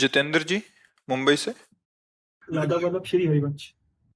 जितेंद्र 0.00 0.42
जी 0.42 0.62
मुंबई 1.08 1.36
से? 1.36 1.50
राधा 2.48 2.76
वल्लभ 2.76 3.04
श्री 3.06 3.26
हरिवंश। 3.26 3.72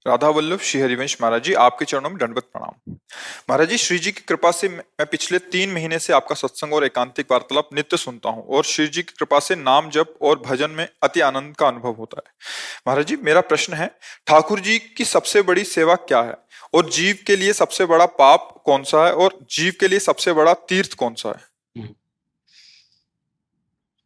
राधा 0.07 0.29
वल्लभ 0.29 0.61
श्री 0.61 0.81
हरिवंश 0.81 1.17
महाराज 1.23 1.43
जी 1.43 1.53
आपके 1.55 1.85
चरणों 1.85 2.11
में 2.11 2.19
दंडवत 2.19 2.49
प्रणाम। 2.53 2.93
महाराज 3.51 3.69
जी 3.69 3.79
श्री 3.79 3.99
जी 3.99 4.13
की 4.13 4.21
कृपा 4.21 4.51
से 4.51 4.69
मैं 4.69 5.07
पिछले 5.07 5.39
तीन 5.39 5.73
महीने 5.73 5.99
से 5.99 6.13
आपका 6.13 6.35
सत्संग 6.35 6.75
और 6.75 6.85
एकांतिक 6.85 7.27
वार्तालाप 7.31 7.69
नित्य 7.75 7.97
सुनता 7.97 8.29
हूँ 8.29 8.47
और 8.49 8.65
श्री 8.65 8.87
जी 8.87 9.03
की 9.03 9.15
कृपा 9.19 9.39
से 9.39 9.57
नाम 9.57 9.91
जप 9.91 10.15
और 10.23 10.39
भजन 10.39 10.71
में 10.71 10.89
अति 11.03 11.21
आनंद 11.21 11.57
का 11.57 11.69
अनुभव 11.69 11.95
होता 11.95 12.23
है। 12.27 12.33
महाराज 12.89 13.07
जी 13.07 13.17
मेरा 13.17 13.41
प्रश्न 13.41 13.75
है 13.75 13.87
ठाकुर 14.27 14.61
जी 14.61 14.79
की 14.79 15.05
सबसे 15.05 15.43
बड़ी 15.43 15.65
सेवा 15.65 15.95
क्या 15.95 16.21
है? 16.21 16.37
और 16.75 16.91
जीव 16.91 17.19
के 17.27 17.37
लिए 17.37 17.53
सबसे 17.53 17.87
बड़ा 17.87 18.07
पाप 18.07 18.63
कौन 18.67 18.83
सा 18.83 19.07
है? 19.07 19.13
और 19.13 19.39
जीव 19.51 19.73
के 19.81 19.89
लिए 19.89 19.99
सबसे 19.99 20.33
बड़ा 20.33 20.55
तीर्थ 20.55 20.95
कौन 20.95 21.15
सा 21.15 21.29
है? 21.29 21.54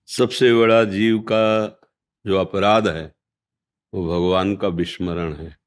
सबसे 0.08 0.54
बड़ा 0.54 0.84
जीव 0.84 1.18
का 1.18 1.66
जो 2.26 2.36
अपराध 2.36 2.88
है, 2.88 3.14
वो 3.94 4.06
भगवान 4.06 4.56
का 4.56 4.68
विस्मरण 4.68 5.32
है। 5.32 5.58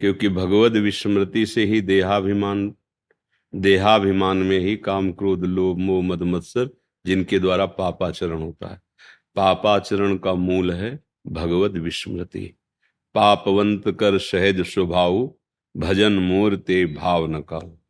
क्योंकि 0.00 0.28
भगवत 0.28 0.72
विस्मृति 0.72 1.46
से 1.46 1.64
ही 1.64 1.80
देहाभिमान 1.80 2.74
देहाभिमान 3.54 4.36
में 4.36 4.58
ही 4.58 4.76
काम 4.76 5.12
क्रोध, 5.12 5.44
लोभ, 5.44 5.78
मोह, 5.78 6.02
मद, 6.02 6.22
मत्सर, 6.22 6.70
जिनके 7.06 7.38
द्वारा 7.38 7.66
पापाचरण 7.66 8.42
होता 8.42 8.68
है। 8.68 8.82
पापाचरण 9.36 10.16
का 10.16 10.34
मूल 10.34 10.70
है 10.70 11.04
भगवत 11.26 11.70
विस्मृति। 11.70 12.54
पापवंत 13.14 13.90
कर 14.00 14.18
सहज 14.18 14.60
स्वभाव, 14.60 15.34
भजन 15.76 16.12
मोर 16.12 16.56
ते 16.56 16.86
भाव 16.86 17.26
न 17.26 17.40
का 17.40 17.83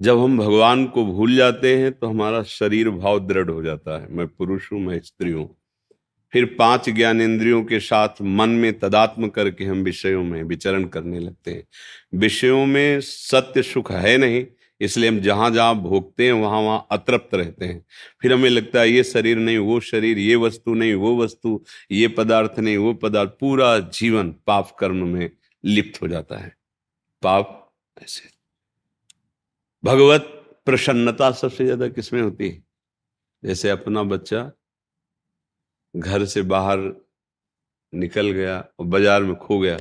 जब 0.00 0.18
हम 0.18 0.38
भगवान 0.38 0.86
को 0.86 1.04
भूल 1.04 1.36
जाते 1.36 1.76
हैं 1.78 1.92
तो 1.92 2.06
हमारा 2.06 2.42
शरीर 2.42 2.90
भाव 2.90 3.26
दृढ़ 3.26 3.50
हो 3.50 3.62
जाता 3.62 4.02
है। 4.02 4.12
मैं 4.12 4.26
पुरुष 4.26 4.72
हूँ, 4.72 4.80
मैं 4.80 5.00
स्त्री 5.00 5.30
हूँ। 5.30 5.56
फिर 6.32 6.56
पाँच 6.58 6.90
ज्ञानेन्द्रियों 6.90 7.64
के 7.64 7.80
साथ 7.80 8.08
मन 8.22 8.48
में 8.48 8.78
तदात्म 8.78 9.28
करके 9.28 9.64
हम 9.64 9.82
विषयों 9.82 10.24
में 10.24 10.42
विचरण 10.42 10.84
करने 10.84 11.20
लगते 11.20 11.50
हैं। 11.50 11.64
विषयों 12.14 12.66
में 12.66 13.00
सत्य 13.00 13.62
सुख 13.62 13.92
है 13.92 14.16
नहीं, 14.16 14.46
इसलिए 14.80 15.08
हम 15.08 15.20
जहाँ 15.20 15.50
जहाँ 15.50 15.76
भोगते 15.76 16.26
हैं, 16.26 16.32
वहाँ 16.32 16.60
वहाँ 16.60 16.86
अतृप्त 16.90 17.34
रहते 17.34 17.64
हैं। 17.64 17.84
फिर 18.20 18.32
हमें 18.32 18.50
लगता 18.50 18.80
है, 18.80 18.90
ये 18.90 19.04
शरीर 19.04 19.36
नहीं, 19.36 19.58
वो 19.58 19.80
शरीर, 19.80 20.18
ये 20.18 20.36
वस्तु 20.36 20.74
नहीं, 20.74 20.94
वो 20.94 21.22
वस्तु, 21.22 21.64
ये 21.92 22.08
पदार्थ 22.08 22.58
नहीं, 22.58 22.76
वो 22.76 22.94
पदार्थ, 22.94 23.30
पूरा 23.30 23.78
जीवन 23.78 24.34
पाप 24.46 24.76
कर्म 24.78 25.08
में 25.08 25.30
लिप्त 25.64 26.02
हो 26.02 26.08
जाता 26.08 26.36
है। 26.36 26.56
पाप 27.22 27.72
ऐसे 28.02 28.35
भगवत 29.86 30.22
प्रसन्नता 30.66 31.30
सबसे 31.32 31.64
ज़्यादा 31.64 31.88
किसमें 31.88 32.20
होती 32.22 32.48
है? 32.48 32.62
जैसे 33.42 33.70
अपना 33.70 34.02
बच्चा 34.02 34.40
घर 35.94 36.24
से 36.24 36.42
बाहर 36.44 36.78
निकल 37.92 38.30
गया 38.30 38.58
और 38.80 38.86
बाज़ार 38.86 39.22
में 39.22 39.34
खो 39.36 39.58
गया, 39.58 39.76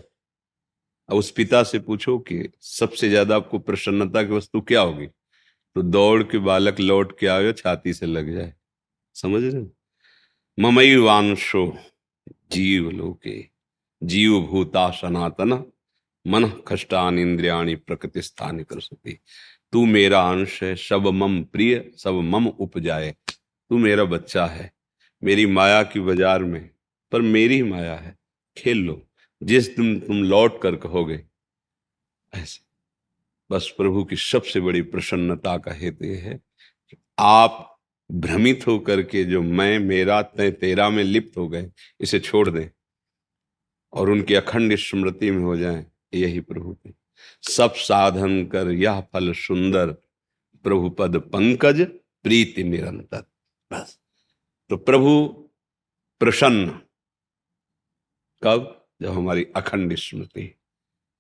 अब 1.10 1.18
उस 1.18 1.32
पिता 1.32 1.64
से 1.64 1.80
पूछो 1.80 2.18
कि 2.20 2.38
सबसे 2.62 3.10
ज़्यादा 3.10 3.36
आपको 3.36 3.60
प्रसन्नता 3.60 4.24
की 4.24 4.34
वस्तु 4.34 4.62
क्या 4.62 4.82
होगी? 4.82 5.08
तो 5.08 5.82
दौड़ 5.82 6.24
के 6.24 6.38
बालक 6.40 6.80
लौट 6.80 7.18
के 7.20 7.28
आए 7.28 7.54
छाती 7.54 7.94
से 7.94 8.06
लग 8.06 8.34
जाए। 8.34 8.54
समझ 9.16 9.44
रहे 9.44 9.66
ममई 10.58 10.96
वांशो 10.98 11.66
जीव 12.52 12.90
लोके, 12.92 13.40
जीव 14.02 14.40
भूता 14.42 14.90
सनातन 14.92 15.64
मन 16.26 16.46
खष्टान 16.68 17.20
इंद्रियाणी 17.20 17.76
प्रकृति 17.78 18.22
स्थान 18.22 18.64
कर 18.64 18.80
सकती 18.82 19.20
तू 19.76 19.86
मेरा 19.86 20.20
अंश 20.22 20.62
है 20.64 20.76
सब 20.76 21.08
मम 21.14 21.42
प्रिय 21.44 21.92
सब 21.98 22.20
मम 22.26 22.48
उपजाए। 22.48 23.10
तू 23.72 23.78
मेरा 23.78 24.04
बच्चा 24.06 24.46
है, 24.46 24.72
मेरी 25.24 25.46
माया 25.46 25.82
की 25.84 26.00
बाज़ार 26.00 26.44
में, 26.44 26.70
पर 27.12 27.22
मेरी 27.22 27.62
माया 27.64 27.96
है। 27.96 28.16
खेल 28.58 28.78
लो, 28.78 29.02
जिस 29.42 29.76
दिन 29.76 30.00
तुम 30.00 30.24
लौट 30.24 30.62
कर 30.62 30.76
कहोगे। 30.76 31.20
ऐसे, 32.34 32.64
बस 33.50 33.74
प्रभु 33.78 34.04
की 34.04 34.16
सबसे 34.16 34.60
बड़ी 34.60 34.82
प्रसन्नता 34.82 35.58
का 35.58 35.74
हेतु 35.74 36.06
है 36.06 36.40
कि 36.90 36.98
आप 37.20 37.80
भ्रमित 38.10 38.68
होकर 38.68 39.02
के 39.02 39.24
जो 39.24 39.42
मैं, 39.42 39.80
मेरा, 39.80 40.22
तय, 40.22 40.52
तेरा 40.52 40.90
में 40.90 41.04
लिप्त 41.04 41.38
हो 41.38 41.48
गए, 41.48 41.72
इसे 42.02 42.20
छोड़ 42.20 42.50
दें 42.50 42.68
और 43.94 44.10
उनकी 44.10 44.34
अखंड 44.36 44.76
स्मृति 44.76 45.32
में 45.32 45.44
हो 45.44 45.58
जाए, 45.58 45.86
यही 46.14 46.40
प्रभु 46.42 46.74
की 46.74 46.96
सब 47.42 47.74
साधन 47.74 48.46
कर 48.46 48.72
यह 48.72 49.02
फल 49.02 49.34
सुंदर। 49.34 49.88
प्रभु 50.64 50.90
पद 50.90 51.16
पंकज, 51.16 51.82
प्रीति 52.24 52.64
निरंतर। 52.64 53.24
बस। 53.74 54.00
तो 54.70 54.78
प्रभु 54.78 55.28
प्रसन्न। 56.20 56.80
कब? 58.44 58.88
जब 59.02 59.10
हमारी 59.10 59.48
अखंड 59.56 59.96
स्मृति। 59.96 60.60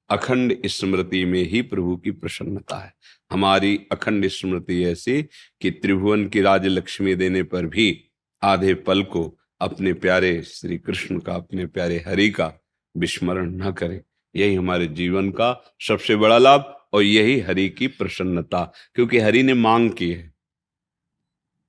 अखंड 0.09 0.67
स्मृति 0.67 1.25
में 1.25 1.44
ही 1.44 1.61
प्रभु 1.61 1.97
की 1.97 2.11
प्रसन्नता 2.11 2.78
है। 2.78 2.94
हमारी 3.31 3.88
अखंड 3.91 4.28
स्मृति 4.28 4.84
ऐसी 4.84 5.23
कि 5.61 5.72
त्रिभुवन 5.72 6.28
की 6.28 6.41
राज 6.41 6.66
लक्ष्मी 6.66 7.16
देने 7.16 7.44
पर 7.44 7.66
भी 7.66 8.05
आधे 8.44 8.73
पल 8.73 9.03
को 9.03 9.38
अपने 9.61 9.94
प्यारे 9.94 10.41
श्री 10.44 10.78
कृष्ण 10.78 11.19
का, 11.19 11.35
अपने 11.35 11.66
प्यारे 11.66 12.03
हरि 12.07 12.29
का 12.29 12.53
विस्मरण 12.97 13.51
न 13.51 13.72
करें। 13.72 14.01
यही 14.35 14.56
हमारे 14.56 14.88
जीवन 14.88 15.31
का 15.31 15.75
सबसे 15.88 16.16
बड़ा 16.16 16.38
लाभ 16.38 16.90
और 16.94 17.01
यही 17.01 17.40
हरि 17.40 17.69
की 17.69 17.88
प्रसन्नता, 17.88 18.73
क्योंकि 18.94 19.19
हरि 19.19 19.44
ने 19.44 19.53
मांग 19.53 19.91
की 19.91 20.12
है। 20.12 20.34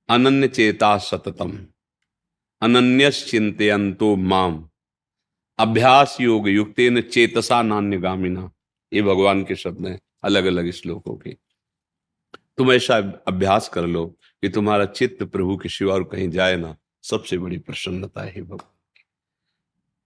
अनन्य 0.09 0.49
चेता 0.49 0.97
सततम 0.99 1.66
अनन्य 2.62 3.10
चिंतो 3.10 4.16
माम, 4.16 4.69
अभ्यास 5.59 6.16
योग 6.21 6.49
युक्त 6.49 7.09
चेतसा 7.12 7.62
नान्य 7.62 7.99
गामिना 7.99 8.50
ये 8.93 9.03
भगवान 9.03 9.44
के 9.44 9.56
शब्द 9.56 9.87
हैं 9.87 10.00
अलग 10.22 10.44
अलग 10.44 10.71
श्लोकों 10.71 11.16
के। 11.16 11.37
तुम 12.59 12.72
ऐसा 12.72 12.97
अभ्यास 13.28 13.69
कर 13.69 13.87
लो 13.87 14.06
कि 14.43 14.48
तुम्हारा 14.48 14.84
चित्त 14.87 15.22
प्रभु 15.22 15.56
के 15.56 15.69
शिवा 15.69 15.94
और 15.94 16.04
कहीं 16.04 16.28
जाए 16.31 16.56
ना। 16.56 16.77
सबसे 17.03 17.38
बड़ी 17.38 17.59
प्रसन्नता 17.59 18.22
है 18.22 18.43
भगवान 18.43 19.03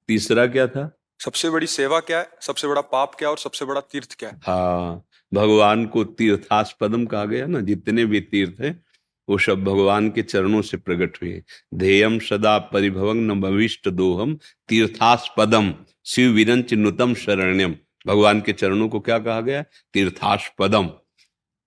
तीसरा 0.09 0.47
क्या 0.47 0.67
था? 0.67 1.00
सबसे 1.21 1.51
बड़ी 1.51 1.67
सेवा 1.67 2.01
क्या 2.01 2.19
है? 2.19 2.29
सबसे 2.41 2.69
बड़ा 2.69 2.81
पाप 2.81 3.15
क्या 3.15 3.29
है 3.29 3.31
और 3.31 3.39
सबसे 3.39 3.65
बड़ा 3.65 3.81
तीर्थ 3.81 4.15
क्या 4.19 4.29
है? 4.29 4.41
हाँ 4.47 5.05
भगवान 5.35 5.87
को 5.87 6.05
तीर्थास्पदम 6.05 7.05
कहा 7.07 7.25
गया 7.25 7.47
ना, 7.47 7.61
जितने 7.61 8.05
भी 8.05 8.21
तीर्थ 8.21 8.61
हैं, 8.61 8.85
वो 9.29 9.39
सब 9.39 9.65
भगवान 9.65 10.11
के 10.11 10.23
चरणों 10.23 10.63
से 10.63 10.77
प्रकट 10.77 11.19
हुए। 11.23 11.43
ध्येयम 11.75 12.19
सदा 12.19 12.59
परिभवं, 12.59 13.15
न 13.15 13.41
भविष्ट 13.41 13.89
दोहम 13.89 14.39
तीर्थास्पदम 14.69 15.75
शिव 16.07 16.31
विरंच 16.31 16.75
नुतम 16.75 17.15
शरण्यम 17.15 17.77
भगवान 18.07 18.41
के 18.41 18.53
चरणों 18.53 18.89
को 18.89 19.01
क्या 19.01 19.19
कहा 19.19 19.41
गया 19.41 19.63
तीर्थास्पदम 19.95 20.91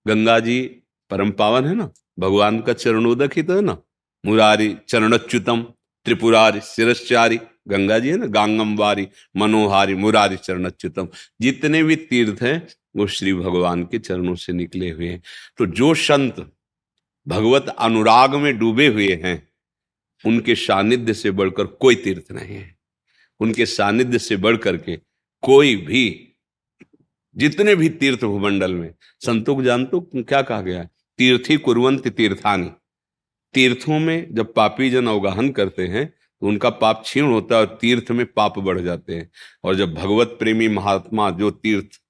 गंगा 0.06 0.38
जी, 0.40 0.60
परम 1.10 1.30
पावन 1.30 1.64
है 1.64 1.74
ना? 1.74 1.90
भगवान 2.18 2.60
का 2.60 2.72
चरणोदक 2.72 3.30
ही 3.36 3.42
तो 3.42 3.54
है 3.54 3.60
ना? 3.60 3.76
मुरारी 4.26 4.76
चरणच्युतम 4.88 5.62
त्रिपुरारी 6.04 6.60
शिरश्चारी। 6.60 7.38
गंगा 7.68 7.98
जी 7.98 8.08
है 8.08 8.16
ना, 8.16 8.26
गांगम 8.26 8.76
वारी, 8.76 9.08
मनोहारी, 9.36 9.94
मुरारी 9.94 10.36
चरणच्युतम। 10.36 11.08
जितने 11.40 11.82
भी 11.82 11.96
तीर्थ 11.96 12.42
हैं, 12.42 12.68
वो 12.96 13.06
श्री 13.06 13.34
भगवान 13.34 13.84
के 13.84 13.98
चरणों 13.98 14.34
से 14.34 14.52
निकले 14.52 14.90
हुए 14.90 15.08
हैं। 15.08 15.22
तो 15.58 15.66
जो 15.66 15.94
संत 15.94 16.52
भगवत 17.28 17.76
अनुराग 17.78 18.34
में 18.34 18.58
डूबे 18.58 18.86
हुए 18.86 19.20
हैं, 19.24 19.48
उनके 20.26 20.54
सानिध्य 20.54 21.14
से 21.14 21.30
बढ़कर 21.30 21.66
कोई 21.66 21.94
तीर्थ 21.94 22.32
नहीं 22.32 22.56
है। 22.56 22.78
उनके 23.40 23.66
सानिध्य 23.66 24.18
से 24.18 24.36
बढ़कर 24.36 24.76
के 24.76 24.98
कोई 25.42 25.76
भी, 25.76 26.32
जितने 27.36 27.74
भी 27.74 27.88
तीर्थ 27.88 28.24
भूमंडल 28.24 28.74
में, 28.74 28.94
संतों 29.20 29.56
को 29.56 29.62
जानते 29.62 30.22
क्या 30.22 30.42
कहा 30.42 30.60
गया 30.60 30.80
है? 30.80 30.90
तीर्थी 31.18 31.56
कुरवंत 31.56 32.08
तीर्थानी। 32.08 32.70
तीर्थों 33.54 33.98
में 33.98 34.34
जब 34.34 34.54
पापी 34.54 34.90
जन 34.90 35.06
अवगाहन 35.06 35.50
करते 35.50 35.86
हैं 35.86 36.14
तो 36.42 36.46
उनका 36.46 36.70
पाप 36.70 37.02
क्षीण 37.02 37.24
होता 37.24 37.54
है 37.54 37.60
और 37.60 37.78
तीर्थ 37.80 38.10
में 38.10 38.26
पाप 38.26 38.58
बढ़ 38.58 38.80
जाते 38.80 39.14
हैं। 39.14 39.30
और 39.64 39.74
जब 39.74 39.94
भगवत 39.94 40.36
प्रेमी 40.38 40.68
महात्मा 40.68 41.30
जो 41.30 41.50
तीर्थ, 41.50 42.00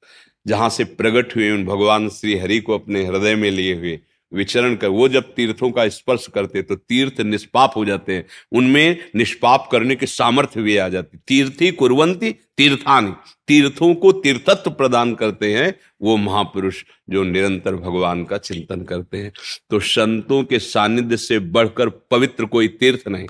जहाँ 0.47 0.69
से 0.69 0.85
प्रकट 0.85 1.37
हुए, 1.37 1.51
उन 1.51 1.65
भगवान 1.65 2.09
श्री 2.09 2.39
हरि 2.39 2.59
को 2.59 2.75
अपने 2.75 3.05
हृदय 3.07 3.35
में 3.35 3.51
लिए 3.51 3.75
हुए 3.75 3.99
विचरण 4.33 4.75
कर, 4.77 4.89
वो 4.89 5.09
जब 5.09 5.33
तीर्थों 5.35 5.71
का 5.71 5.89
स्पर्श 5.89 6.27
करते 6.27 6.63
तो 6.63 6.75
तीर्थ 6.75 7.21
निष्पाप 7.21 7.73
हो 7.77 7.85
जाते 7.85 8.15
हैं। 8.15 8.25
उनमें 8.53 9.05
निष्पाप 9.17 9.69
करने 9.73 9.97
के 9.97 10.07
सामर्थ्य 10.07 10.63
भी 10.63 10.77
आ 10.77 10.89
जाती 10.89 11.19
तीर्थी 11.29 11.71
कुरवंती 11.73 12.33
तीर्थानी। 12.57 13.13
तीर्थों 13.49 13.95
को 13.95 14.13
तीर्थत्व 14.15 14.71
प्रदान 14.71 15.15
करते 15.15 15.53
हैं 15.55 15.73
वो 16.03 16.17
महापुरुष 16.17 16.83
जो 17.11 17.23
निरंतर 17.25 17.75
भगवान 17.77 18.25
का 18.25 18.39
चिंतन 18.39 18.83
करते 18.83 19.19
हैं। 19.19 19.33
तो 19.71 19.81
संतों 19.81 20.43
के 20.45 20.59
सानिध्य 20.59 21.17
से 21.17 21.39
बढ़कर 21.39 21.89
पवित्र 22.11 22.45
कोई 22.47 22.69
तीर्थ 22.71 23.09
नहीं। 23.09 23.27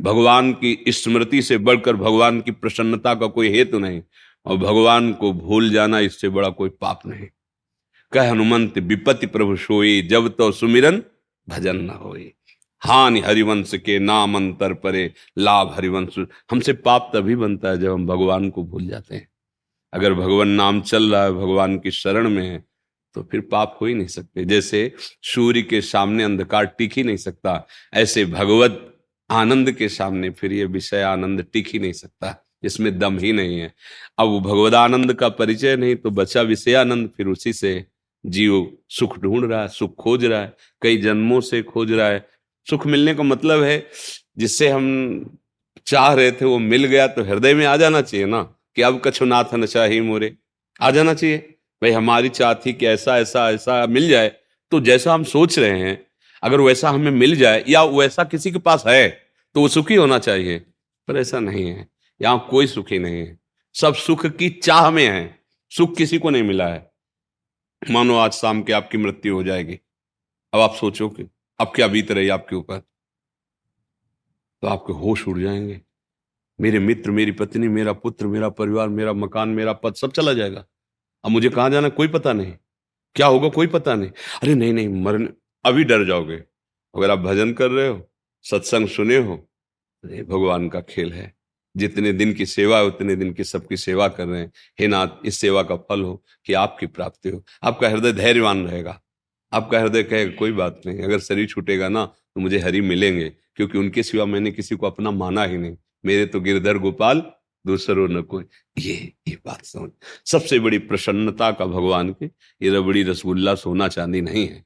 भगवान 0.00 0.52
की 0.54 0.84
स्मृति 0.88 1.42
से 1.42 1.58
बढ़कर 1.58 1.96
भगवान 1.96 2.40
की 2.40 2.50
प्रसन्नता 2.52 3.14
का 3.14 3.26
कोई 3.28 3.48
हेतु 3.48 3.78
नहीं, 3.78 4.02
और 4.46 4.56
भगवान 4.56 5.12
को 5.12 5.32
भूल 5.32 5.70
जाना 5.70 5.98
इससे 6.00 6.28
बड़ा 6.28 6.48
कोई 6.50 6.68
पाप 6.70 7.00
नहीं। 7.06 7.26
कह 8.12 8.30
हनुमंत 8.30 8.78
विपति 8.78 9.26
प्रभु 9.26 9.56
सोई, 9.56 10.02
जब 10.02 10.28
तो 10.28 10.50
सुमिरन 10.52 11.02
भजन 11.48 11.76
न 11.76 11.90
होई। 11.92 12.32
हानि 12.82 13.20
हरिवंश 13.20 13.74
के 13.76 13.98
नाम 13.98 14.36
अंतर 14.36 14.72
परे, 14.74 15.12
लाभ 15.38 15.72
हरिवंश। 15.76 16.18
हमसे 16.50 16.72
पाप 16.72 17.10
तभी 17.14 17.36
बनता 17.36 17.68
है 17.68 17.80
जब 17.80 17.92
हम 17.92 18.06
भगवान 18.06 18.48
को 18.50 18.64
भूल 18.64 18.86
जाते 18.86 19.14
हैं। 19.14 19.28
अगर 19.92 20.14
भगवान 20.14 20.48
नाम 20.48 20.80
चल 20.82 21.10
रहा 21.12 21.22
है, 21.24 21.32
भगवान 21.32 21.78
की 21.78 21.90
शरण 21.90 22.28
में 22.28 22.42
है 22.42 22.64
तो 23.16 23.22
फिर 23.22 23.40
पाप 23.42 23.78
हो 23.80 23.86
ही 23.86 23.94
नहीं 23.94 24.06
सकते। 24.08 24.44
जैसे 24.44 24.92
सूर्य 25.24 25.62
के 25.62 25.80
सामने 25.82 26.24
अंधकार 26.24 26.66
टिक 26.68 26.92
ही 26.96 27.02
नहीं 27.02 27.16
सकता, 27.16 27.66
ऐसे 27.94 28.24
भगवत 28.26 28.94
आनंद 29.30 29.70
के 29.72 29.88
सामने 29.88 30.30
फिर 30.30 30.52
ये 30.52 30.64
विषय 30.66 31.02
आनंद 31.02 31.44
टिक 31.52 31.68
ही 31.68 31.78
नहीं 31.78 31.92
सकता 31.92 32.34
इसमें 32.64 32.98
दम 32.98 33.18
ही 33.18 33.32
नहीं 33.32 33.58
है। 33.60 33.72
अब 34.18 34.28
वो 34.28 34.40
भगवद 34.40 34.74
आनंद 34.74 35.12
का 35.14 35.28
परिचय 35.30 35.76
नहीं 35.76 35.96
तो 35.96 36.10
बचा 36.10 36.42
विषय 36.42 36.74
आनंद, 36.74 37.08
फिर 37.16 37.26
उसी 37.26 37.52
से 37.52 37.84
जीव 38.24 38.70
सुख 38.90 39.18
ढूंढ 39.18 39.44
रहा 39.44 39.60
है, 39.62 39.68
सुख 39.68 39.94
खोज 39.96 40.24
रहा 40.24 40.40
है, 40.40 40.52
कई 40.82 40.96
जन्मों 40.98 41.40
से 41.40 41.62
खोज 41.62 41.92
रहा 41.92 42.08
है। 42.08 42.26
सुख 42.66 42.86
मिलने 42.86 43.14
का 43.14 43.22
मतलब 43.22 43.62
है, 43.62 43.86
जिससे 44.38 44.68
हम 44.68 45.38
चाह 45.86 46.12
रहे 46.12 46.32
थे 46.32 46.44
वो 46.44 46.58
मिल 46.58 46.84
गया 46.84 47.06
तो 47.06 47.24
हृदय 47.24 47.54
में 47.54 47.64
आ 47.66 47.76
जाना 47.76 48.00
चाहिए 48.02 48.26
ना, 48.26 48.42
कि 48.76 48.82
अब 48.82 49.00
कछुनाथ 49.04 49.54
न 49.54 49.66
चाही 49.66 50.00
मोरे। 50.00 50.34
आ 50.80 50.90
जाना 50.90 51.14
चाहिए, 51.14 51.38
भाई 51.82 51.90
हमारी 51.90 52.28
चाह 52.30 52.54
थी 52.56 52.72
कि 52.72 52.86
ऐसा 52.86 53.18
ऐसा 53.18 53.50
ऐसा 53.50 53.86
मिल 53.86 54.08
जाए 54.08 54.32
तो 54.72 54.80
जैसा 54.80 55.12
हम 55.14 55.24
सोच 55.26 55.58
रहे 55.58 55.78
हैं 55.80 55.96
अगर 56.42 56.60
वैसा 56.60 56.90
हमें 56.90 57.10
मिल 57.10 57.36
जाए 57.36 57.64
या 57.68 57.82
वैसा 57.82 58.24
किसी 58.24 58.52
के 58.52 58.58
पास 58.58 58.84
है 58.86 59.20
तो 59.54 59.60
वो 59.60 59.68
सुखी 59.68 59.94
होना 59.94 60.18
चाहिए। 60.18 60.58
पर 61.08 61.16
ऐसा 61.16 61.40
नहीं 61.40 61.66
है। 61.66 61.88
यहाँ 62.22 62.46
कोई 62.50 62.66
सुखी 62.66 62.98
नहीं 62.98 63.14
है। 63.14 63.38
सब 63.74 63.94
सुख 63.94 64.26
की 64.26 64.50
चाह 64.50 64.90
में 64.90 65.08
है। 65.08 65.38
सुख 65.70 65.96
किसी 65.96 66.18
को 66.18 66.30
नहीं 66.30 66.42
मिला 66.42 66.68
है। 66.68 66.90
मानो 67.90 68.16
आज 68.16 68.32
शाम 68.32 68.62
के 68.62 68.72
आपकी 68.72 68.98
मृत्यु 68.98 69.34
हो 69.34 69.42
जाएगी। 69.42 69.80
अब 70.54 70.60
आप 70.60 70.74
सोचो 70.74 71.08
कि 71.08 71.30
अब 71.60 71.72
क्या 71.76 71.88
बीत 71.88 72.12
रही 72.12 72.28
आपके 72.28 72.56
ऊपर? 72.56 72.78
तो 74.62 74.68
आपके 74.68 74.92
होश 74.92 75.28
उड़ 75.28 75.38
जाएँगे। 75.38 75.80
मेरे 76.60 76.78
मित्र, 76.78 77.10
मेरी 77.10 77.32
पत्नी, 77.32 77.68
मेरा 77.68 77.92
पुत्र, 77.92 78.26
मेरा 78.26 78.48
परिवार, 78.48 78.88
मेरा 78.88 79.12
मकान, 79.12 79.48
मेरा 79.48 79.72
पद, 79.72 79.94
सब 79.94 80.12
चला 80.12 80.32
जाएगा। 80.32 80.64
अब 81.24 81.30
मुझे 81.30 81.48
कहाँ 81.48 81.70
जाना 81.70 81.88
कोई 81.88 82.08
पता 82.08 82.32
नहीं। 82.32 82.52
क्या 83.14 83.26
होगा? 83.26 83.48
कोई 83.48 83.66
पता 83.66 83.94
नहीं। 83.94 84.10
अरे 84.42 84.54
नहीं 84.54 84.72
नहीं, 84.72 84.88
मरने 84.88 85.28
अभी 85.68 85.84
डर 85.84 86.04
जाओगे। 86.06 86.36
अगर 86.94 87.10
आप 87.10 87.18
भजन 87.18 87.52
कर 87.52 87.70
रहे 87.70 87.88
हो, 87.88 88.10
सत्संग 88.44 88.88
सुने 88.88 89.16
हो 89.16 89.36
तो 90.04 90.24
भगवान 90.26 90.68
का 90.68 90.80
खेल 90.80 91.12
है। 91.12 91.34
जितने 91.76 92.12
दिन 92.12 92.32
की 92.34 92.46
सेवा 92.46 92.78
है, 92.78 92.84
उतने 92.84 93.16
दिन 93.16 93.32
की 93.32 93.44
सबकी 93.44 93.76
सेवा 93.76 94.08
कर 94.08 94.26
रहे 94.26 94.40
हैं। 94.40 94.52
हे 94.80 94.86
नाथ, 94.86 95.08
इस 95.24 95.36
सेवा 95.36 95.62
का 95.62 95.76
फल 95.76 96.02
हो 96.02 96.22
कि 96.44 96.52
आपकी 96.52 96.86
प्राप्ति 96.86 97.28
हो। 97.28 97.44
आपका 97.62 97.88
हृदय 97.88 98.12
धैर्यवान 98.12 98.66
रहेगा। 98.66 99.00
आपका 99.52 99.80
हृदय 99.80 100.02
कहेगा 100.02 100.36
कोई 100.36 100.52
बात 100.52 100.80
नहीं, 100.86 101.02
अगर 101.02 101.18
शरीर 101.18 101.46
छूटेगा 101.46 101.88
ना 101.88 102.04
तो 102.06 102.40
मुझे 102.40 102.58
हरि 102.58 102.80
मिलेंगे। 102.80 103.28
क्योंकि 103.56 103.78
उनके 103.78 104.02
सिवा 104.02 104.24
मैंने 104.24 104.50
किसी 104.52 104.76
को 104.76 104.86
अपना 104.86 105.10
माना 105.10 105.44
ही 105.44 105.56
नहीं। 105.56 105.76
मेरे 106.06 106.26
तो 106.26 106.40
गिरधर 106.40 106.78
गोपाल, 106.78 107.22
दूसरों 107.66 108.08
न 108.08 108.22
कोई। 108.22 108.44
ये 108.78 109.12
ये 109.28 109.38
बात 109.46 109.64
समझ 109.64 109.90
सबसे 110.26 110.58
बड़ी 110.58 110.78
प्रसन्नता 110.78 111.50
का 111.50 111.64
भगवान 111.66 112.10
की, 112.12 112.26
ये 112.62 112.70
रबड़ी 112.70 113.02
रसगुल्ला 113.02 113.54
सोना 113.54 113.88
चांदी 113.88 114.20
नहीं 114.20 114.46
है। 114.48 114.64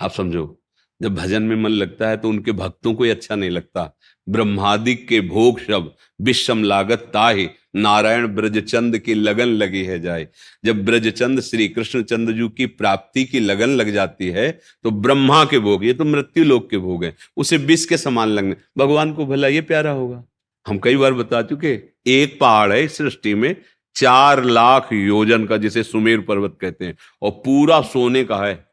आप 0.00 0.12
समझो, 0.12 0.58
जब 1.00 1.14
भजन 1.14 1.42
में 1.42 1.56
मन 1.56 1.70
लगता 1.70 2.08
है 2.08 2.16
तो 2.16 2.28
उनके 2.28 2.52
भक्तों 2.52 2.92
को 2.94 3.04
ही 3.04 3.10
अच्छा 3.10 3.34
नहीं 3.34 3.50
लगता। 3.50 3.92
ब्रह्मादिक 4.26 5.06
के 5.08 5.20
भोग 5.20 5.60
शब 5.60 5.94
विषम 6.20 6.62
लागत 6.62 7.10
ताहि, 7.14 7.48
नारायण 7.76 8.26
ब्रजचंद 8.26 8.98
की 8.98 9.14
लगन 9.14 9.48
लगी 9.48 9.82
है 9.84 9.98
जाए। 10.00 10.26
जब 10.64 10.84
ब्रजचंद 10.84 11.40
श्री 11.40 11.68
कृष्ण 11.68 12.02
चंद्र 12.02 12.32
जी 12.32 12.48
की 12.48 12.66
प्राप्ति 12.66 13.24
की 13.24 13.40
लगन 13.40 13.70
लग 13.70 13.92
जाती 13.92 14.28
है 14.28 14.50
तो 14.84 14.90
ब्रह्मा 14.90 15.44
के 15.44 15.58
भोग, 15.58 15.84
ये 15.84 15.94
तो 15.94 16.04
मृत्यु 16.04 16.44
लोक 16.44 16.70
के 16.70 16.78
भोग 16.78 17.04
है, 17.04 17.14
उसे 17.36 17.56
विष 17.58 17.84
के 17.84 17.96
समान 17.96 18.28
लगने। 18.28 18.56
भगवान 18.78 19.12
को 19.12 19.26
भला 19.26 19.48
ये 19.48 19.60
प्यारा 19.62 19.90
होगा। 19.92 20.22
हम 20.66 20.78
कई 20.78 20.96
बार 20.96 21.14
बता 21.14 21.42
चुके 21.42 21.78
एक 22.08 22.38
पहाड़ 22.40 22.72
है 22.72 22.86
सृष्टि 22.88 23.34
में, 23.34 23.54
चार 23.96 24.44
लाख 24.44 24.92
योजन 24.92 25.44
का 25.46 25.56
जिसे 25.56 25.82
सुमेर 25.82 26.20
पर्वत 26.20 26.56
कहते 26.60 26.84
हैं, 26.84 26.96
और 27.22 27.30
पूरा 27.44 27.80
सोने 27.82 28.24
का 28.24 28.36
है। 28.38 28.67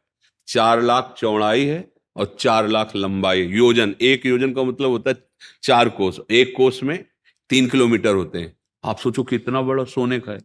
चार 0.48 0.82
लाख 0.82 1.14
चौड़ाई 1.18 1.64
है 1.64 1.88
और 2.16 2.36
चार 2.40 2.68
लाख 2.68 2.92
लंबाई 2.96 3.42
योजन, 3.42 3.94
एक 4.00 4.26
योजन 4.26 4.52
का 4.52 4.62
मतलब 4.62 4.90
होता 4.90 5.10
है 5.10 5.16
चार 5.62 5.88
कोस, 5.88 6.20
एक 6.30 6.52
कोस 6.56 6.82
में 6.82 7.04
तीन 7.50 7.68
किलोमीटर 7.68 8.14
होते 8.14 8.38
हैं। 8.38 8.56
आप 8.84 8.98
सोचो 8.98 9.22
कितना 9.22 9.62
बड़ा 9.62 9.84
सोने 9.84 10.18
का 10.18 10.32
है। 10.32 10.38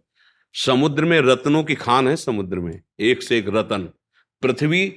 समुद्र 0.55 1.05
में 1.05 1.19
रत्नों 1.21 1.63
की 1.63 1.75
खान 1.75 2.07
है 2.07 2.15
समुद्र 2.15 2.59
में, 2.59 2.81
एक 2.99 3.23
से 3.23 3.37
एक 3.37 3.45
रतन। 3.49 3.89
पृथ्वी 4.43 4.93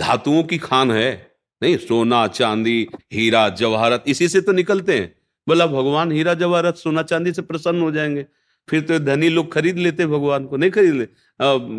धातुओं 0.00 0.42
की 0.42 0.58
खान 0.58 0.90
है, 0.90 1.32
नहीं, 1.62 1.76
सोना, 1.76 2.26
चांदी, 2.26 2.88
हीरा, 3.12 3.48
जवाहरत, 3.48 4.04
इसी 4.06 4.28
से 4.28 4.40
तो 4.40 4.52
निकलते 4.52 4.98
हैं। 4.98 5.14
बोला, 5.48 5.66
भगवान, 5.66 6.12
हीरा, 6.12 6.34
जवाहरत, 6.34 6.76
सोना, 6.76 7.02
चांदी 7.02 7.32
से 7.32 7.42
प्रसन्न 7.42 7.80
हो 7.80 7.90
जाएँगे। 7.90 8.26
फिर 8.68 8.80
तो 8.80 8.98
धनी 8.98 9.28
लोग 9.28 9.52
खरीद 9.52 9.78
लेते 9.78 10.06
भगवान 10.06 10.46
को, 10.46 10.56
नहीं 10.56 10.70
खरीद 10.70 10.94
ले 10.94 11.08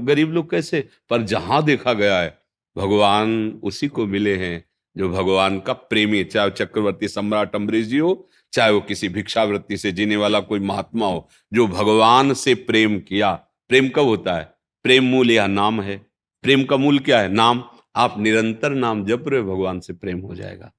गरीब 0.06 0.31
लोग 0.31 0.50
कैसे? 0.51 0.88
पर 1.09 1.21
जहाँ 1.21 1.63
देखा 1.63 1.94
गया 1.94 2.19
है 2.19 2.36
भगवान 2.77 3.62
उसी 3.63 3.88
को 3.88 4.06
मिले 4.06 4.35
हैं 4.35 4.65
जो 4.97 5.09
भगवान 5.09 5.59
का 5.59 5.74
प्रेमी 5.74 6.24
चाहे 6.24 6.50
चक्रवर्ती 6.50 7.07
सम्राट 7.07 7.56
अम्बरीश 7.56 7.85
जी 7.85 7.97
हो, 7.97 8.30
चाहे 8.54 8.71
वो 8.71 8.81
किसी 8.81 9.09
भिक्षावृत्ति 9.09 9.78
से 9.78 9.92
जीने 9.92 10.16
वाला 10.16 10.40
कोई 10.40 10.59
महात्मा 10.59 11.07
हो, 11.07 11.30
जो 11.54 11.68
भगवान 11.68 12.33
से 12.33 12.56
प्रेम 12.56 12.99
किया। 12.99 13.33
प्रेम 13.69 13.90
कब 13.90 14.04
होता 14.04 14.33
है? 14.33 14.54
प्रेम 14.83 15.04
मूल 15.04 15.31
यह 15.31 15.47
नाम 15.47 15.81
है? 15.81 16.06
प्रेम 16.42 16.63
का 16.63 16.78
मूल 16.78 16.99
क्या 16.99 17.21
है? 17.21 17.33
नाम। 17.33 17.63
आप 17.95 18.19
निरंतर 18.19 18.69
नाम 18.69 19.06
जप 19.06 19.23
रहे 19.28 19.42
भगवान 19.42 19.80
से 19.80 19.94
प्रेम 19.94 20.19
हो 20.19 20.35
जाएगा। 20.35 20.73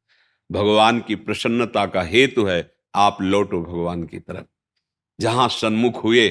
भगवान 0.52 1.00
की 1.00 1.14
प्रसन्नता 1.14 1.87
का 1.87 2.02
हेतु 2.02 2.44
है, 2.44 2.70
आप 2.94 3.22
लौटो 3.22 3.62
भगवान 3.62 4.02
की 4.02 4.18
तरफ़। 4.18 4.44
जहाँ 5.20 5.49
सन्मुख 5.49 6.04
हुए 6.04 6.28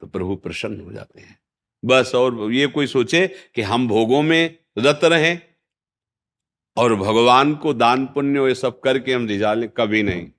तो 0.00 0.06
प्रभु 0.06 0.36
प्रसन्न 0.36 0.80
हो 0.80 0.92
जाते 0.92 1.20
हैं। 1.20 1.38
बस 1.84 2.12
और 2.14 2.52
ये 2.52 2.66
कोई 2.66 2.86
सोचे 2.86 3.30
कि 3.54 3.62
हम 3.62 3.88
भोगों 3.88 4.22
में 4.22 4.61
रत 4.78 5.00
रहे 5.04 5.38
और 6.76 6.94
भगवान 6.94 7.54
को 7.54 7.74
दान 7.74 8.06
पुण्य 8.06 8.48
ये 8.48 8.54
सब 8.54 8.80
करके 8.80 9.12
हम 9.12 9.26
रिझा 9.26 9.54
लें, 9.54 9.68
कभी 9.68 10.02
नहीं। 10.02 10.30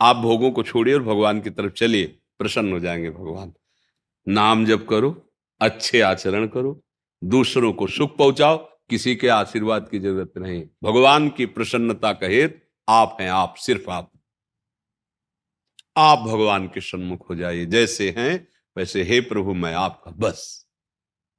आप 0.00 0.16
भोगों 0.16 0.50
को 0.50 0.62
छोड़िए 0.62 0.94
और 0.94 1.02
भगवान 1.02 1.40
की 1.40 1.50
तरफ़ 1.50 1.72
चलिए। 1.72 2.06
प्रसन्न 2.38 2.72
हो 2.72 2.80
जाएँगे 2.80 3.10
भगवान। 3.10 3.54
नाम 4.28 4.66
जप 4.66 4.86
करो, 4.90 5.32
अच्छे 5.60 6.00
आचरण 6.00 6.46
करो, 6.46 6.84
दूसरों 7.24 7.72
को 7.72 7.86
सुख 7.86 8.16
पहुंचाओ, 8.16 8.56
किसी 8.90 9.16
के 9.16 9.28
आशीर्वाद 9.28 9.88
की 9.88 9.98
ज़रूरत 9.98 10.32
नहीं। 10.38 10.64
भगवान 10.84 11.28
की 11.28 11.46
प्रसन्नता 11.46 12.12
का 12.12 12.26
हेतु 12.26 12.66
आप 12.88 13.16
हैं, 13.20 13.30
आप 13.30 13.54
सिर्फ़ 13.56 13.90
आप। 13.90 14.12
आप 15.96 16.18
भगवान 16.18 16.66
के 16.66 16.80
सन्मुख 16.80 17.30
हो 17.30 17.34
जाइए। 17.34 17.66
जैसे 17.66 18.14
हैं, 18.18 18.48
वैसे 18.76 19.02
हे 19.02 19.20
प्रभु, 19.20 19.54
मैं 19.54 19.74
आपका 19.74 20.10
बस। 20.10 20.66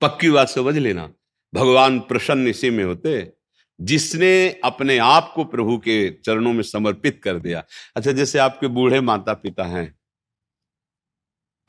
पक्की 0.01 0.29
बात 0.29 0.49
समझ 0.49 0.77
लेना। 0.77 1.13
भगवान 1.53 1.99
प्रसन्न 1.99 2.47
इसी 2.47 2.69
में 2.69 2.83
होते 2.83 3.31
जिसने 3.79 4.49
अपने 4.63 4.97
आप 4.97 5.31
को 5.35 5.43
प्रभु 5.45 5.77
के 5.77 6.09
चरणों 6.15 6.53
में 6.53 6.63
समर्पित 6.63 7.19
कर 7.23 7.39
दिया। 7.39 7.63
अच्छा 7.95 8.11
जैसे 8.11 8.39
आपके 8.39 8.67
बूढ़े 8.67 9.01
माता 9.01 9.33
पिता 9.33 9.63
हैं, 9.63 9.93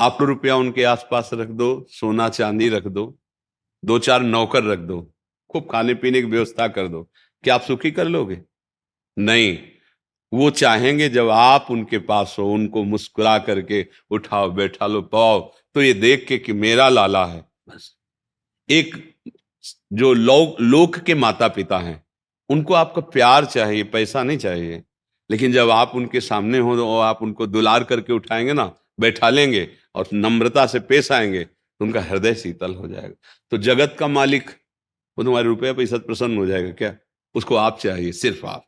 आप 0.01 0.19
रुपया 0.21 0.57
उनके 0.57 0.85
आसपास 0.85 1.31
रख 1.35 1.49
दो, 1.49 1.87
सोना, 1.91 2.29
चांदी 2.29 2.69
रख 2.69 2.87
दो 2.87 3.19
दो 3.83 3.99
चार 3.99 4.23
नौकर 4.23 4.65
रख 4.65 4.79
दो, 4.79 5.01
खूब 5.51 5.69
खाने 5.73 5.95
पीने 5.95 6.21
की 6.21 6.27
व्यवस्था 6.27 6.69
कर 6.69 6.89
दो, 6.89 7.03
क्या 7.45 7.55
आप 7.55 7.63
सुखी 7.63 7.91
कर 7.91 8.09
लोगे? 8.09 8.41
नहीं। 9.17 9.59
वो 10.33 10.51
चाहेंगे 10.51 11.09
जब 11.09 11.29
आप 11.29 11.67
उनके 11.71 11.99
पास 12.01 12.37
हो, 12.39 12.53
उनको 12.53 12.83
मुस्कुरा 12.85 13.39
करके 13.39 13.87
उठाओ, 14.11 14.51
बैठा 14.51 14.87
लो, 14.87 15.03
पाओ 15.03 15.41
तो 15.75 15.83
ये 15.83 15.93
देख 15.95 16.27
के 16.29 16.39
कि 16.39 16.53
मेरा 16.55 16.89
लाला 16.89 17.25
है। 17.27 17.41
बस। 17.69 17.95
एक 18.69 19.15
जो 19.93 20.13
लोक 20.13 20.61
लोक 20.61 20.99
के 20.99 21.15
माता 21.15 21.49
पिता 21.49 21.79
हैं, 21.79 22.03
उनको 22.51 22.75
आपका 22.75 23.01
प्यार 23.03 23.45
चाहिए, 23.45 23.83
पैसा 23.85 24.23
नहीं 24.23 24.39
चाहिए। 24.39 24.83
लेकिन 25.31 25.53
जब 25.53 25.71
आप 25.71 25.93
उनके 25.95 26.21
सामने 26.21 26.59
हो 26.59 26.77
तो 26.77 26.99
आप 26.99 27.23
उनको 27.23 27.47
दुलार 27.47 27.85
करके 27.85 28.13
उठाएँगे 28.13 28.53
ना, 28.53 28.75
बैठा 29.01 29.31
लेंगे 29.31 29.69
और 29.95 30.09
नम्रता 30.15 30.67
से 30.67 30.81
पेश 30.81 31.13
आएँगे 31.13 31.45
तो 31.45 31.85
उनका 31.85 32.01
हृदय 32.03 32.35
शीतल 32.35 32.75
हो 32.75 32.89
जाएगा। 32.89 33.15
तो 33.51 33.59
जगत 33.59 33.97
का 33.99 34.09
मालिक, 34.09 34.51
वो 35.19 35.25
तुम्हारे 35.25 35.47
रुपया 35.47 35.73
पैसा 35.73 35.99
प्रसन्न 35.99 36.37
हो 36.39 36.47
जाएगा 36.47 36.71
क्या? 36.71 36.95
उसको 37.35 37.57
आप 37.57 37.79
चाहिए, 37.79 38.13
सिर्फ़ 38.13 38.47
आप। 38.47 38.65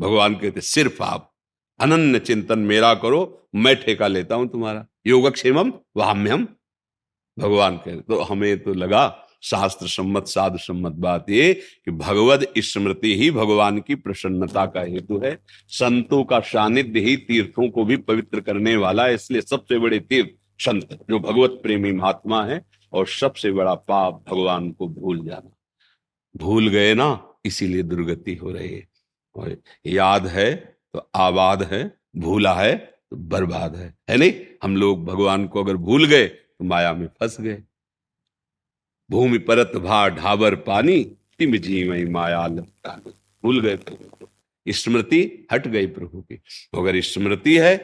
भगवान 0.00 0.34
कहते, 0.34 0.60
सिर्फ़ 0.60 1.02
आप। 1.02 1.32
अनन्य 1.80 2.18
चिंतन 2.18 2.58
मेरा 2.58 2.94
करो, 2.94 3.48
मैं 3.54 3.74
ठेका 3.76 4.06
लेता 4.06 4.34
हूँ 4.34 4.48
तुम्हारा। 4.48 4.86
योगक्षेमम 5.06 5.72
वाम्यम 5.96 6.46
भगवान 7.38 7.76
कहते 7.76 8.00
तो 8.00 8.20
हमें 8.20 8.62
तो 8.62 8.74
लगा 8.74 9.06
शास्त्र 9.42 9.86
सम्मत, 9.86 10.26
साधु 10.26 10.58
सम्मत 10.58 10.92
बात 10.92 11.30
ये 11.30 11.54
कि 11.54 11.90
भगवत 11.90 12.52
स्मृति 12.58 13.16
ही 13.16 13.30
भगवान 13.30 13.78
की 13.78 13.94
प्रसन्नता 13.94 14.66
का 14.66 14.80
हेतु 14.80 15.20
है। 15.24 15.38
संतों 15.68 16.24
का 16.24 16.40
सानिध्य 16.40 17.00
ही 17.00 17.16
तीर्थों 17.16 17.68
को 17.68 17.84
भी 17.84 17.96
पवित्र 17.96 18.40
करने 18.40 18.76
वाला 18.76 19.06
है, 19.06 19.14
इसलिए 19.14 19.40
सबसे 19.40 19.78
बड़े 19.78 19.98
तीर्थ 19.98 20.28
संत, 20.62 20.98
जो 21.10 21.18
भगवत 21.18 21.50
प्रेमी 21.50 21.92
महात्मा 21.92 22.44
है, 22.44 22.66
और 22.92 23.06
सबसे 23.06 23.52
बड़ा 23.52 23.74
पाप 23.74 24.24
भगवान 24.30 24.70
को 24.70 24.88
भूल 24.88 25.26
जाना। 25.26 25.56
भूल 26.36 26.68
गए 26.68 26.94
ना, 26.94 27.26
इसीलिए 27.44 27.82
दुर्गति 27.82 28.34
हो 28.34 28.50
रही 28.50 28.74
है। 28.74 28.88
और 29.36 29.56
याद 29.86 30.26
है 30.26 30.78
तो 30.94 31.10
आबाद 31.14 31.62
है, 31.62 31.98
भूला 32.16 32.54
है 32.54 32.76
तो 33.10 33.16
बर्बाद 33.16 33.76
है। 33.76 33.94
है 34.10 34.16
नहीं? 34.16 34.32
हम 34.62 34.76
लोग 34.76 35.04
भगवान 35.04 35.46
को 35.46 35.64
अगर 35.64 35.76
भूल 35.76 36.06
गए 36.06 36.26
तो 36.28 36.64
माया 36.64 36.92
में 36.92 37.06
फंस 37.06 37.40
गए। 37.40 37.62
भूमि 39.10 39.38
परत 39.38 39.72
भा 39.76 40.08
ढाबर 40.08 40.54
पानी, 40.62 41.02
तिम 41.38 41.56
जी 41.56 41.88
मई 41.88 42.04
माया 42.06 42.46
भूल 42.48 43.60
गए 43.60 43.76
प्रभु 43.76 44.26
स्मृति 44.66 45.46
हट 45.52 45.66
गई 45.68 45.86
प्रभु 45.88 46.20
की। 46.22 46.34
अगर 46.74 47.00
स्मृति 47.02 47.56
है 47.58 47.76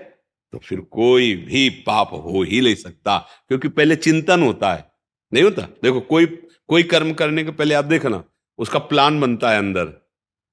तो 0.52 0.58
फिर 0.58 0.80
कोई 0.80 1.34
भी 1.36 1.68
पाप 1.86 2.10
हो 2.14 2.42
ही 2.42 2.60
नहीं 2.60 2.74
सकता, 2.74 3.18
क्योंकि 3.48 3.68
पहले 3.68 3.96
चिंतन 3.96 4.42
होता 4.42 4.72
है। 4.74 4.84
नहीं 5.32 5.44
होता? 5.44 5.62
देखो, 5.82 6.00
कोई 6.00 6.26
कोई 6.68 6.82
कर्म 6.82 7.12
करने 7.12 7.44
के 7.44 7.50
पहले 7.50 7.74
आप 7.74 7.84
देखना, 7.84 8.22
उसका 8.58 8.78
प्लान 8.80 9.20
बनता 9.20 9.50
है 9.50 9.58
अंदर, 9.58 9.92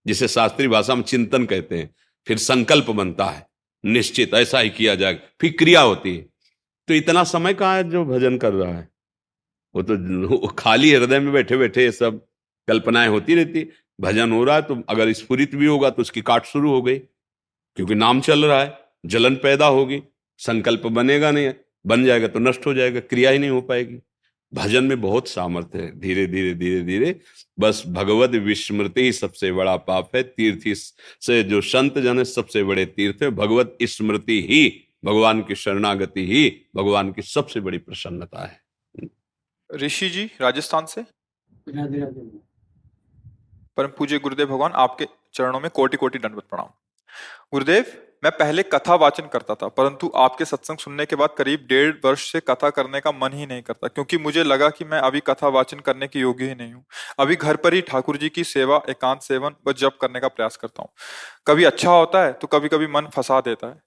जिसे 0.06 0.27
शास्त्रीय 0.27 0.70
भाषा 0.70 0.96
में 0.96 1.03
चिंतन 1.03 1.46
कहते 1.46 1.77
हैं। 1.77 1.89
फिर 2.27 2.38
संकल्प 2.38 2.89
बनता 2.92 3.25
है, 3.25 3.46
निश्चित 3.84 4.34
ऐसा 4.34 4.60
ही 4.60 4.70
किया 4.70 4.96
जाएगा 4.96 5.20
फिर 5.42 5.56
क्रिया 5.60 5.82
होती 5.82 6.15
है। 6.15 6.25
तो 6.88 6.94
इतना 6.94 7.24
समय 7.25 7.53
कहाँ 7.53 7.75
है 7.75 7.89
जो 7.89 8.03
भजन 8.06 8.38
कर 8.38 8.53
रहा 8.53 8.74
है? 8.74 8.88
वो 9.75 9.82
तो 9.82 10.48
खाली 10.50 10.92
हृदय 10.92 11.20
में 11.20 11.32
बैठे 11.34 11.58
बैठे 11.58 11.84
ये 11.84 11.92
सब 11.92 12.25
कल्पनाएँ 12.68 13.10
होती 13.10 13.36
रहती। 13.36 13.68
भजन 14.00 14.32
हो 14.32 14.44
रहा 14.44 14.56
है 14.56 14.62
तो 14.62 14.82
अगर 14.89 15.12
स्फुरित 15.13 15.56
भी 15.56 15.65
होगा 15.65 15.89
तो 15.89 16.01
उसकी 16.01 16.22
काट 16.22 16.46
शुरू 16.46 16.70
हो 16.72 16.82
गई, 16.82 16.98
क्योंकि 16.98 17.96
नाम 17.96 18.22
चल 18.22 18.46
रहा 18.46 18.62
है, 18.62 18.77
जलन 19.06 19.36
पैदा 19.36 19.65
होगी, 19.68 20.01
संकल्प 20.39 20.88
बनेगा 20.88 21.32
नहीं, 21.32 21.53
बन 21.86 22.06
जाएगा 22.06 22.27
तो 22.27 22.39
नष्ट 22.39 22.65
हो 22.65 22.74
जाएगा, 22.74 23.00
क्रिया 23.00 23.32
ही 23.32 23.39
नहीं 23.39 23.50
हो 23.50 23.62
पाएगी। 23.62 24.00
भजन 24.53 24.84
में 24.84 25.00
बहुत 25.01 25.27
सामर्थ्य 25.27 25.80
है, 25.80 26.00
धीरे 26.00 26.25
धीरे 26.27 26.53
धीरे 26.53 26.82
धीरे, 26.82 27.15
बस 27.60 27.84
भगवत 27.88 28.32
विस्मृति 28.44 29.01
ही 29.01 29.12
सबसे 29.12 29.51
बड़ा 29.51 29.75
पाप 29.77 30.15
है, 30.15 30.24
तीर्थ 30.24 30.68
से 31.22 31.42
जो 31.44 31.62
संत 31.63 32.00
जन 32.00 32.18
है 32.18 32.25
सबसे 32.25 32.63
बड़े 32.63 32.86
तीर्थ 32.88 33.24
है 33.24 33.30
भगवत 33.32 33.77
स्मृति 33.84 34.42
ही, 34.42 34.68
भगवान 35.06 35.42
की 35.42 35.56
शरणागति 35.56 36.25
ही, 36.25 36.50
भगवान 36.75 37.12
की 37.12 37.22
सबसे 37.22 37.60
बड़ी 37.60 37.77
प्रसन्नता 37.77 38.46
है। 38.46 38.62
ऋषि 39.74 40.10
जी 40.10 40.30
राजस्थान 40.42 40.86
से? 40.86 41.01
परम 43.77 43.92
पूज्य 43.98 44.20
गुरुदेव 44.20 44.48
भगवान 44.48 44.72
आपके 44.75 45.08
चरणों 45.34 45.60
में 45.60 45.70
कोटि 45.72 45.98
कोटि 45.98 46.20
दंडवत 46.20 46.44
प्रणाम। 46.44 46.68
गुरुदेव 47.53 47.86
मैं 48.24 48.32
पहले 48.32 48.63
कथा 48.63 48.96
वाचन 48.96 49.27
करता 49.27 49.56
था 49.56 49.68
परंतु 49.68 50.12
आपके 50.15 50.46
सत्संग 50.46 50.77
सुनने 50.77 51.06
के 51.06 51.15
बाद 51.15 51.30
करीब 51.38 51.65
डेढ़ 51.70 51.96
वर्ष 52.06 52.32
से 52.32 52.39
कथा 52.39 52.70
करने 52.70 53.00
का 53.00 53.12
मन 53.12 53.34
ही 53.34 53.46
नहीं 53.46 53.62
करता 53.62 53.88
क्योंकि 53.88 54.18
मुझे 54.18 54.44
लगा 54.44 54.70
कि 54.70 54.86
मैं 54.86 55.00
अभी 55.00 55.20
कथा 55.20 55.48
वाचन 55.48 55.80
करने 55.80 56.08
के 56.08 56.20
योग्य 56.20 56.46
ही 56.46 56.56
नहीं 56.56 56.74
हूँ। 56.74 56.84
अभी 57.20 57.36
घर 57.36 57.56
पर 57.56 57.74
ही 57.74 57.82
ठाकुर 57.82 58.18
जी 58.18 58.30
की 58.30 58.44
सेवा 58.44 58.82
एकांत 58.89 59.22
सेवन 59.22 59.56
व 59.68 59.74
जप 59.74 59.98
करने 60.01 60.20
का 60.20 60.27
प्रयास 60.27 60.58
करता 60.58 60.82
हूँ। 60.82 60.89
कभी 61.48 61.63
अच्छा 61.63 61.92
होता 61.92 62.24
है 62.25 62.32
तो 62.34 62.48
कभी 62.48 62.68
कभी 62.68 62.88
मन 62.88 63.08
फंसा 63.15 63.39
देता 63.42 63.68
है। 63.68 63.82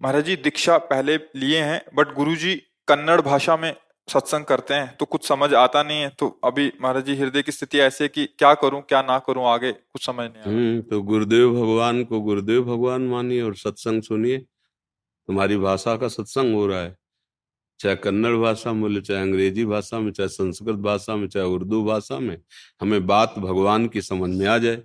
महाराज 0.00 0.24
जी 0.24 0.36
दीक्षा 0.36 0.78
पहले 0.86 1.16
लिए 1.36 1.62
हैं 1.62 1.80
बट 1.94 2.14
गुरु 2.14 2.36
जी 2.36 2.54
कन्नड़ 2.88 3.20
भाषा 3.20 3.56
में 3.56 3.74
सत्संग 4.08 4.44
करते 4.44 4.74
हैं 4.74 4.96
तो 4.96 5.04
कुछ 5.06 5.26
समझ 5.28 5.52
आता 5.54 5.82
नहीं 5.82 6.00
है 6.00 6.08
तो 6.18 6.28
अभी 6.44 6.70
महाराज 6.82 7.04
जी, 7.04 7.14
हृदय 7.16 7.42
की 7.42 7.52
स्थिति 7.52 7.78
ऐसे 7.80 8.08
कि 8.08 8.26
क्या 8.28 8.52
करूँ, 8.54 8.80
क्या 8.82 9.02
ना 9.02 9.18
करूँ, 9.18 9.46
आगे 9.46 9.72
कुछ 9.72 10.06
समझ 10.06 10.24
नहीं 10.26 10.42
हम्म 10.44 10.80
तो 10.82 11.02
गुरुदेव 11.04 11.52
भगवान 11.54 12.02
को 12.04 12.20
गुरुदेव 12.20 12.62
भगवान 12.64 13.06
मानिए 13.08 13.42
और 13.42 13.54
सत्संग 13.56 14.02
सुनिए। 14.02 14.38
तुम्हारी 14.38 15.56
भाषा 15.58 15.96
का 15.96 16.08
सत्संग 16.08 16.54
हो 16.54 16.66
रहा 16.66 16.80
है, 16.80 16.96
चाहे 17.80 17.96
कन्नड़ 17.96 18.36
भाषा 18.36 18.72
में 18.72 18.82
बोले 18.82 19.00
चाहे 19.00 19.20
अंग्रेज़ी 19.20 19.64
भाषा 19.66 19.98
में, 20.00 20.10
चाहे 20.12 20.28
संस्कृत 20.28 20.76
भाषा 20.80 21.16
में, 21.16 21.26
चाहे 21.28 21.46
उर्दू 21.46 21.84
भाषा 21.84 22.18
में, 22.18 22.36
हमें 22.80 23.06
बात 23.06 23.34
भगवान 23.38 23.86
की 23.88 24.02
समझ 24.02 24.30
में 24.30 24.46
आ 24.46 24.58
जाए। 24.58 24.76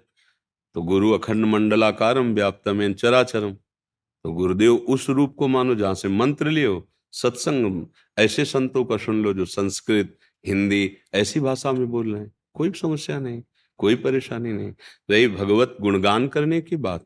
तो 0.75 0.81
गुरु 0.83 1.11
अखंड 1.11 1.45
मंडलाकारम 1.45 2.33
व्याप्तमेन 2.35 2.93
चराचरम 2.93 3.51
तो 3.51 4.31
गुरुदेव 4.33 4.75
उस 4.89 5.09
रूप 5.09 5.35
को 5.35 5.47
मानो 5.47 5.75
जहाँ 5.75 5.93
से 5.95 6.07
मंत्र 6.09 6.49
लियो 6.49 6.79
सत्संग 7.13 7.85
ऐसे 8.17 8.45
संतों 8.45 8.83
का 8.85 8.97
सुन 8.97 9.21
लो 9.23 9.33
जो 9.33 9.45
संस्कृत, 9.45 10.17
हिंदी, 10.45 10.97
ऐसी 11.13 11.39
भाषा 11.39 11.71
में 11.71 11.87
बोल 11.87 12.11
रहे 12.13 12.21
हैं। 12.21 12.31
कोई 12.53 12.71
समस्या 12.71 13.19
नहीं, 13.19 13.41
कोई 13.79 13.95
परेशानी 13.95 14.51
नहीं। 14.53 14.71
रही 15.09 15.27
भगवत 15.27 15.75
गुणगान 15.81 16.27
करने 16.27 16.61
की 16.61 16.75
बात 16.77 17.05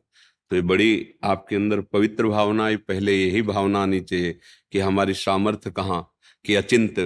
तो 0.50 0.56
ये 0.56 0.62
बड़ी 0.62 1.08
आपके 1.24 1.56
अंदर 1.56 1.80
पवित्र 1.82 2.26
भावना 2.26 2.66
है 2.66 2.76
पहले 2.78 3.14
यही 3.16 3.42
भावना 3.42 3.82
आनी 3.82 4.00
चाहिए 4.00 4.38
कि 4.72 4.78
हमारी 4.78 5.14
सामर्थ्य 5.14 5.70
कहाँ, 5.70 6.00
कि 6.44 6.54
अचिंत, 6.54 6.98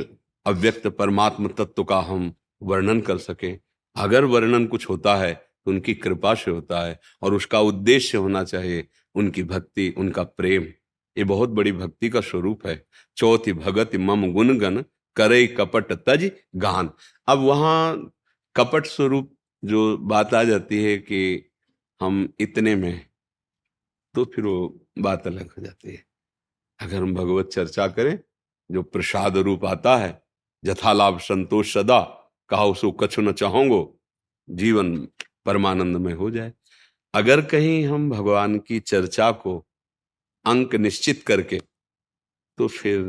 अव्यक्त 0.47 0.87
परमात्म 0.89 1.49
तत्व 1.49 1.85
का 1.85 1.99
हम 2.01 2.33
वर्णन 2.63 3.01
कर 3.01 3.19
सके। 3.19 3.53
अगर 3.97 4.25
वर्णन 4.25 4.67
कुछ 4.67 4.89
होता 4.89 5.15
है 5.17 5.33
तो 5.35 5.71
उनकी 5.71 5.95
कृपा 5.95 6.35
से 6.35 6.51
होता 6.51 6.81
है 6.87 6.99
और 7.23 7.35
उसका 7.35 7.61
उद्देश्य 7.61 8.19
होना 8.19 8.45
चाहिए, 8.45 8.87
उनकी 9.15 9.43
भक्ति, 9.45 9.89
उनका 9.99 10.23
प्रेम। 10.23 10.67
ये 11.17 11.25
बहुत 11.25 11.51
बड़ी 11.51 11.73
भक्ति 11.73 12.09
का 12.09 12.21
स्वरूप 12.21 12.67
है। 12.67 12.83
चौथी 13.17 13.53
भगत 13.53 13.95
मम 13.97 14.33
गुण 14.33 14.57
गण 14.59 14.83
करे 15.17 15.47
कपट 15.49 15.93
तज 16.09 16.31
गान। 16.57 16.91
अब 17.29 17.39
वहाँ 17.39 18.13
कपट 18.57 18.87
स्वरूप 18.87 19.35
जो 19.63 19.97
बात 19.99 20.35
आ 20.35 20.43
जाती 20.45 20.83
है 20.85 20.97
कि 20.99 21.51
हम 22.01 22.29
इतने 22.41 22.75
में 22.77 23.07
तो 24.15 24.25
फिर 24.25 24.45
वो 24.45 24.87
बात 24.99 25.27
अलग 25.27 25.51
हो 25.51 25.63
जाती 25.63 25.91
है। 25.91 26.05
अगर 26.81 26.97
हम 26.97 27.15
भगवत 27.15 27.49
चर्चा 27.49 27.87
करें, 27.89 28.19
जो 28.71 28.83
प्रसाद 28.83 29.37
रूप 29.37 29.65
आता 29.65 29.97
है 29.97 30.21
जथालाभ 30.63 31.19
संतोष 31.21 31.73
सदा 31.75 32.01
कहा 32.51 32.65
उसको 32.65 32.91
कछु 32.93 33.23
न 33.23 33.33
चाहोगो, 33.33 34.01
जीवन 34.49 34.97
परमानंद 35.47 35.97
में 35.97 36.13
हो 36.15 36.31
जाए। 36.31 36.53
अगर 37.15 37.41
कहीं 37.43 37.85
हम 37.87 38.09
भगवान 38.11 38.59
की 38.59 38.81
चर्चा 38.81 39.31
को 39.33 39.59
अंक 40.45 40.75
निश्चित 40.75 41.23
करके 41.23 41.59
तो 42.59 42.69
फिर 42.69 43.01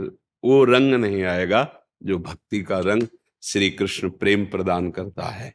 वो 0.44 0.64
रंग 0.66 0.94
नहीं 0.94 1.24
आएगा 1.24 1.62
जो 2.04 2.18
भक्ति 2.20 2.62
का 2.64 2.80
रंग 2.80 3.08
श्री 3.44 3.70
कृष्ण 3.70 4.10
प्रेम 4.10 4.46
प्रदान 4.46 4.90
करता 4.92 5.26
है। 5.26 5.54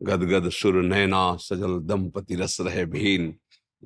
गदगद 0.00 0.48
सुर 0.50 0.74
नैना 0.82 1.36
सजल 1.36 1.78
दंपति 1.86 2.34
रस 2.34 2.60
रहे 2.60 2.84
भीन 2.86 3.34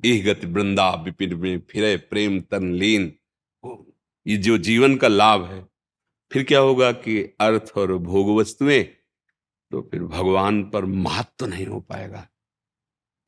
इह 0.03 0.23
गति 0.25 0.47
वृंदा 0.47 0.89
विपिन 1.03 1.35
में 1.35 1.59
फिरे 1.69 1.95
प्रेम 2.09 2.39
तन 2.41 2.71
लीन। 2.73 3.11
ये 4.25 4.37
जो 4.37 4.57
जीवन 4.57 4.95
का 4.97 5.07
लाभ 5.07 5.45
है, 5.45 5.65
फिर 6.31 6.43
क्या 6.43 6.59
होगा 6.59 6.91
कि 6.91 7.21
अर्थ 7.39 7.71
और 7.77 7.93
भोग 7.99 8.35
वस्तुएँ 8.39 8.83
तो 8.83 9.81
फिर 9.81 10.03
भगवान 10.03 10.63
पर 10.69 10.85
महत्व 10.85 11.33
तो 11.39 11.45
नहीं 11.47 11.65
हो 11.65 11.79
पाएगा। 11.81 12.27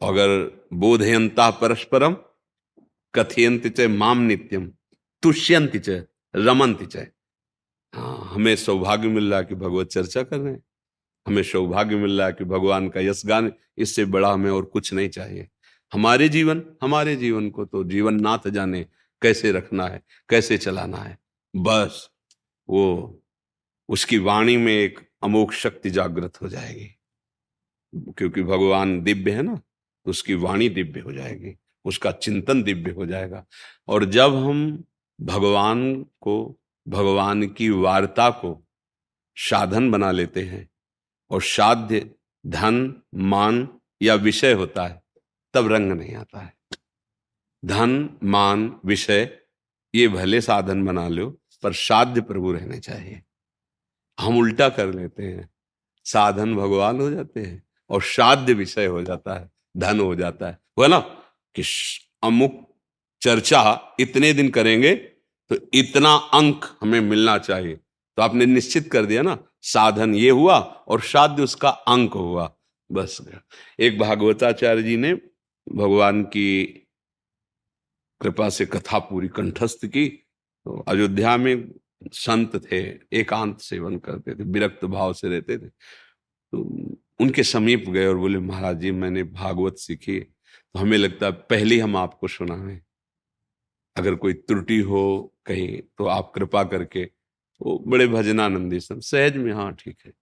अगर 0.01 0.29
बोधयंता 0.73 1.49
परस्परम 1.51 2.15
कथयंत 3.13 3.67
च 3.67 3.81
माम 3.81 4.21
नित्यम 4.21 4.71
तुष्यंत 5.23 5.77
च 5.77 6.03
रमंत 6.35 6.83
च। 6.83 7.07
हाँ 7.93 8.29
हमें 8.33 8.55
सौभाग्य 8.55 9.07
मिल 9.07 9.29
रहा 9.29 9.39
है 9.39 9.45
कि 9.45 9.55
भगवत 9.55 9.87
चर्चा 9.87 10.23
कर 10.23 10.37
रहे 10.37 10.53
हैं। 10.53 10.63
हमें 11.27 11.43
सौभाग्य 11.43 11.95
मिल 11.95 12.17
रहा 12.19 12.27
है 12.27 12.33
कि 12.33 12.45
भगवान 12.45 12.89
का 12.89 13.01
यश 13.01 13.21
गान, 13.25 13.51
इससे 13.77 14.05
बड़ा 14.05 14.31
हमें 14.33 14.51
और 14.51 14.65
कुछ 14.65 14.93
नहीं 14.93 15.09
चाहिए। 15.09 15.47
हमारे 15.93 16.29
जीवन 16.29 16.63
हमारे 16.83 17.15
जीवन 17.15 17.49
को 17.49 17.65
तो 17.65 17.83
जीवन 17.83 18.21
नाथ 18.21 18.47
जाने 18.49 18.85
कैसे 19.21 19.51
रखना 19.51 19.87
है, 19.87 20.01
कैसे 20.29 20.57
चलाना 20.57 20.97
है। 20.97 21.17
बस, 21.55 22.09
वो, 22.69 23.21
उसकी 23.89 24.17
वाणी 24.17 24.57
में 24.57 24.73
एक 24.73 24.99
अमोक 25.23 25.53
शक्ति 25.53 25.89
जागृत 25.89 26.41
हो 26.41 26.49
जाएगी। 26.49 26.89
क्योंकि 28.17 28.43
भगवान 28.43 29.01
दिव्य 29.01 29.31
है 29.31 29.43
ना 29.43 29.55
तो 29.55 30.11
उसकी 30.11 30.33
वाणी 30.35 30.69
दिव्य 30.69 30.99
हो 30.99 31.11
जाएगी। 31.13 31.55
उसका 31.85 32.11
चिंतन 32.11 32.63
दिव्य 32.63 32.91
हो 32.91 33.05
जाएगा। 33.05 33.45
और 33.87 34.05
जब 34.05 34.35
हम 34.35 34.83
भगवान 35.21 36.03
को, 36.03 36.59
भगवान 36.87 37.47
की 37.47 37.69
वार्ता 37.69 38.29
को 38.29 38.67
साधन 39.35 39.91
बना 39.91 40.11
लेते 40.11 40.41
हैं 40.41 40.69
और 41.29 41.41
साध्य 41.41 42.15
धन, 42.45 43.01
मान 43.15 43.69
या 44.01 44.15
विषय 44.15 44.53
होता 44.53 44.87
है, 44.87 45.03
तब 45.53 45.67
रंग 45.67 45.91
नहीं 45.91 46.15
आता 46.15 46.39
है। 46.39 46.53
धन, 47.65 48.09
मान, 48.23 48.79
विषय, 48.85 49.39
ये 49.95 50.07
भले 50.07 50.41
साधन 50.41 50.85
बना 50.85 51.07
लो, 51.07 51.41
पर 51.63 51.73
साध्य 51.73 52.21
प्रभु 52.21 52.51
रहने 52.51 52.79
चाहिए। 52.79 53.23
हम 54.19 54.37
उल्टा 54.37 54.69
कर 54.69 54.93
लेते 54.93 55.23
हैं। 55.23 55.49
साधन 56.05 56.55
भगवान 56.55 57.01
हो 57.01 57.11
जाते 57.11 57.39
हैं 57.39 57.63
और 57.89 58.01
साध्य 58.01 58.53
विषय 58.53 58.85
हो 58.85 59.03
जाता 59.03 59.39
है, 59.39 59.51
धन 59.77 59.99
हो 59.99 60.15
जाता 60.15 60.47
है। 60.47 60.59
वो 60.77 60.87
ना? 60.87 61.22
कि 61.55 61.63
अमुक 62.23 62.61
चर्चा 63.21 63.95
इतने 63.99 64.33
दिन 64.33 64.49
करेंगे 64.49 64.93
तो 65.51 65.55
इतना 65.73 66.13
अंक 66.33 66.65
हमें 66.81 66.99
मिलना 67.01 67.37
चाहिए। 67.37 67.75
तो 67.75 68.21
आपने 68.21 68.45
निश्चित 68.45 68.91
कर 68.91 69.05
दिया 69.05 69.21
ना, 69.21 69.37
साधन 69.61 70.15
ये 70.15 70.29
हुआ 70.29 70.57
और 70.57 71.01
साध्य 71.01 71.43
उसका 71.43 71.69
अंक 71.69 72.13
हुआ। 72.13 72.51
बस 72.89 73.17
एक 73.79 73.97
भागवताचार्य 73.99 74.83
जी 74.83 74.97
ने 74.97 75.13
भगवान 75.67 76.23
की 76.23 76.63
कृपा 78.21 78.49
से 78.49 78.65
कथा 78.65 78.99
पूरी 78.99 79.27
कंठस्थ 79.27 79.85
की। 79.85 80.07
तो 80.07 80.79
अयोध्या 80.87 81.35
में 81.37 81.71
संत 82.13 82.55
थे, 82.65 82.79
एकांत 83.13 83.59
सेवन 83.59 83.97
करते 83.97 84.35
थे, 84.35 84.43
विरक्त 84.43 84.85
भाव 84.85 85.13
से 85.13 85.29
रहते 85.29 85.57
थे। 85.57 85.67
तो 85.67 86.61
उनके 87.19 87.43
समीप 87.43 87.89
गए 87.89 88.05
और 88.07 88.17
बोले, 88.17 88.39
महाराज 88.39 88.79
जी, 88.79 88.91
मैंने 88.91 89.23
भागवत 89.23 89.77
सीखी 89.77 90.19
तो 90.75 90.79
हमें 90.79 90.97
लगता 90.97 91.25
है 91.25 91.31
पहले 91.31 91.79
हम 91.79 91.95
आपको 91.97 92.27
सुनाएँ। 92.27 92.79
अगर 93.95 94.15
कोई 94.15 94.33
त्रुटि 94.33 94.79
हो 94.79 95.01
कहीं 95.45 95.81
तो 95.97 96.05
आप 96.05 96.31
कृपा 96.35 96.63
करके 96.63 97.05
तो 97.05 97.79
बड़े 97.87 98.07
भजनानंदी 98.07 98.79
सब 98.79 98.99
सहज 98.99 99.37
में 99.37 99.53
हाँ 99.53 99.71
ठीक 99.73 99.97
है। 100.05 100.13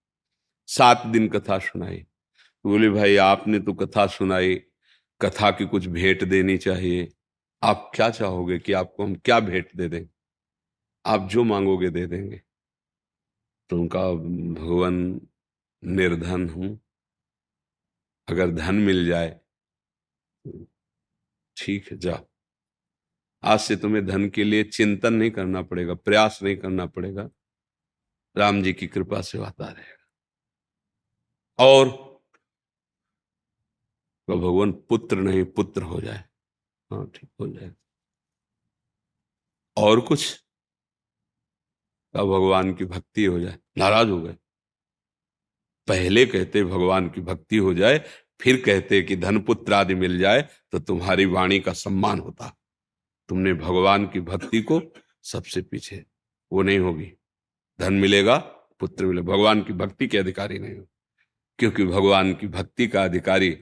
सात 0.67 1.07
दिन 1.07 1.29
कथा 1.29 1.59
सुनाई। 1.59 1.97
तो 1.97 2.69
बोले, 2.69 2.89
भाई, 2.89 3.15
आपने 3.17 3.59
तो 3.59 3.73
कथा 3.73 4.07
सुनाई, 4.07 4.55
कथा 5.21 5.51
की 5.51 5.65
कुछ 5.65 5.87
भेंट 5.87 6.23
देनी 6.23 6.57
चाहिए। 6.57 7.09
आप 7.63 7.91
क्या 7.95 8.09
चाहोगे 8.09 8.59
कि 8.59 8.73
आपको 8.73 9.03
हम 9.03 9.15
क्या 9.15 9.39
भेंट 9.39 9.75
दे 9.75 9.89
दें? 9.89 10.05
आप 11.05 11.29
जो 11.29 11.43
मांगोगे 11.43 11.89
दे 11.89 12.07
देंगे। 12.07 12.41
तो 13.69 13.77
उनका, 13.77 14.11
भगवान, 14.61 15.21
निर्धन 15.83 16.49
हूँ। 16.49 16.81
अगर 18.27 18.51
धन 18.51 18.75
मिल 18.75 19.05
जाए 19.07 19.40
ठीक 21.57 21.91
है, 21.91 21.97
जा। 21.97 22.19
आज 23.43 23.59
से 23.59 23.75
तुम्हें 23.75 24.05
धन 24.05 24.29
के 24.29 24.43
लिए 24.43 24.63
चिंतन 24.63 25.13
नहीं 25.13 25.31
करना 25.31 25.61
पड़ेगा, 25.61 25.93
प्रयास 25.93 26.39
नहीं 26.43 26.57
करना 26.57 26.85
पड़ेगा। 26.85 27.29
राम 28.37 28.63
जी 28.63 28.73
की 28.73 28.87
कृपा 28.87 29.21
से 29.21 29.37
आता 29.37 29.65
रहेगा। 29.65 29.97
और 31.59 31.87
तो 34.27 34.37
भगवान 34.37 34.71
पुत्र 34.71 35.17
नहीं, 35.17 35.43
पुत्र 35.45 35.81
हो 35.81 36.01
जाए। 36.01 36.23
हाँ 36.91 37.11
ठीक, 37.15 37.29
हो 37.41 37.47
जाए 37.47 37.71
और 39.77 40.01
कुछ? 40.01 40.43
का 42.13 42.23
भगवान 42.23 42.73
की 42.73 42.85
भक्ति 42.85 43.25
हो 43.25 43.39
जाए। 43.39 43.57
नाराज़ 43.77 44.09
हो 44.09 44.21
गए। 44.21 44.35
पहले 45.87 46.25
कहते 46.25 46.63
भगवान 46.63 47.09
की 47.09 47.21
भक्ति 47.21 47.57
हो 47.57 47.73
जाए 47.73 47.99
फिर 48.41 48.61
कहते 48.65 49.01
कि 49.01 49.15
धन 49.15 49.39
पुत्र 49.39 49.73
आदि 49.73 49.95
मिल 49.95 50.17
जाए 50.19 50.47
तो 50.71 50.79
तुम्हारी 50.79 51.25
वाणी 51.25 51.59
का 51.59 51.73
सम्मान 51.73 52.19
होता। 52.19 52.55
तुमने 53.29 53.53
भगवान 53.53 54.05
की 54.05 54.19
भक्ति 54.19 54.61
को 54.61 54.81
सबसे 55.23 55.61
पीछे, 55.61 56.03
वो 56.51 56.61
नहीं 56.61 56.79
होगी। 56.79 57.11
धन 57.79 57.93
मिलेगा, 57.93 58.37
पुत्र 58.79 59.05
मिलेगा 59.05 59.31
भगवान 59.33 59.61
की 59.61 59.73
भक्ति 59.73 60.07
के 60.07 60.17
अधिकारी 60.17 60.59
नहीं 60.59 60.75
हो। 60.75 60.87
क्योंकि 61.59 61.85
भगवान 61.85 62.33
की 62.33 62.47
भक्ति 62.47 62.87
का 62.87 63.03
अधिकारी, 63.03 63.57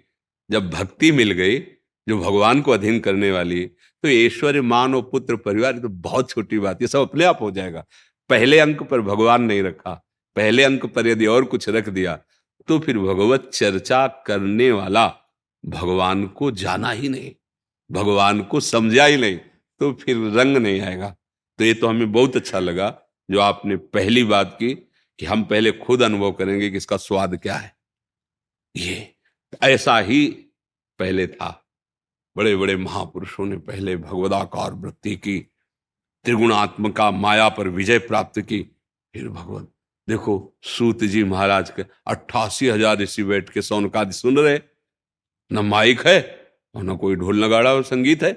जब 0.51 0.69
भक्ति 0.69 1.11
मिल 1.11 1.31
गई, 1.31 1.59
जो 2.07 2.19
भगवान 2.19 2.61
को 2.61 2.71
अधीन 2.71 2.99
करने 2.99 3.31
वाली 3.31 3.65
तो 4.03 4.07
ऐश्वर्य, 4.07 4.61
मान 4.61 4.95
और 4.95 5.01
पुत्र, 5.01 5.35
परिवार 5.35 5.77
तो 5.79 5.89
बहुत 5.89 6.29
छोटी 6.29 6.59
बात 6.59 6.81
है। 6.81 6.87
सब 6.87 6.99
अपने 6.99 7.23
आप 7.23 7.41
हो 7.41 7.51
जाएगा। 7.51 7.85
पहले 8.29 8.59
अंक 8.59 8.83
पर 8.83 9.01
भगवान 9.01 9.43
नहीं 9.43 9.63
रखा। 9.63 9.93
पहले 10.35 10.63
अंक 10.63 10.85
पर 10.85 11.07
यदि 11.07 11.25
और 11.25 11.45
कुछ 11.45 11.69
रख 11.69 11.89
दिया 11.89 12.19
तो 12.69 12.79
फिर 12.79 12.97
भगवत 12.97 13.49
चर्चा 13.53 14.07
करने 14.27 14.71
वाला 14.71 15.07
भगवान 15.63 16.25
को 16.27 16.49
जाना 16.53 16.89
ही 16.91 17.09
नहीं, 17.09 17.31
भगवान 17.89 18.41
को 18.41 18.59
समझा 18.59 19.05
ही 19.05 19.17
नहीं 19.17 19.37
तो 19.81 19.91
फिर 19.93 20.17
रंग 20.31 20.57
नहीं 20.57 20.81
आएगा। 20.81 21.09
तो 21.59 21.63
ये 21.63 21.73
तो 21.73 21.87
हमें 21.87 22.11
बहुत 22.11 22.35
अच्छा 22.35 22.59
लगा 22.59 22.89
जो 23.31 23.39
आपने 23.39 23.75
पहली 23.75 24.23
बात 24.23 24.55
की 24.59 24.73
कि 25.19 25.25
हम 25.25 25.43
पहले 25.43 25.71
खुद 25.71 26.03
अनुभव 26.03 26.31
करेंगे 26.31 26.69
कि 26.69 26.77
इसका 26.77 26.97
स्वाद 26.97 27.35
क्या 27.37 27.55
है। 27.55 27.75
ये 28.75 29.15
ऐसा 29.63 29.97
ही 29.99 30.27
पहले 30.99 31.27
था। 31.27 31.49
बड़े 32.35 32.55
बड़े 32.55 32.75
महापुरुषों 32.75 33.45
ने 33.45 33.57
पहले 33.57 33.95
भगवदाकार 33.97 34.73
वृत्ति 34.73 35.15
की, 35.15 35.39
त्रिगुणात्मका 36.25 37.09
माया 37.11 37.49
पर 37.49 37.67
विजय 37.67 37.99
प्राप्त 37.99 38.39
की, 38.41 38.61
फिर 39.13 39.27
भगवान 39.29 39.67
देखो, 40.09 40.53
सूत 40.63 41.03
जी 41.03 41.23
महाराज 41.23 41.69
के 41.69 41.83
अट्ठासी 42.07 42.67
हज़ार 42.67 42.97
ऋषि 42.97 43.23
बैठ 43.23 43.49
के 43.49 43.61
सौनकादि 43.61 44.13
सुन 44.13 44.37
रहे 44.37 44.59
न 45.51 45.59
माइक 45.65 46.05
है 46.07 46.19
और 46.75 46.83
न 46.83 46.95
कोई 46.97 47.15
ढोल 47.15 47.43
नगाड़ा 47.43 47.73
और 47.73 47.83
संगीत 47.83 48.23
है। 48.23 48.31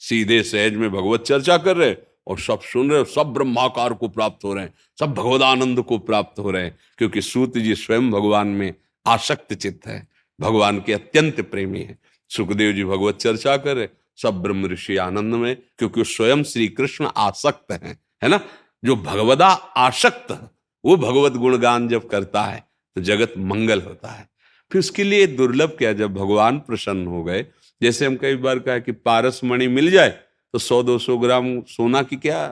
सीधे 0.00 0.42
सहज 0.42 0.74
में 0.74 0.90
भगवत 0.90 1.22
चर्चा 1.22 1.56
कर 1.58 1.76
रहे 1.76 1.94
और 2.26 2.38
सब 2.38 2.60
सुन 2.62 2.90
रहे 2.90 3.04
सब 3.04 3.32
ब्रह्माकार 3.32 3.92
को 3.92 4.08
प्राप्त 4.08 4.44
हो 4.44 4.52
रहे 4.54 4.64
हैं, 4.64 4.72
सब 5.00 5.12
भगवदानंद 5.14 5.82
को 5.82 5.98
प्राप्त 6.00 6.38
हो 6.38 6.50
रहे 6.50 6.64
हैं, 6.64 6.78
क्योंकि 6.98 7.22
सूत 7.22 7.58
जी 7.58 7.74
स्वयं 7.74 8.10
भगवान 8.10 8.46
में 8.48 8.72
आसक्त 9.06 9.52
चित्त 9.54 9.86
है, 9.86 10.06
भगवान 10.38 10.80
के 10.80 10.92
अत्यंत 10.92 11.40
प्रेमी 11.50 11.80
है। 11.80 11.98
सुखदेव 12.30 12.72
जी 12.72 12.84
भगवत 12.84 13.16
चर्चा 13.16 13.56
कर 13.56 13.76
रहे 13.76 13.88
सब 14.18 14.40
ब्रह्म 14.42 14.66
ऋषि 14.66 14.96
आनंद 14.98 15.34
में 15.34 15.56
क्योंकि 15.78 16.04
स्वयं 16.04 16.42
श्री 16.44 16.68
कृष्ण 16.70 17.08
आसक्त 17.16 17.72
है 17.72 17.98
है 18.22 18.28
ना? 18.28 18.40
जो 18.84 18.96
भगवदा 18.96 19.48
आसक्त 19.76 20.32
वो 20.84 20.96
भगवत 20.96 21.32
गुणगान 21.34 21.88
जब 21.88 22.08
करता 22.08 22.42
है 22.42 22.64
तो 22.96 23.00
जगत 23.02 23.34
मंगल 23.38 23.80
होता 23.80 24.08
है। 24.08 24.28
फिर 24.70 24.78
उसके 24.78 25.04
लिए 25.04 25.26
दुर्लभ 25.28 25.76
क्या 25.78 25.92
जब 25.92 26.14
भगवान 26.14 26.58
प्रसन्न 26.58 27.06
हो 27.06 27.22
गए, 27.24 27.44
जैसे 27.80 28.06
हम 28.06 28.16
कई 28.16 28.36
बार 28.38 28.58
कहा 28.58 28.78
कि 28.78 28.92
पारस 28.92 29.40
मणि 29.44 29.68
मिल 29.68 29.90
जाए 29.90 30.08
तो 30.54 30.58
सौ 30.58 30.82
दो 30.82 30.98
सौ 30.98 31.16
ग्राम 31.18 31.60
सोना 31.68 32.02
की 32.02 32.16
क्या 32.18 32.46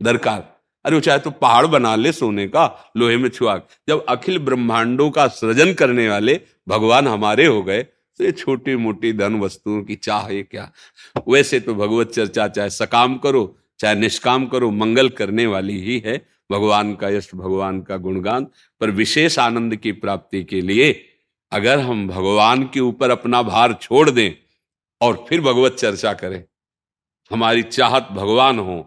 दरकार? 0.00 0.44
अरे 0.84 0.94
वो 0.94 1.00
चाहे 1.00 1.18
तो 1.18 1.30
पहाड़ 1.32 1.66
बना 1.66 1.94
ले 1.96 2.12
सोने 2.12 2.46
का, 2.48 2.92
लोहे 2.96 3.16
में 3.16 3.28
छुआ। 3.28 3.56
जब 3.88 4.04
अखिल 4.08 4.38
ब्रह्मांडों 4.38 5.10
का 5.10 5.26
सृजन 5.28 5.72
करने 5.74 6.08
वाले 6.08 6.40
भगवान 6.68 7.08
हमारे 7.08 7.46
हो 7.46 7.62
गए 7.62 7.82
तो 7.82 8.24
ये 8.24 8.32
छोटी 8.32 8.76
मोटी 8.76 9.12
धन 9.12 9.40
वस्तुओं 9.40 9.82
की 9.84 9.94
चाह 9.96 10.28
ये 10.28 10.42
क्या? 10.42 10.70
वैसे 11.28 11.60
तो 11.60 11.74
भगवत 11.74 12.10
चर्चा 12.10 12.46
चाहे 12.48 12.70
सकाम 12.70 13.16
करो, 13.18 13.56
चाहे 13.80 13.94
निष्काम 13.94 14.46
करो, 14.46 14.70
मंगल 14.72 15.08
करने 15.08 15.46
वाली 15.46 15.80
ही 15.80 15.98
है। 16.06 16.16
भगवान 16.50 16.94
का 16.94 17.08
यश, 17.08 17.30
भगवान 17.34 17.80
का 17.82 17.96
गुणगान, 17.96 18.46
पर 18.80 18.90
विशेष 18.92 19.38
आनंद 19.38 19.76
की 19.76 19.92
प्राप्ति 19.94 20.42
के 20.44 20.60
लिए 20.60 20.92
अगर 21.52 21.78
हम 21.78 22.06
भगवान 22.08 22.64
के 22.64 22.80
ऊपर 22.80 23.10
अपना 23.10 23.42
भार 23.42 23.72
छोड़ 23.72 24.10
दें 24.10 24.30
और 25.00 25.24
फिर 25.28 25.40
भगवत 25.40 25.74
चर्चा 25.74 26.12
करें, 26.14 26.44
हमारी 27.30 27.62
चाहत 27.62 28.08
भगवान 28.12 28.58
हो 28.58 28.80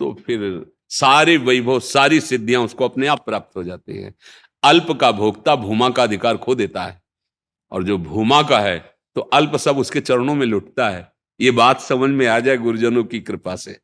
तो 0.00 0.12
फिर 0.26 0.64
सारे 0.90 1.36
वैभव, 1.36 1.78
सारी 1.80 2.20
सिद्धियाँ 2.20 2.62
उसको 2.62 2.84
अपने 2.84 3.06
आप 3.06 3.24
प्राप्त 3.26 3.56
हो 3.56 3.62
जाती 3.64 4.02
हैं। 4.02 4.14
अल्प 4.62 4.90
का 4.92 5.10
भोक्ता 5.12 5.54
भूमा 5.56 5.88
का 5.90 6.02
अधिकार 6.02 6.36
खो 6.36 6.54
देता 6.54 6.82
है। 6.82 7.00
और 7.72 7.84
जो 7.84 7.96
भूमा 7.98 8.42
का 8.42 8.58
है 8.60 8.78
तो 9.16 9.20
अल्प 9.32 9.56
सब 9.56 9.78
उसके 9.78 10.00
चरणों 10.00 10.34
में 10.34 10.46
लुटता 10.46 10.88
है। 10.90 11.10
ये 11.40 11.50
बात 11.52 11.80
समझ 11.80 12.10
में 12.10 12.26
आ 12.26 12.38
जाए 12.40 12.56
गुरुजनों 12.58 13.04
की 13.04 13.20
कृपा 13.20 13.56
से 13.56 13.78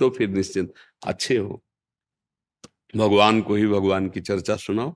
तो 0.00 0.10
फिर 0.10 0.28
निश्चिंत। 0.30 0.72
अच्छे 1.06 1.36
हो। 1.36 1.62
भगवान 2.96 3.40
को 3.40 3.54
ही 3.54 3.66
भगवान 3.66 4.08
की 4.08 4.20
चर्चा 4.20 4.56
सुनाओ 4.56 4.94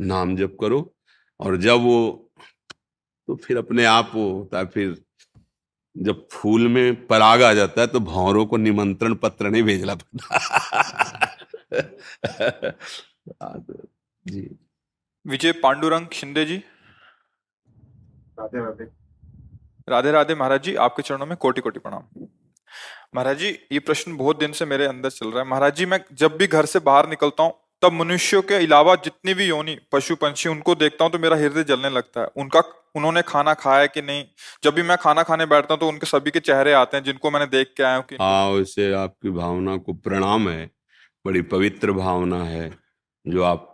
नाम 0.00 0.36
जप 0.36 0.56
करो 0.60 0.94
और 1.40 1.56
जब 1.56 1.72
वो 1.72 2.30
तो 3.28 3.36
फिर 3.36 3.56
अपने 3.56 3.84
आप 3.84 4.10
वो 4.14 4.32
होता 4.32 4.58
है 4.58 4.66
फिर 4.66 5.02
जब 5.96 6.28
फूल 6.32 6.68
में 6.68 7.06
पराग 7.06 7.42
आ 7.42 7.54
जाता 7.54 7.80
है 7.80 7.86
तो 7.86 8.00
भौरों 8.00 8.46
को 8.46 8.56
निमंत्रण 8.56 9.14
पत्र 9.14 9.50
नहीं 9.50 9.62
भेजना 9.62 9.94
पड़ता। 9.94 10.46
जी। 14.26 14.58
विजय 15.26 15.52
पांडुरंग 15.52 16.06
शिंदे 16.12 16.44
जी। 16.44 16.62
राधे 18.40 18.58
राधे। 18.58 18.88
राधे 19.88 20.10
राधे 20.10 20.34
महाराज 20.34 20.62
जी 20.62 20.74
आपके 20.74 21.02
चरणों 21.02 21.26
में 21.26 21.36
कोटि 21.36 21.60
कोटि 21.60 21.78
प्रणाम। 21.78 22.02
महाराज 23.14 23.38
जी, 23.38 23.48
ये 23.72 23.78
प्रश्न 23.78 24.16
बहुत 24.16 24.38
दिन 24.38 24.52
से 24.52 24.64
मेरे 24.64 24.84
अंदर 24.86 25.10
चल 25.10 25.28
रहा 25.28 25.42
है। 25.42 25.48
महाराज 25.48 25.76
जी, 25.76 25.86
मैं 25.86 25.98
जब 26.12 26.36
भी 26.36 26.46
घर 26.46 26.66
से 26.66 26.78
बाहर 26.78 27.08
निकलता 27.08 27.42
हूँ, 27.42 27.52
तब 27.82 27.92
मनुष्यों 27.92 28.42
के 28.42 28.54
अलावा 28.54 28.94
जितनी 28.94 29.34
भी 29.34 29.44
योनि, 29.44 29.76
पशु, 29.92 30.14
पंछी, 30.16 30.48
उनको 30.48 30.74
देखता 30.74 31.04
हूँ 31.04 31.12
तो 31.12 31.18
मेरा 31.18 31.36
हृदय 31.36 31.64
जलने 31.64 31.90
लगता 31.90 32.20
है। 32.20 32.26
उनका, 32.36 32.62
उन्होंने 32.94 33.22
खाना 33.22 33.54
खाया 33.54 33.80
है 33.80 33.88
कि 33.88 34.02
नहीं? 34.02 34.24
जब 34.64 34.74
भी 34.74 34.82
मैं 34.82 34.96
खाना 34.96 35.22
खाने 35.22 35.46
बैठता 35.46 35.74
हूँ 35.74 35.80
तो 35.80 35.88
उनके 35.88 36.06
सभी 36.06 36.30
के 36.30 36.40
चेहरे 36.40 36.72
आते 36.72 36.96
हैं, 36.96 37.04
जिनको 37.04 37.30
मैंने 37.30 37.46
देख 37.46 37.72
के 37.76 37.82
आया 37.82 37.96
हूँ 37.96 38.04
हाँ 38.20 38.50
वैसे 38.50 38.92
आपकी 38.94 39.30
भावना 39.30 39.76
को 39.76 39.92
प्रणाम 39.94 40.48
है। 40.48 40.70
बड़ी 41.24 41.42
पवित्र 41.44 41.92
भावना 41.92 42.42
है, 42.44 42.70
जो 43.26 43.42
आप, 43.42 43.66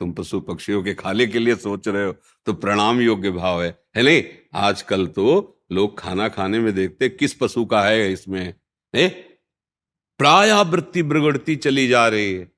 तुम 0.00 0.12
पशु 0.12 0.40
पक्षियों 0.40 0.82
के 0.82 0.94
खाने 0.94 1.26
के 1.26 1.38
लिए 1.38 1.54
सोच 1.56 1.88
रहे 1.88 2.04
हो 2.04 2.12
तो 2.46 2.52
प्रणाम 2.54 3.00
योग्य 3.00 3.30
भाव 3.30 3.62
है। 3.62 3.68
है 3.96 4.02
नहीं? 4.02 4.22
आजकल 4.54 5.06
तो 5.08 5.26
लोग 5.72 5.98
खाना 5.98 6.28
खाने 6.28 6.58
में 6.58 6.72
देखते 6.74 7.08
किस 7.08 7.34
पशु 7.34 7.64
का 7.64 7.82
है 7.82 8.12
इसमें? 8.12 8.54
प्राय 8.94 10.52
वृत्ति 10.64 11.02
बिगड़ती 11.02 11.56
चली 11.56 11.86
जा 11.88 12.06
रही 12.08 12.32
है। 12.34 12.50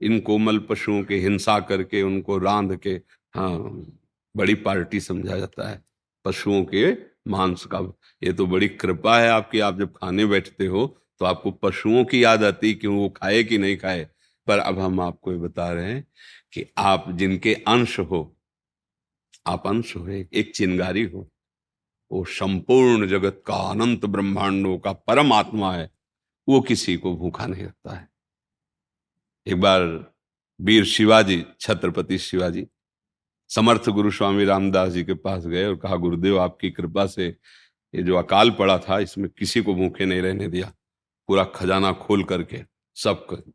इन 0.00 0.18
कोमल 0.20 0.58
पशुओं 0.58 1.02
के 1.04 1.16
हिंसा 1.16 1.58
करके, 1.60 2.02
उनको 2.02 2.38
रांध 2.38 2.76
के 2.76 2.90
हाँ 3.34 3.58
बड़ी 4.34 4.54
पार्टी 4.54 5.00
समझा 5.00 5.36
जाता 5.36 5.68
है। 5.68 5.82
पशुओं 6.24 6.64
के 6.64 6.92
मांस 7.28 7.64
का, 7.64 7.78
ये 8.22 8.32
तो 8.32 8.46
बड़ी 8.46 8.68
कृपा 8.68 9.18
है 9.20 9.28
आपकी। 9.28 9.60
आप 9.60 9.78
जब 9.78 9.92
खाने 9.96 10.26
बैठते 10.26 10.66
हो 10.66 10.86
तो 11.20 11.26
आपको 11.26 11.50
पशुओं 11.52 12.04
की 12.04 12.22
याद 12.24 12.44
आती 12.44 12.74
कि 12.74 12.86
वो 12.86 13.08
खाए 13.08 13.42
कि 13.44 13.58
नहीं 13.58 13.76
खाए। 13.76 14.08
पर 14.46 14.58
अब 14.58 14.78
हम 14.78 15.00
आपको 15.00 15.32
ये 15.32 15.38
बता 15.38 15.70
रहे 15.72 15.92
हैं 15.92 16.06
कि 16.52 16.64
आप 16.78 17.10
जिनके 17.12 17.54
अंश 17.54 17.98
हो, 18.00 18.36
आप 19.46 19.66
अंश 19.66 19.96
हो, 19.96 20.08
एक 20.08 20.52
चिंगारी 20.54 21.02
हो। 21.04 21.28
वो 22.12 22.24
संपूर्ण 22.24 23.08
जगत 23.08 23.42
का 23.46 23.54
अनंत 23.54 24.04
ब्रह्मांडों 24.04 24.78
का 24.78 24.92
परमात्मा 24.92 25.76
है, 25.76 25.90
वो 26.48 26.60
किसी 26.60 26.96
को 26.96 27.16
भूखा 27.16 27.46
नहीं 27.46 27.64
रखता 27.64 27.94
है। 27.94 28.08
एक 29.46 29.60
बार 29.60 30.12
वीर 30.60 30.84
शिवाजी, 30.84 31.46
छत्रपति 31.60 32.18
शिवाजी, 32.18 32.66
समर्थ 33.48 33.88
गुरु 33.88 34.10
स्वामी 34.10 34.44
रामदास 34.44 34.92
जी 34.92 35.04
के 35.04 35.14
पास 35.14 35.46
गए 35.46 35.66
और 35.66 35.76
कहा, 35.76 35.96
गुरुदेव, 35.96 36.38
आपकी 36.38 36.70
कृपा 36.70 37.06
से 37.06 37.36
ये 37.94 38.02
जो 38.02 38.16
अकाल 38.16 38.50
पड़ा 38.50 38.78
था, 38.78 38.98
इसमें 38.98 39.30
किसी 39.30 39.62
को 39.62 39.74
भूखे 39.74 40.06
नहीं 40.06 40.22
रहने 40.22 40.48
दिया। 40.48 40.72
पूरा 41.28 41.44
खजाना 41.44 41.92
खोल 41.92 42.24
करके 42.24 42.64
सब 42.94 43.26
कर 43.26 43.52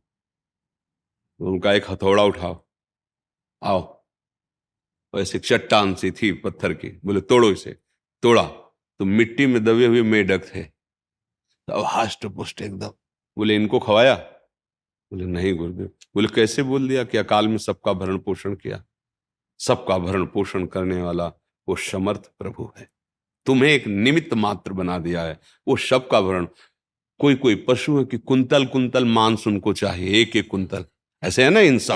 उनका 1.40 1.74
एक 1.74 1.92
हथौड़ा 1.92 2.24
उठाओ। 2.24 2.68
आओ। 3.64 4.06
वैसे 5.16 5.40
चट्टान 5.40 5.96
सी 5.96 6.12
थी 6.12 6.32
पत्थर 6.32 6.74
की, 6.74 6.90
बोले, 6.90 7.22
तोड़ो 7.22 7.52
इसे। 7.52 7.85
तोड़ा 8.26 8.44
तो 9.00 9.06
मिट्टी 9.06 9.46
में 9.46 9.64
दबे 9.64 9.86
हुए 9.86 10.02
मेढक 10.02 10.56
थे। 10.56 10.64
तो 11.68 11.82
हास्ट 11.82 12.26
पुष्ट 12.26 12.62
एकदम। 12.62 12.92
बोले 13.38 13.56
इनको 13.56 13.80
खवाया? 13.80 14.16
बोले 15.14 15.26
नहीं 15.26 15.54
गुरुदेव। 15.56 15.86
बोले 15.86 16.28
कैसे 16.28 16.64
बोल 16.64 16.88
दिया 16.88 17.04
कि 17.04 17.18
अकाल 17.18 17.48
में 17.48 17.58
सबका 17.58 17.94
भरण 17.94 18.18
पोषण 18.18 18.56
किया? 18.56 18.84
सबका 19.60 19.98
भरण 19.98 20.26
पोषण 20.26 20.66
करने 20.66 21.02
वाला 21.02 21.28
वो 21.68 21.76
समर्थ 21.76 22.32
प्रभु 22.40 22.72
है। 22.78 22.90
तुम्हें 23.46 23.70
एक 23.70 23.88
निमित्त 23.88 24.34
मात्र 24.34 24.74
बना 24.74 24.98
दिया 24.98 25.22
है 25.22 25.40
वो 25.68 25.78
सबका 25.78 26.22
भरण। 26.22 26.48
कोई 27.20 27.36
कोई 27.36 27.56
पशु 27.56 27.98
है 28.00 28.06
कि 28.06 28.18
कुंतल 28.18 28.66
कुंतल 28.66 29.06
मांस 29.06 29.48
उनको 29.48 29.74
चाहिए 29.74 30.22
एक 30.22 30.36
एक 30.36 30.48
कुंतल। 30.48 30.86
ऐसे 31.24 31.44
है 31.44 31.50
ना 31.50 31.60
इंसा 31.60 31.94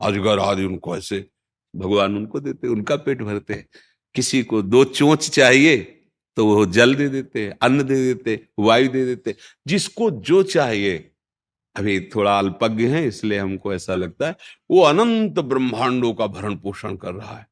अजगर 0.00 0.38
आदि 0.38 0.64
उनको 0.64 0.96
ऐसे 0.96 1.30
भगवान 1.76 2.16
उनको 2.16 2.40
देते 2.40 2.68
उनका 2.68 2.96
पेट 2.96 3.22
भरते 3.22 3.66
किसी 4.14 4.42
को 4.42 4.62
दो 4.62 4.84
चोंच 4.84 5.30
चाहिए 5.30 5.90
तो 6.36 6.46
वो 6.46 6.66
जल 6.66 6.94
दे 6.94 7.08
देते, 7.08 7.52
अन्न 7.62 7.82
दे 7.82 7.94
देते, 7.94 8.46
वायु 8.58 8.88
दे 8.88 9.04
देते। 9.04 9.34
जिसको 9.66 10.10
जो 10.10 10.42
चाहिए। 10.42 11.10
अभी 11.76 12.00
थोड़ा 12.00 12.38
अल्पज्ञ 12.38 12.86
है, 12.86 13.06
इसलिए 13.06 13.38
हमको 13.38 13.74
ऐसा 13.74 13.94
लगता 13.94 14.26
है, 14.26 14.36
वो 14.70 14.80
अनंत 14.80 15.32
ब्रह्मांडों 15.32 16.14
का 16.14 16.26
भरण 16.26 16.56
पोषण 16.56 16.96
कर 16.96 17.14
रहा 17.14 17.36
है। 17.36 17.46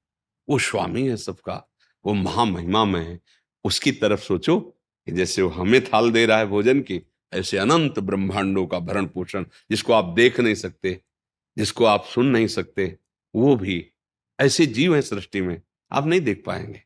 वो 0.49 0.59
स्वामी 0.59 1.09
है 1.09 1.17
सबका, 1.17 1.73
वो 2.07 2.15
महामहिमा 2.15 2.85
में 2.85 3.07
है। 3.07 3.21
उसकी 3.65 3.93
तरफ़ 3.93 4.21
सोचो 4.21 4.61
कि 5.07 5.13
जैसे 5.13 5.43
वो 5.43 5.49
हमें 5.49 5.85
थाल 5.85 6.11
दे 6.11 6.27
रहा 6.27 6.39
है 6.39 6.47
भोजन 6.47 6.81
की, 6.81 7.03
ऐसे 7.33 7.59
अनंत 7.59 7.99
ब्रह्मांडों 7.99 8.67
का 8.67 8.79
भरण 8.79 9.07
पोषण, 9.07 9.45
जिसको 9.71 9.93
आप 9.93 10.05
देख 10.05 10.41
नहीं 10.41 10.55
सकते, 10.55 11.01
जिसको 11.59 11.85
आप 11.85 12.05
सुन 12.05 12.27
नहीं 12.27 12.47
सकते, 12.47 12.99
वो 13.35 13.57
भी। 13.57 13.87
ऐसे 14.41 14.67
जीव 14.67 14.95
हैं 14.95 15.03
सृष्टि 15.03 15.41
में। 15.41 15.63
आप 15.93 16.07
नहीं 16.07 16.21
देख 16.21 16.43
पाएँगे। 16.47 16.83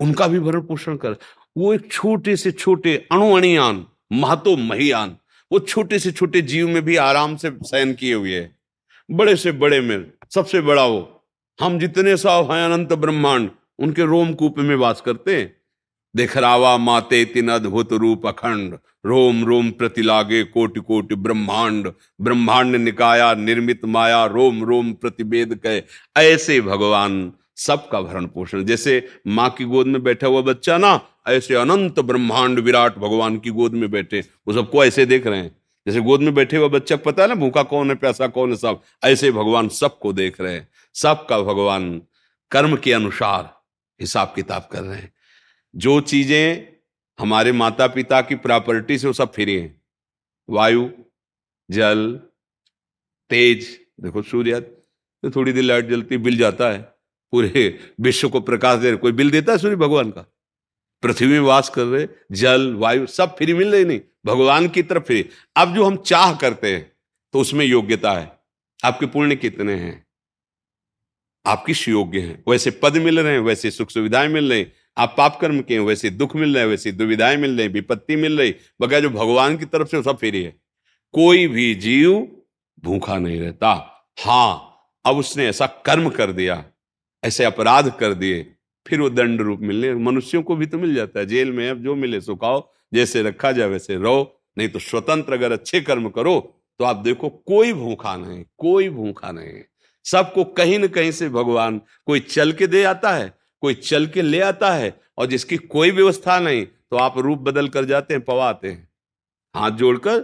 उनका 0.00 0.28
भी 0.28 0.40
भरण 0.40 0.60
पोषण 0.60 0.96
कर। 0.96 1.16
वो 1.56 1.74
एक 1.74 1.92
छोटे 1.92 2.36
से 2.36 2.52
छोटे 2.52 3.08
अणुअणियान, 3.12 3.86
महतो 4.12 4.56
महियान, 4.56 5.16
वो 5.52 5.58
छोटे 5.58 5.98
से 5.98 6.12
छोटे 6.12 6.42
जीव 6.42 6.68
में 6.68 6.82
भी 6.82 6.96
आराम 6.96 7.36
से 7.36 7.50
शयन 7.50 7.94
किए 7.94 8.14
हुए 8.14 8.34
है। 8.34 8.56
बड़े 9.10 9.36
से 9.36 9.52
बड़े 9.52 9.80
में 9.80 10.12
सबसे 10.34 10.60
बड़ा 10.60 10.86
वो। 10.86 11.24
हम 11.60 11.78
जितने 11.78 12.16
साव 12.16 12.52
हैं 12.52 12.64
अनंत 12.64 12.92
ब्रह्मांड, 12.92 13.50
उनके 13.78 14.02
रोम 14.02 14.34
कूप 14.34 14.58
में 14.58 14.76
वास 14.76 15.00
करते 15.00 15.36
हैं। 15.36 15.56
देख 16.16 16.36
रावा 16.36 16.78
माते 16.78 17.24
तीन 17.24 17.48
अद्भुत 17.48 17.92
रूप 17.92 18.26
अखंड, 18.26 18.78
रोम 19.06 19.44
रोम 19.44 19.70
प्रतिलागे 19.70 20.44
कोटि 20.44 20.80
कोटि 20.80 21.14
ब्रह्मांड। 21.14 21.92
ब्रह्मांड 22.20 22.76
निकाया, 22.76 23.34
निर्मित 23.34 23.84
माया, 23.84 24.26
रोम 24.26 24.64
रोम 24.64 24.92
प्रतिवेद 24.92 25.60
कहे। 25.66 25.82
ऐसे 26.16 26.60
भगवान 26.60 27.32
सबका 27.66 28.00
भरण 28.00 28.26
पोषण। 28.26 28.64
जैसे 28.64 29.08
माँ 29.26 29.50
की 29.50 29.64
गोद 29.64 29.86
में 29.86 30.02
बैठा 30.02 30.26
हुआ 30.26 30.40
बच्चा 30.42 30.78
ना, 30.78 31.00
ऐसे 31.28 31.54
अनंत 31.54 32.00
ब्रह्मांड 32.00 32.58
विराट 32.58 32.98
भगवान 32.98 33.38
की 33.38 33.50
गोद 33.50 33.72
में 33.72 33.90
बैठे, 33.90 34.20
वो 34.20 34.54
सबको 34.54 34.84
ऐसे 34.84 35.06
देख 35.06 35.26
रहे 35.26 35.38
हैं। 35.38 35.62
जैसे 35.86 36.00
गोद 36.00 36.20
में 36.20 36.34
बैठे 36.34 36.56
हुआ 36.56 36.68
बच्चा, 36.68 36.96
पता 36.96 37.22
है 37.22 37.28
ना, 37.28 37.34
भूखा 37.34 37.62
कौन 37.62 37.90
है, 37.90 37.94
प्यासा 37.96 38.26
कौन 38.26 38.50
है, 38.50 38.56
सब, 38.56 38.80
ऐसे 39.04 39.30
भगवान 39.30 39.68
सबको 39.68 40.12
देख 40.12 40.40
रहे 40.40 40.54
हैं। 40.54 40.68
सबका 40.94 41.40
भगवान 41.40 42.02
कर्म 42.50 42.76
के 42.76 42.92
अनुसार 42.92 43.62
हिसाब 44.00 44.32
किताब 44.36 44.68
कर 44.72 44.82
रहे 44.82 44.98
हैं। 44.98 45.12
जो 45.76 46.00
चीज़ें 46.00 46.68
हमारे 47.18 47.52
माता 47.52 47.86
पिता 47.86 48.20
की 48.20 48.34
प्रॉपर्टी 48.34 48.98
से 48.98 49.06
वो 49.06 49.12
सब 49.12 49.32
फ्री 49.32 49.56
हैं। 49.56 49.82
वायु, 50.50 50.90
जल, 51.70 52.20
तेज, 53.30 53.80
देखो 54.00 54.22
सूर्य 54.22 54.60
तो 54.60 55.30
थोड़ी 55.30 55.52
देर 55.52 55.62
लाइट 55.62 55.88
जलती, 55.88 56.16
बिल 56.16 56.36
जाता 56.36 56.70
है। 56.70 56.91
पूरे 57.32 57.78
विश्व 58.00 58.28
को 58.28 58.40
प्रकाश 58.40 58.78
दे 58.78 58.88
रहे, 58.88 58.96
कोई 58.96 59.12
बिल 59.12 59.30
देता 59.30 59.52
है 59.52 59.58
सूर्य 59.58 59.76
भगवान 59.76 60.10
का? 60.10 60.20
पृथ्वी 61.02 61.28
में 61.28 61.40
वास 61.40 61.68
कर 61.68 61.84
रहे, 61.84 62.06
जल, 62.32 62.74
वायु, 62.74 63.06
सब 63.06 63.36
फ्री 63.36 63.54
मिल 63.54 63.72
रही 63.72 63.84
नहीं। 63.84 64.00
भगवान 64.26 64.68
की 64.68 64.82
तरफ़ 64.82 65.02
फ्री 65.02 65.28
अब 65.56 65.74
जो 65.74 65.84
हम 65.84 65.96
चाह 65.96 66.34
करते 66.34 66.74
हैं 66.74 66.92
तो 67.32 67.40
उसमें 67.40 67.64
योग्यता 67.66 68.12
है। 68.12 68.32
आपके 68.84 69.06
पुण्य 69.06 69.36
कितने 69.36 69.74
हैं? 69.74 70.06
आप 71.46 71.64
किस 71.66 71.88
योग्य 71.88 72.20
हैं। 72.20 72.44
वैसे 72.48 72.70
पद 72.70 72.96
मिल 72.96 73.20
रहे 73.20 73.32
हैं, 73.32 73.40
वैसे 73.40 73.70
सुख 73.70 73.90
सुविधाएँ 73.90 74.28
मिल 74.28 74.52
रही। 74.52 74.66
आप 74.98 75.14
पाप 75.18 75.38
कर्म 75.40 75.60
के 75.60 75.74
हैं, 75.74 75.80
वैसे 75.80 76.10
दुख 76.10 76.36
मिल 76.36 76.54
रहे 76.54 76.62
हैं, 76.62 76.70
वैसे 76.70 76.92
दुविधाएँ 76.92 77.36
मिल 77.36 77.58
रही, 77.58 77.68
विपत्ति 77.68 78.16
मिल 78.16 78.38
रही। 78.38 78.54
बगैर 78.80 79.02
जो 79.02 79.10
भगवान 79.10 79.56
की 79.58 79.64
तरफ़ 79.64 79.88
से 79.88 80.02
सब 80.02 80.18
फ्री 80.18 80.42
है। 80.42 80.56
कोई 81.12 81.46
भी 81.48 81.74
जीव 81.74 82.36
भूखा 82.84 83.18
नहीं 83.18 83.40
रहता। 83.40 83.70
हाँ 84.20 84.76
अब 85.04 85.16
उसने 85.16 85.46
ऐसा 85.46 85.66
कर्म 85.66 86.08
कर 86.10 86.32
दिया। 86.32 86.64
ऐसे 87.22 87.44
अपराध 87.44 87.92
कर 88.00 88.14
दिए, 88.14 88.42
फिर 88.86 89.00
वो 89.00 89.08
दंड 89.10 89.40
रूप 89.40 89.60
मिलने, 89.60 89.94
मनुष्यों 89.94 90.42
को 90.42 90.56
भी 90.56 90.66
तो 90.66 90.78
मिल 90.78 90.94
जाता 90.94 91.20
है। 91.20 91.26
जेल 91.26 91.52
में 91.52 91.68
अब 91.70 91.82
जो 91.82 91.94
मिले 91.94 92.20
सुखाओ 92.20 92.68
जैसे 92.92 93.22
रखा 93.22 93.52
जाए 93.52 93.68
वैसे 93.68 93.96
रहो, 93.96 94.40
नहीं 94.58 94.68
तो 94.68 94.78
स्वतंत्र 94.78 95.32
अगर 95.32 95.52
अच्छे 95.52 95.80
कर्म 95.80 96.08
करो 96.08 96.40
तो 96.80 96.84
आप 96.84 96.96
देखो 96.96 97.28
कोई 97.28 97.72
भूखा 97.72 98.16
नहीं, 98.16 98.44
कोई 98.58 98.88
भूखा 98.88 99.30
नहीं। 99.32 99.62
सबको 100.06 100.44
कहीं 100.44 100.78
ना 100.78 100.86
कहीं 100.86 101.10
से 101.12 101.28
भगवान, 101.28 101.80
कोई 102.06 102.20
चल 102.20 102.52
के 102.52 102.66
दे 102.66 102.82
आता 102.84 103.10
है, 103.10 103.32
कोई 103.62 103.74
चल 103.74 104.06
के 104.06 104.22
ले 104.22 104.40
आता 104.40 104.72
है, 104.72 104.94
और 105.18 105.26
जिसकी 105.26 105.56
कोई 105.56 105.90
व्यवस्था 105.90 106.38
नहीं 106.40 106.64
तो 106.64 106.96
आप 106.96 107.18
रूप 107.18 107.38
बदल 107.40 107.68
कर 107.68 107.84
जाते 107.84 108.14
हैं, 108.14 108.22
पवाते 108.24 108.68
हैं। 108.68 108.88
हाथ 109.54 109.70
जोड़कर, 109.72 110.18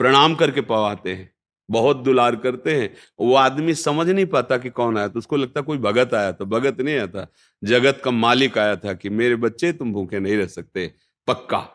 प्रणाम 0.00 0.34
करके 0.34 0.60
पवाते 0.62 1.12
हैं। 1.12 1.30
बहुत 1.68 1.96
दुलार 1.98 2.36
करते 2.36 2.74
हैं, 2.74 2.92
वो 3.20 3.34
आदमी 3.36 3.74
समझ 3.76 4.08
नहीं 4.08 4.26
पाता 4.26 4.56
कि 4.58 4.70
कौन 4.70 4.98
आया 4.98 5.08
तो 5.08 5.18
उसको 5.18 5.36
लगता 5.36 5.60
कोई 5.62 5.78
भगत 5.80 6.14
आया 6.14 6.32
तो 6.32 6.46
भगत 6.46 6.80
नहीं 6.80 6.94
आया 6.94 7.06
था। 7.06 7.26
जगत 7.62 8.00
का 8.04 8.10
मालिक 8.12 8.58
आया 8.58 8.76
था 8.76 8.92
कि 8.94 9.10
मेरे 9.10 9.36
बच्चे 9.36 9.72
तुम 9.72 9.92
भूखे 9.92 10.20
नहीं 10.20 10.36
रह 10.36 10.46
सकते, 10.48 10.90
पक्का। 11.28 11.66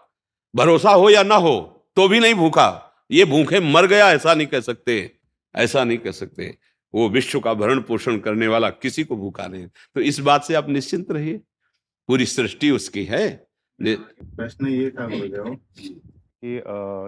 भरोसा 0.54 0.92
हो 0.92 1.10
या 1.10 1.24
ना 1.24 1.36
हो 1.38 1.60
तो 1.98 2.08
भी 2.08 2.20
नहीं 2.20 2.34
भूखा। 2.36 2.88
ये 3.12 3.26
भूखे 3.26 3.60
मर 3.62 3.86
गया, 3.88 4.12
ऐसा 4.12 4.34
नहीं 4.34 4.48
कह 4.48 4.60
सकते, 4.62 5.12
ऐसा 5.56 5.84
नहीं 5.84 5.98
कह 5.98 6.12
सकते। 6.14 6.56
वो 6.94 7.08
विश्व 7.10 7.40
का 7.40 7.54
भरण 7.54 7.80
पोषण 7.82 8.18
करने 8.20 8.48
वाला 8.48 8.70
किसी 8.72 9.04
को 9.04 9.16
भूखा 9.18 9.48
नहीं। 9.48 9.68
तो 9.68 10.02
इस 10.02 10.20
बात 10.22 10.44
से 10.44 10.54
आप 10.54 10.70
निश्चिंत 10.70 11.12
रहिए। 11.12 11.38
पूरी 12.10 12.26
सृष्टि 12.28 12.70
उसकी 12.72 13.04
है। 13.06 13.28
प्रश्न 13.80 14.68
ये 14.68 14.90
था 14.92 15.08
कि 15.10 16.58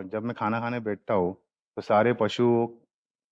जब 0.09 0.21
मैं 0.23 0.35
खाना 0.35 0.59
खाने 0.59 0.79
बैठता 0.79 1.13
हूँ 1.13 1.35
तो 1.77 1.81
सारे 1.81 2.13
पशु 2.13 2.45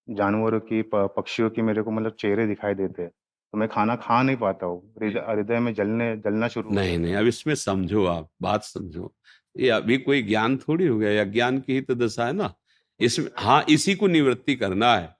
जानवरों 0.07 0.59
की 0.61 0.81
पक्षियों 0.93 1.49
की 1.49 1.61
मेरे 1.61 1.81
को 1.81 1.91
मतलब 1.91 2.15
चेहरे 2.19 2.47
दिखाई 2.47 2.73
देते 2.73 3.01
हैं। 3.01 3.09
तो 3.09 3.57
मैं 3.57 3.67
खाना 3.69 3.95
खा 3.95 4.21
नहीं 4.23 4.37
पाता 4.37 4.65
हूँ। 4.65 4.93
हृदय 5.01 5.59
में 5.59 5.73
जलने 5.73 6.15
जलना 6.17 6.47
शुरू 6.47 6.69
नहीं 6.71 6.97
नहीं 6.97 7.15
अब 7.15 7.27
इसमें 7.27 7.53
समझो 7.55 8.05
आप 8.05 8.29
बात 8.41 8.63
समझो। 8.63 9.13
ये 9.55 9.69
अभी 9.69 9.97
कोई 9.97 10.21
ज्ञान 10.23 10.57
थोड़ी 10.57 10.87
हो 10.87 10.97
गया 10.97 11.11
या 11.11 11.23
ज्ञान 11.25 11.59
की 11.59 11.73
ही 11.73 11.81
तो 11.81 11.95
दशा 11.95 12.25
है 12.25 12.33
ना। 12.33 12.53
इसमें 12.99 13.27
हाँ 13.37 13.63
इसी 13.69 13.95
को 13.95 14.07
निवृत्ति 14.07 14.55
करना 14.55 14.93
है। 14.95 15.15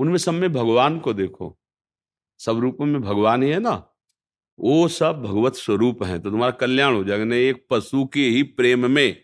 उनमें 0.00 0.18
सब 0.18 0.34
में 0.34 0.52
भगवान 0.52 0.98
को 0.98 1.12
देखो। 1.12 1.56
सब 2.40 2.58
रूपों 2.60 2.86
में 2.86 3.00
भगवान 3.02 3.42
ही 3.42 3.50
है 3.50 3.58
ना। 3.60 3.72
वो 4.58 4.86
सब 4.90 5.22
भगवत 5.22 5.54
स्वरूप 5.54 6.02
है 6.04 6.18
तो 6.18 6.30
तुम्हारा 6.30 6.52
कल्याण 6.60 6.94
हो 6.94 7.04
जाएगा। 7.04 7.24
नहीं 7.24 7.40
एक 7.40 7.66
पशु 7.70 8.04
के 8.04 8.28
ही 8.28 8.42
प्रेम 8.42 8.90
में 8.90 9.16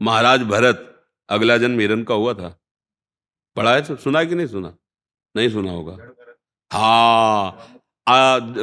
महाराज 0.00 0.42
भरत 0.44 0.86
अगला 1.28 1.56
जन्म 1.58 1.80
हिरन 1.80 2.02
का 2.04 2.14
हुआ 2.14 2.34
था। 2.34 2.56
पढ़ा 3.56 3.74
है 3.74 3.82
तो 3.82 3.96
सुना 3.96 4.22
कि 4.24 4.34
नहीं 4.34 4.46
सुना? 4.46 4.74
नहीं 5.34 5.48
सुना 5.48 5.70
होगा। 5.70 5.96
हाँ 6.70 7.68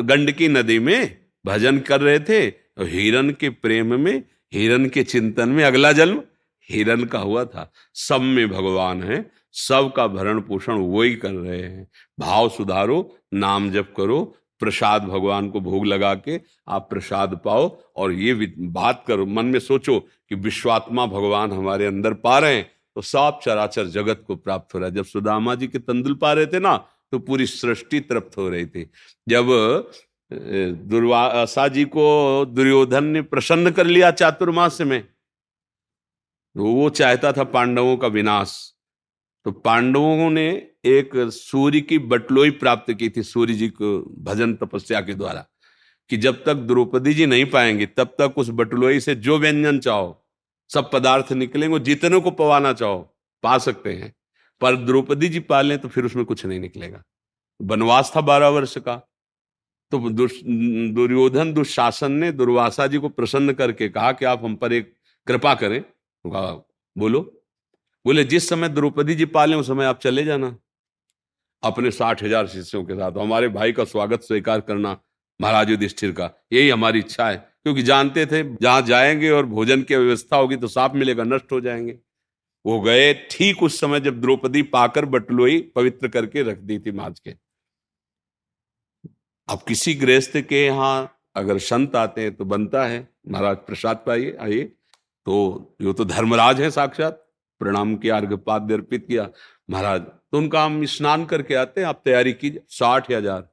गंडकी 0.04 0.48
नदी 0.48 0.80
में 0.80 1.18
भजन 1.46 1.80
कर 1.80 2.02
रहे 2.02 2.20
थे 2.20 2.40
हिरन 2.86 3.30
के 3.32 3.50
प्रेम 3.50 4.00
में 4.00 4.24
हिरन 4.54 4.86
के 4.90 5.04
चिंतन 5.04 5.50
में 5.50 5.64
अगला 5.64 5.92
जन्म 5.92 6.22
हिरन 6.70 7.04
का 7.06 7.20
हुआ 7.20 7.44
था। 7.46 7.72
सब 7.96 8.22
में 8.22 8.48
भगवान 8.50 9.04
है 9.04 9.26
सब 9.56 9.92
का 9.96 10.08
भरण 10.08 10.40
पोषण 10.42 10.74
वो 10.74 11.02
ही 11.02 11.16
कर 11.16 11.32
रहे 11.32 11.62
हैं। 11.62 11.88
भाव 12.20 12.50
सुधारो 12.50 13.18
नाम 13.34 13.70
जप 13.72 13.94
करो 13.98 14.24
प्रसाद 14.62 15.04
भगवान 15.04 15.50
को 15.50 15.60
भोग 15.60 15.86
लगा 15.86 16.14
के 16.16 16.40
आप 16.68 16.88
प्रसाद 16.90 17.40
पाओ 17.46 17.68
और 17.96 18.12
ये 18.12 18.34
बात 18.60 19.04
करो 19.08 19.26
मन 19.26 19.46
में 19.46 19.60
सोचो 19.60 20.00
कि 20.00 20.36
विश्वात्मा 20.36 21.06
भगवान 21.06 21.52
हमारे 21.52 21.86
अंदर 21.86 22.14
पा 22.16 22.38
रहे 22.40 22.56
हैं। 22.56 22.70
तो 22.98 23.02
सब 23.04 23.40
चराचर 23.44 23.88
जगत 23.88 24.24
को 24.28 24.36
प्राप्त 24.36 24.74
हो 24.74 24.80
रहा 24.80 24.90
है। 24.90 24.96
जब 24.96 25.06
सुदामा 25.06 25.54
जी 25.56 25.68
के 25.68 25.80
तंदुल 25.80 26.14
पा 26.16 26.32
रहे 26.34 26.46
थे 26.46 26.60
ना 26.60 26.76
तो 27.12 27.20
पूरी 27.20 27.46
सृष्टि 27.46 28.00
तृप्त 28.02 28.38
हो 28.38 28.48
रही 28.50 28.66
थी। 28.66 28.90
जब 29.28 29.46
दुर्वासा 30.90 31.68
जी 31.68 31.84
को 31.86 32.46
दुर्योधन 32.48 33.04
ने 33.04 33.22
प्रसन्न 33.24 33.72
कर 33.72 33.86
लिया 33.86 34.12
चातुर्मास 34.14 34.82
में 34.82 35.02
तो 35.02 36.64
वो 36.66 36.90
चाहता 36.92 37.32
था 37.34 37.44
पांडवों 37.44 37.96
का 37.98 38.08
विनाश। 38.10 38.58
तो 39.46 39.52
पांडवों 39.52 40.30
ने 40.32 40.50
एक 40.86 41.12
सूर्य 41.34 41.82
की 41.82 42.00
बटलोई 42.00 42.52
प्राप्त 42.52 42.94
की 42.94 43.10
थी, 43.10 43.24
सूर्य 43.24 43.54
जी 43.54 43.68
को 43.70 44.00
भजन 44.24 44.56
तपस्या 44.56 45.02
के 45.02 45.14
द्वारा, 45.14 45.46
कि 46.10 46.18
जब 46.18 46.44
तक 46.46 46.54
द्रौपदी 46.68 47.14
जी 47.14 47.26
नहीं 47.26 47.46
पाएँगे, 47.48 47.86
तब 47.88 48.16
तक 48.22 48.38
उस 48.38 48.50
बटलोई 48.52 49.00
से 49.00 49.16
जो 49.18 49.38
व्यंजन 49.38 49.80
चाहो 49.80 50.24
सब 50.72 50.90
पदार्थ 50.92 51.32
निकलेंगे 51.34 51.80
जितने 51.82 52.20
को 52.20 52.32
पवाना 52.34 52.74
चाहो, 52.74 53.00
पा 53.44 53.58
सकते 53.60 53.94
हैं। 53.94 54.14
पर 54.62 54.76
द्रौपदी 54.78 55.30
जी 55.30 55.40
पालें 55.42 55.78
तो 55.80 55.88
फिर 55.88 56.06
उसमें 56.06 56.26
कुछ 56.26 56.46
नहीं 56.46 56.60
निकलेगा। 56.60 57.04
वनवास 57.60 58.12
था 58.16 58.22
बारह 58.24 58.48
वर्ष 58.50 58.78
का। 58.80 58.96
तो 59.92 60.00
दुर्योधन, 60.10 61.54
दुशासन 61.54 62.12
ने 62.14 62.32
दुर्वासा 62.34 62.88
जी 62.88 62.98
को 62.98 63.10
प्रसन्न 63.10 63.54
करके 63.54 63.90
कहा 63.90 64.12
कि 64.12 64.26
आप 64.26 64.44
हम 64.44 64.56
पर 64.56 64.74
एक 64.74 64.94
कृपा 65.28 65.54
करें। 65.56 65.84
बोलो। 66.26 67.22
बोले, 68.06 68.24
जिस 68.24 68.50
समय 68.50 68.70
द्रौपदी 68.70 69.16
जी 69.16 69.26
पाले 69.28 69.56
उस 69.56 69.68
समय 69.68 69.86
आप 69.86 70.00
चले 70.00 70.24
जाना। 70.24 70.56
अपने 71.64 71.92
साठ 71.92 72.24
हज़ार 72.24 72.48
शिष्यों 72.48 72.84
के 72.86 72.94
साथ 72.94 73.18
हमारे 73.18 73.48
भाई 73.50 73.72
का 73.72 73.84
स्वागत 73.86 74.24
स्वीकार 74.24 74.62
करना 74.62 74.98
महाराज 75.40 75.70
युधिष्ठिर 75.70 76.12
का, 76.12 76.30
यही 76.54 76.70
हमारी 76.70 77.00
इच्छा 77.00 77.30
है। 77.30 77.38
क्योंकि 77.68 77.82
जानते 77.84 78.26
थे, 78.26 78.42
जहाँ 78.56 78.82
जाएँगे 78.82 79.30
और 79.30 79.46
भोजन 79.46 79.82
की 79.84 79.96
व्यवस्था 79.96 80.38
होगी 80.38 80.56
तो 80.56 80.68
साफ़ 80.68 80.94
मिलेगा, 80.94 81.24
नष्ट 81.24 81.52
हो 81.52 81.60
जाएँगे। 81.62 81.98
वो 82.66 82.80
गए 82.82 83.14
ठीक 83.32 83.64
उस 83.64 83.80
समय 83.80 84.00
जब 84.00 84.22
द्रौपदी 84.22 84.62
पाकर 84.66 85.06
बटलोई 85.06 85.60
पवित्र 85.76 86.08
करके 86.08 86.44
रख 86.44 86.58
दी 86.60 86.78
थी 86.80 86.92
माज 86.92 87.20
के। 87.20 87.34
अब 89.50 89.64
किसी 89.68 89.94
गृहस्थ 89.96 90.38
के 90.40 90.64
यहाँ 90.66 91.20
अगर 91.36 91.58
संत 91.60 91.96
आते 91.96 92.22
हैं 92.22 92.36
तो 92.36 92.46
बनता 92.46 92.86
है। 92.86 93.08
महाराज 93.28 93.58
प्रसाद 93.58 94.04
पाइए, 94.08 94.36
आइए। 94.42 94.64
तो 94.64 95.76
यो 95.82 95.94
तो 95.94 96.06
धर्मराज 96.06 96.62
है 96.62 96.72
साक्षात। 96.72 97.24
प्रणाम 97.62 97.96
किया 97.98 98.18
अर्घपाद्य 98.18 98.74
अर्पित 98.74 99.06
किया। 99.08 99.30
महाराज 99.70 100.02
तो 100.02 100.38
उनका 100.38 100.64
हम 100.66 100.84
स्नान 100.88 101.26
करके 101.26 101.56
आते 101.56 101.82
हैं। 101.82 101.88
आप 101.88 102.02
तैयारी 102.06 102.34
कीजिए, 102.34 102.64
साठ 102.70 103.12
हज़ार। 103.12 103.48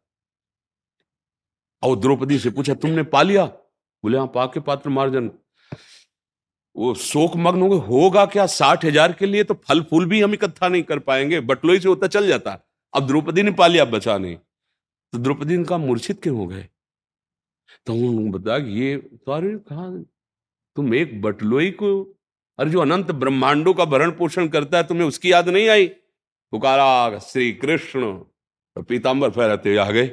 और 1.82 1.98
द्रौपदी 1.98 2.38
से 2.38 2.50
पूछा, 2.50 2.74
तुमने 2.74 3.02
पा 3.04 3.22
लिया? 3.22 3.50
बोले 4.04 4.18
हाँ 4.18 4.26
पाके 4.34 4.60
पात्र 4.60 4.90
मार्जन, 4.90 5.30
वो 6.76 6.94
शोक 6.96 7.36
मग्न 7.36 7.62
होगा 7.62 7.76
होगा 7.86 8.24
क्या? 8.26 8.46
साठ 8.48 8.84
हज़ार 8.84 9.12
के 9.12 9.26
लिए 9.26 9.44
तो 9.44 9.54
फल 9.64 9.82
फूल 9.82 10.06
भी 10.06 10.20
हम 10.20 10.34
इकट्ठा 10.34 10.68
नहीं 10.68 10.82
कर 10.82 10.98
पाएँगे। 11.00 11.40
बटलोई 11.42 11.80
से 11.80 11.88
होता 11.88 12.06
चल 12.08 12.26
जाता। 12.28 12.58
अब 12.94 13.06
द्रौपदी 13.06 13.42
ने 13.42 13.50
पा 13.52 13.66
लिया 13.66 13.84
बचा 13.86 14.16
नहीं। 14.18 14.36
तो 14.36 15.18
द्रौपदी 15.18 15.62
कहा 15.64 15.78
मूर्छित 15.78 16.22
क्यों 16.22 16.36
हो 16.36 16.46
गए? 16.46 16.68
तो 17.86 17.94
उन्होंने 17.94 18.30
बताया 18.30 18.66
ये 18.68 18.96
सारे 19.16 19.56
कहा 19.60 19.88
तुम 20.76 20.94
एक 20.94 21.20
बटलोई 21.22 21.70
को, 21.72 22.02
अरे 22.58 22.70
जो 22.70 22.80
अनंत 22.80 23.10
ब्रह्मांडों 23.12 23.74
का 23.74 23.84
भरण 23.86 24.10
पोषण 24.12 24.48
करता 24.48 24.76
है, 24.78 24.84
तुम्हें 24.84 25.06
उसकी 25.06 25.32
याद 25.32 25.48
नहीं 25.48 25.68
आई? 25.68 25.86
पुकारा 26.52 27.18
श्री 27.20 27.52
कृष्ण 27.54 28.12
तो 28.12 28.82
पीताम्बर 28.84 29.30
फहराते 29.30 29.68
हुए 29.68 29.78
आ 29.78 29.90
गए। 29.90 30.06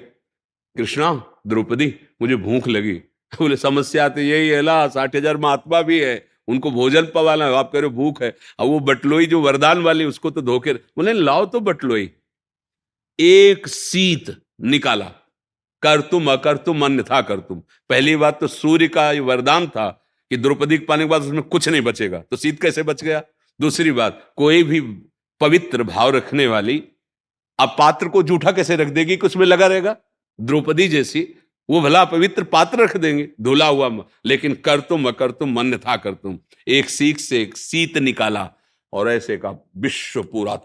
कृष्णा, 0.75 1.13
द्रौपदी, 1.47 1.93
मुझे 2.21 2.35
भूख 2.37 2.67
लगी। 2.67 3.01
बोले, 3.33 3.57
समस्या 3.57 4.07
तो 4.09 4.21
यही 4.21 4.49
है 4.49 4.61
ला 4.61 4.87
साठ 4.89 5.15
हज़ार 5.15 5.37
महात्मा 5.37 5.81
भी 5.81 5.99
है, 5.99 6.25
उनको 6.47 6.71
भोजन 6.71 7.05
पवाना 7.05 7.45
है, 7.45 7.55
आप 7.55 7.71
कह 7.71 7.79
रहे 7.79 7.89
हो 7.89 7.95
भूख 7.95 8.21
है, 8.21 8.35
अब 8.59 8.67
वो 8.67 8.79
बटलोई 8.81 9.25
जो 9.25 9.41
वरदान 9.41 9.81
वाली, 9.83 10.05
उसको 10.05 10.31
तो 10.31 10.41
धोखे, 10.41 10.73
बोले, 10.73 11.13
लाओ 11.13 11.45
तो 11.45 11.59
बटलोई। 11.61 12.09
एक 13.19 13.67
सीत 13.67 14.35
निकाला, 14.63 15.05
कर 15.83 16.01
तुम, 16.01 16.31
अकर 16.31 16.57
तुम, 16.57 16.85
अन्य 16.85 17.03
था 17.03 17.21
कर 17.21 17.39
तुम। 17.39 17.59
पहली 17.89 18.15
बात 18.15 18.39
तो 18.39 18.47
सूर्य 18.49 18.87
का 18.87 19.11
ये 19.11 19.19
वरदान 19.21 19.67
था 19.67 19.89
कि 20.31 20.37
द्रौपदी 20.37 20.77
के 20.77 20.85
पाने 20.85 21.03
के 21.03 21.09
बाद 21.09 21.21
उसमें 21.21 21.41
कुछ 21.43 21.67
नहीं 21.69 21.81
बचेगा 21.81 22.19
तो 22.21 22.37
सीत 22.37 22.61
कैसे 22.61 22.83
बच 22.83 23.03
गया? 23.03 23.21
दूसरी 23.59 23.91
बात, 23.91 24.33
कोई 24.37 24.63
भी 24.63 24.79
पवित्र 25.41 25.83
भाव 25.83 26.09
रखने 26.09 26.47
वाली 26.47 26.83
अब 27.59 27.75
पात्र 27.79 28.07
को 28.07 28.21
जूठा 28.23 28.51
कैसे 28.51 28.75
रख 28.75 28.87
देगी 28.89 29.17
कि 29.17 29.25
उसमें 29.27 29.45
लगा 29.45 29.67
रहेगा? 29.67 29.95
द्रौपदी 30.39 30.87
जैसी 30.87 31.21
वो 31.69 31.81
भला 31.81 32.03
पवित्र 32.05 32.43
पात्र 32.43 32.83
रख 32.83 32.97
देंगे 32.97 33.29
धुला 33.41 33.65
हुआ 33.65 33.89
लेकिन 34.25 34.53
कर 34.65 34.79
तुम 34.79 35.07
अकर 35.07 35.31
तुम 35.31 35.53
मन 35.59 35.77
था 35.77 35.95
कर 35.97 36.13
तुम 36.13 36.37
एक 36.67 36.89
सीख 36.89 37.19
से 37.19 37.41
एक 37.41 37.57
सीत 37.57 37.97
निकाला 37.97 38.49
और 38.93 39.09
ऐसे 39.11 39.37
का 39.37 39.55
विश्व 39.77 40.23
पूरा 40.23 40.59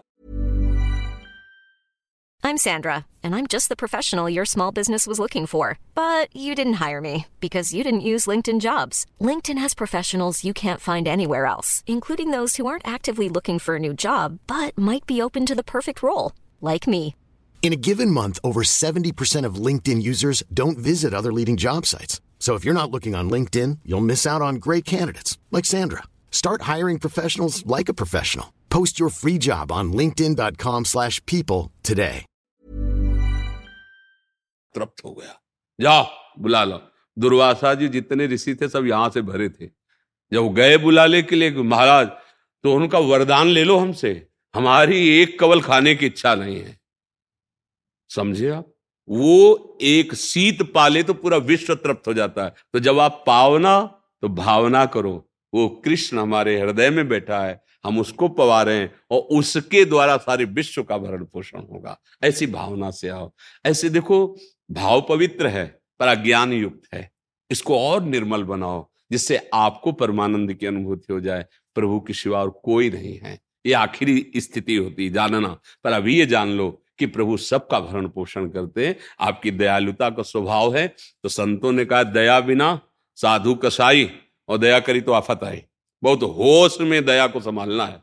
I'm 2.43 2.59
Sandra, 2.63 3.07
and 3.23 3.35
I'm 3.35 3.47
just 3.47 3.67
the 3.67 3.75
professional 3.75 4.29
your 4.29 4.45
small 4.45 4.71
business 4.71 5.05
was 5.07 5.19
looking 5.19 5.47
for. 5.47 5.79
But 5.95 6.33
you 6.45 6.55
didn't 6.55 6.79
hire 6.83 7.01
me 7.01 7.25
because 7.41 7.73
you 7.73 7.83
didn't 7.83 8.07
use 8.11 8.29
LinkedIn 8.31 8.61
jobs. 8.61 9.05
LinkedIn 9.19 9.57
has 9.57 9.75
professionals 9.81 10.45
you 10.45 10.53
can't 10.53 10.79
find 10.79 11.09
anywhere 11.09 11.45
else, 11.45 11.83
including 11.87 12.31
those 12.31 12.55
who 12.55 12.65
aren't 12.67 12.87
actively 12.87 13.27
looking 13.27 13.59
for 13.59 13.75
a 13.75 13.79
new 13.79 13.93
job 13.93 14.39
but 14.47 14.77
might 14.77 15.05
be 15.05 15.21
open 15.21 15.45
to 15.45 15.55
the 15.55 15.71
perfect 15.75 16.01
role, 16.01 16.31
like 16.61 16.87
me. 16.87 17.16
In 17.62 17.72
a 17.72 17.76
given 17.76 18.10
month, 18.10 18.40
over 18.42 18.64
70% 18.64 19.46
of 19.46 19.54
LinkedIn 19.66 20.02
users 20.02 20.42
don't 20.52 20.78
visit 20.78 21.14
other 21.14 21.32
leading 21.32 21.56
job 21.56 21.86
sites. 21.86 22.20
So 22.40 22.56
if 22.56 22.64
you're 22.64 22.74
not 22.74 22.90
looking 22.90 23.14
on 23.14 23.30
LinkedIn, 23.30 23.78
you'll 23.84 24.00
miss 24.00 24.26
out 24.26 24.42
on 24.42 24.56
great 24.56 24.84
candidates 24.84 25.38
like 25.52 25.64
Sandra. 25.64 26.02
Start 26.32 26.62
hiring 26.62 26.98
professionals 26.98 27.64
like 27.66 27.88
a 27.88 27.94
professional. 27.94 28.52
Post 28.68 28.98
your 28.98 29.10
free 29.10 29.38
job 29.38 29.70
on 29.70 29.92
linkedin.com/people 29.92 31.70
today. 31.82 32.24
तृप्त 34.74 35.04
हो 35.04 35.12
गया 35.12 35.38
जाओ 35.80 36.04
बुला 36.42 36.64
लो 36.64 36.80
दुर्वासा 37.18 37.74
जी 37.74 37.88
जितने 37.88 38.26
ऋषि 38.26 38.54
थे 38.54 38.68
सब 38.68 38.86
यहां 38.86 39.10
से 39.10 39.22
भरे 39.22 39.48
थे 39.48 39.66
जब 40.32 40.52
गए 40.54 40.76
बुलाने 40.84 41.22
के 41.22 41.36
लिए 41.36 41.50
महाराज 41.72 42.06
तो 42.64 42.74
उनका 42.74 42.98
वरदान 42.98 43.48
ले 43.48 43.64
लो 43.64 43.78
हमसे 43.78 44.28
हमारी 44.54 45.08
एक 45.20 45.38
कवल 45.40 45.60
खाने 45.62 45.94
की 45.94 46.06
इच्छा 46.06 46.34
नहीं 46.34 46.60
है 46.60 46.75
समझे 48.09 48.49
आप? 48.49 48.73
वो 49.09 49.77
एक 49.81 50.15
शीत 50.15 50.73
पाले 50.73 51.03
तो 51.03 51.13
पूरा 51.13 51.37
विश्व 51.37 51.75
तृप्त 51.75 52.07
हो 52.07 52.13
जाता 52.13 52.43
है। 52.43 52.53
तो 52.73 52.79
जब 52.79 52.99
आप 52.99 53.23
पावना 53.27 53.93
तो 54.21 54.29
भावना 54.29 54.85
करो, 54.85 55.29
वो 55.53 55.69
कृष्ण 55.69 56.19
हमारे 56.19 56.59
हृदय 56.59 56.89
में 56.89 57.07
बैठा 57.07 57.43
है, 57.43 57.63
हम 57.85 57.99
उसको 57.99 58.27
पवा 58.27 58.63
रहे 58.63 58.75
हैं, 58.75 58.95
और 59.11 59.19
उसके 59.21 59.85
द्वारा 59.85 60.17
सारे 60.17 60.45
विश्व 60.45 60.83
का 60.83 60.97
भरण 60.97 61.25
पोषण 61.25 61.59
होगा। 61.59 61.99
ऐसी 62.23 62.47
भावना 62.47 62.91
से 62.91 63.09
आओ। 63.09 63.33
ऐसे 63.65 63.89
देखो, 63.89 64.37
भाव 64.71 65.05
पवित्र 65.09 65.47
है, 65.47 65.79
पर 65.99 66.07
अज्ञान 66.07 66.53
युक्त 66.53 66.93
है। 66.93 67.11
इसको 67.51 67.79
और 67.79 68.03
निर्मल 68.03 68.43
बनाओ, 68.43 68.89
जिससे 69.11 69.49
आपको 69.53 69.91
परमानंद 69.91 70.53
की 70.53 70.65
अनुभूति 70.65 71.13
हो 71.13 71.19
जाए। 71.19 71.45
प्रभु 71.75 71.99
के 71.99 72.13
सिवा 72.13 72.41
और 72.41 72.61
कोई 72.63 72.89
नहीं 72.89 73.17
है। 73.17 73.39
ये 73.65 73.73
आखिरी 73.73 74.31
स्थिति 74.37 74.75
होती, 74.75 75.09
जानना। 75.09 75.59
पर 75.83 75.91
अभी 75.91 76.19
ये 76.19 76.25
जान 76.25 76.49
लो 76.49 76.83
कि 76.99 77.05
प्रभु 77.05 77.37
सबका 77.37 77.79
भरण 77.79 78.07
पोषण 78.07 78.49
करते 78.49 78.87
हैं। 78.87 78.95
आपकी 79.19 79.51
दयालुता 79.51 80.09
का 80.09 80.23
स्वभाव 80.23 80.75
है। 80.75 80.95
तो 81.23 81.29
संतों 81.29 81.71
ने 81.71 81.85
कहा, 81.85 82.03
दया 82.03 82.39
बिना 82.39 82.79
साधु 83.15 83.55
कसाई 83.55 84.11
और 84.47 84.57
दया 84.57 84.79
करी 84.79 85.01
तो 85.01 85.11
आफत 85.11 85.39
आई। 85.43 85.63
बहुत 86.03 86.23
होश 86.23 86.81
में 86.81 87.05
दया 87.05 87.27
को 87.27 87.39
संभालना 87.39 87.85
है। 87.85 88.01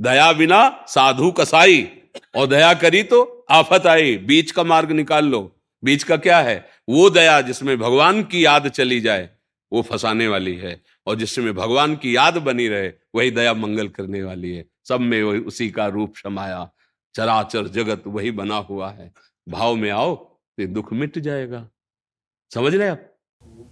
दया 0.00 0.32
बिना 0.32 0.84
साधु 0.88 1.30
कसाई 1.30 1.90
और 2.34 2.46
दया 2.46 2.74
करी 2.74 3.02
तो 3.02 3.46
आफत 3.50 3.86
आई। 3.86 4.16
बीच 4.16 4.50
का 4.50 4.64
मार्ग 4.64 4.90
निकाल 4.92 5.24
लो। 5.24 5.56
बीच 5.84 6.02
का 6.02 6.16
क्या 6.16 6.40
है? 6.40 6.68
वो 6.88 7.10
दया 7.10 7.40
जिसमें 7.40 7.78
भगवान 7.78 8.22
की 8.22 8.44
याद 8.44 8.68
चली 8.68 9.00
जाए, 9.00 9.30
वो 9.72 9.82
फंसाने 9.82 10.28
वाली 10.28 10.54
है। 10.54 10.82
और 11.06 11.16
जिसमें 11.16 11.54
भगवान 11.54 11.96
की 11.96 12.16
याद 12.16 12.38
बनी 12.38 12.68
रहे, 12.68 12.92
वही 13.14 13.30
दया 13.30 13.54
मंगल 13.54 13.88
करने 13.88 14.22
वाली 14.22 14.56
है। 14.56 14.64
सब 14.88 15.00
में 15.00 15.22
वही 15.22 15.38
उसी 15.38 15.70
का 15.70 15.86
रूप 15.86 16.14
समाया। 16.16 16.70
चराचर 17.14 17.68
जगत 17.68 18.02
वही 18.06 18.30
बना 18.32 18.56
हुआ 18.68 18.90
है। 18.90 19.12
भाव 19.46 19.74
में 19.76 19.90
आओ 19.90 20.14
तो 20.14 20.66
दुख 20.68 20.92
मिट 20.92 21.18
जाएगा। 21.18 21.68
समझ 22.52 22.74
रहे 22.74 22.88
आप? 22.88 23.08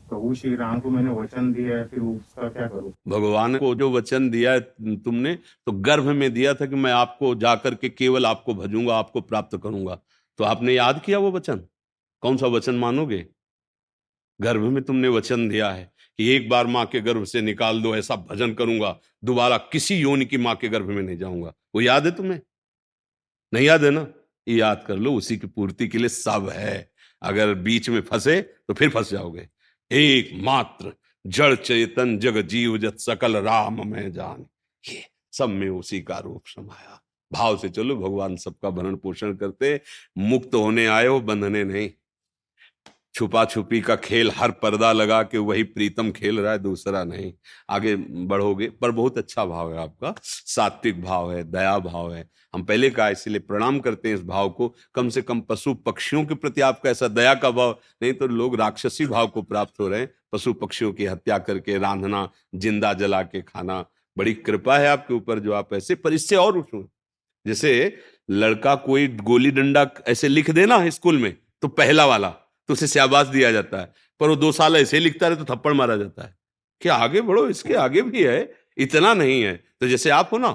प्रभु 0.08 0.34
श्री 0.34 0.54
राम 0.56 0.80
को 0.80 0.90
मैंने 0.90 1.10
वचन 1.12 1.52
दिया 1.52 1.76
है 1.76 1.84
फिर 1.88 2.00
उसका 2.00 2.48
क्या 2.48 2.66
करूँ? 2.68 2.92
भगवान 3.08 3.56
को 3.58 3.74
जो 3.74 3.90
वचन 3.90 4.28
दिया 4.30 4.52
है 4.52 4.60
तुमने 4.96 5.34
तो 5.66 5.72
गर्भ 5.72 6.06
में 6.06 6.32
दिया 6.32 6.54
था 6.54 6.66
कि 6.66 6.76
मैं 6.76 6.92
आपको 6.92 7.34
जाकर 7.36 7.74
के 7.74 7.88
केवल 7.88 8.26
आपको 8.26 8.54
भजूँगा 8.54 8.96
आपको 8.96 9.20
प्राप्त 9.20 9.58
करूँगा। 9.62 9.98
तो 10.38 10.44
आपने 10.44 10.74
याद 10.74 11.02
किया 11.04 11.18
वो 11.18 11.30
वचन? 11.32 11.60
कौन 12.22 12.36
सा 12.36 12.46
वचन 12.46 12.74
मानोगे? 12.76 13.26
गर्भ 14.40 14.62
में 14.62 14.82
तुमने 14.82 15.08
वचन 15.08 15.48
दिया 15.48 15.70
है 15.70 15.90
कि 16.18 16.28
एक 16.28 16.48
बार 16.48 16.66
माँ 16.66 16.84
के 16.86 17.00
गर्भ 17.00 17.24
से 17.24 17.40
निकाल 17.42 17.82
दो 17.82 17.94
ऐसा 17.96 18.16
भजन 18.28 18.54
करूँगा 18.54 18.96
दोबारा 19.24 19.56
किसी 19.72 19.96
योनि 19.96 20.24
की 20.24 20.38
माँ 20.38 20.54
के 20.56 20.68
गर्भ 20.68 20.86
में 20.86 21.02
नहीं 21.02 21.16
जाऊँगा। 21.16 21.52
वो 21.74 21.80
याद 21.80 22.06
है 22.06 22.12
तुम्हें? 22.12 22.40
नहीं 23.54 23.66
याद 23.66 23.84
है 23.84 23.90
ना? 23.90 24.08
ये 24.48 24.56
याद 24.56 24.84
कर 24.88 24.96
लो, 24.96 25.14
उसी 25.14 25.36
की 25.36 25.46
पूर्ति 25.46 25.88
के 25.88 25.98
लिए 25.98 26.08
सब 26.08 26.48
है। 26.52 26.92
अगर 27.22 27.54
बीच 27.54 27.88
में 27.88 28.00
फंसे 28.00 28.42
तो 28.42 28.74
फिर 28.74 28.90
फंस 28.90 29.10
जाओगे। 29.10 29.48
एकमात्र 29.92 30.92
जड़ 31.26 31.54
चेतन 31.54 32.18
जग 32.18 32.42
जीव 32.42 32.78
जत 32.78 32.96
सकल 32.98 33.36
राम 33.36 33.90
में 33.90 34.12
जान। 34.12 34.46
ये 34.92 35.02
सब 35.32 35.48
में 35.48 35.68
उसी 35.68 36.00
का 36.00 36.18
रूप 36.18 36.42
समाया। 36.46 37.02
भाव 37.32 37.56
से 37.56 37.68
चलो, 37.68 37.96
भगवान 37.96 38.36
सबका 38.36 38.70
भरण 38.70 38.96
पोषण 38.96 39.34
करते। 39.34 39.80
मुक्त 40.18 40.54
होने 40.54 40.86
आयो 40.86 41.20
बंधने 41.20 41.64
नहीं। 41.64 41.90
छुपा 43.14 43.44
छुपी 43.44 43.80
का 43.80 43.96
खेल 43.96 44.30
हर 44.30 44.50
पर्दा 44.50 44.92
लगा 44.92 45.22
के 45.22 45.38
वही 45.38 45.62
प्रीतम 45.62 46.10
खेल 46.10 46.40
रहा 46.40 46.52
है, 46.52 46.58
दूसरा 46.58 47.02
नहीं। 47.04 47.32
आगे 47.70 47.94
बढ़ोगे, 47.96 48.68
पर 48.70 48.90
बहुत 48.90 49.18
अच्छा 49.18 49.44
भाव 49.44 49.72
है 49.72 49.80
आपका। 49.80 50.14
सात्विक 50.24 51.02
भाव 51.02 51.32
है, 51.32 51.42
दया 51.44 51.78
भाव 51.78 52.12
है। 52.14 52.28
हम 52.54 52.62
पहले 52.62 52.90
कहा 52.90 53.08
इसलिए 53.08 53.38
प्रणाम 53.38 53.78
करते 53.80 54.08
हैं 54.08 54.14
इस 54.16 54.22
भाव 54.22 54.48
को। 54.50 54.74
कम 54.94 55.08
से 55.08 55.22
कम 55.22 55.40
पशु 55.40 55.74
पक्षियों 55.74 56.24
के 56.24 56.34
प्रति 56.34 56.60
आपका 56.60 56.90
ऐसा 56.90 57.08
दया 57.08 57.34
का 57.34 57.50
भाव, 57.50 57.78
नहीं 58.02 58.12
तो 58.12 58.26
लोग 58.26 58.56
राक्षसी 58.56 59.06
भाव 59.06 59.26
को 59.26 59.42
प्राप्त 59.42 59.80
हो 59.80 59.88
रहे 59.88 60.00
हैं। 60.00 60.10
पशु 60.32 60.52
पक्षियों 60.52 60.92
की 60.92 61.06
हत्या 61.06 61.38
करके, 61.38 61.78
रांधना, 61.78 62.28
ज़िंदा 62.54 62.92
जला 62.92 63.22
के 63.22 63.42
खाना। 63.42 63.84
बड़ी 64.16 64.34
कृपा 64.34 64.78
है 64.78 64.88
आपके 64.88 65.14
ऊपर 65.14 65.38
जो 65.38 65.52
आप 65.52 65.74
ऐसे, 65.74 65.94
पर 65.94 66.12
इससे 66.12 66.36
और 66.36 66.56
उठो। 66.58 66.88
जैसे 67.46 67.98
लड़का 68.30 68.74
कोई 68.74 69.06
गोली 69.08 69.50
डंडा 69.50 69.90
ऐसे 70.08 70.28
लिख 70.28 70.50
देना 70.50 70.88
स्कूल 70.90 71.18
में 71.18 71.34
तो 71.62 71.68
पहला 71.68 72.06
वाला। 72.06 72.34
तो 72.70 72.72
उसे 72.72 72.86
शाबाश 72.88 73.26
दिया 73.28 73.50
जाता 73.52 73.78
है। 73.78 73.92
पर 74.20 74.28
वो 74.28 74.34
दो 74.36 74.50
साल 74.52 74.76
ऐसे 74.76 74.98
लिखता 75.00 75.28
रहे 75.28 75.36
तो 75.36 75.44
थप्पड़ 75.44 75.72
मारा 75.74 75.96
जाता 75.96 76.22
है। 76.22 76.34
क्या 76.82 76.94
आगे 76.96 77.20
बढ़ो 77.20 77.46
इसके 77.48 77.74
आगे 77.76 78.02
भी 78.02 78.22
है 78.22 78.52
इतना 78.78 79.12
नहीं 79.14 79.40
है। 79.42 79.54
तो 79.80 79.88
जैसे 79.88 80.10
आप 80.12 80.28
हो 80.32 80.38
ना 80.38 80.50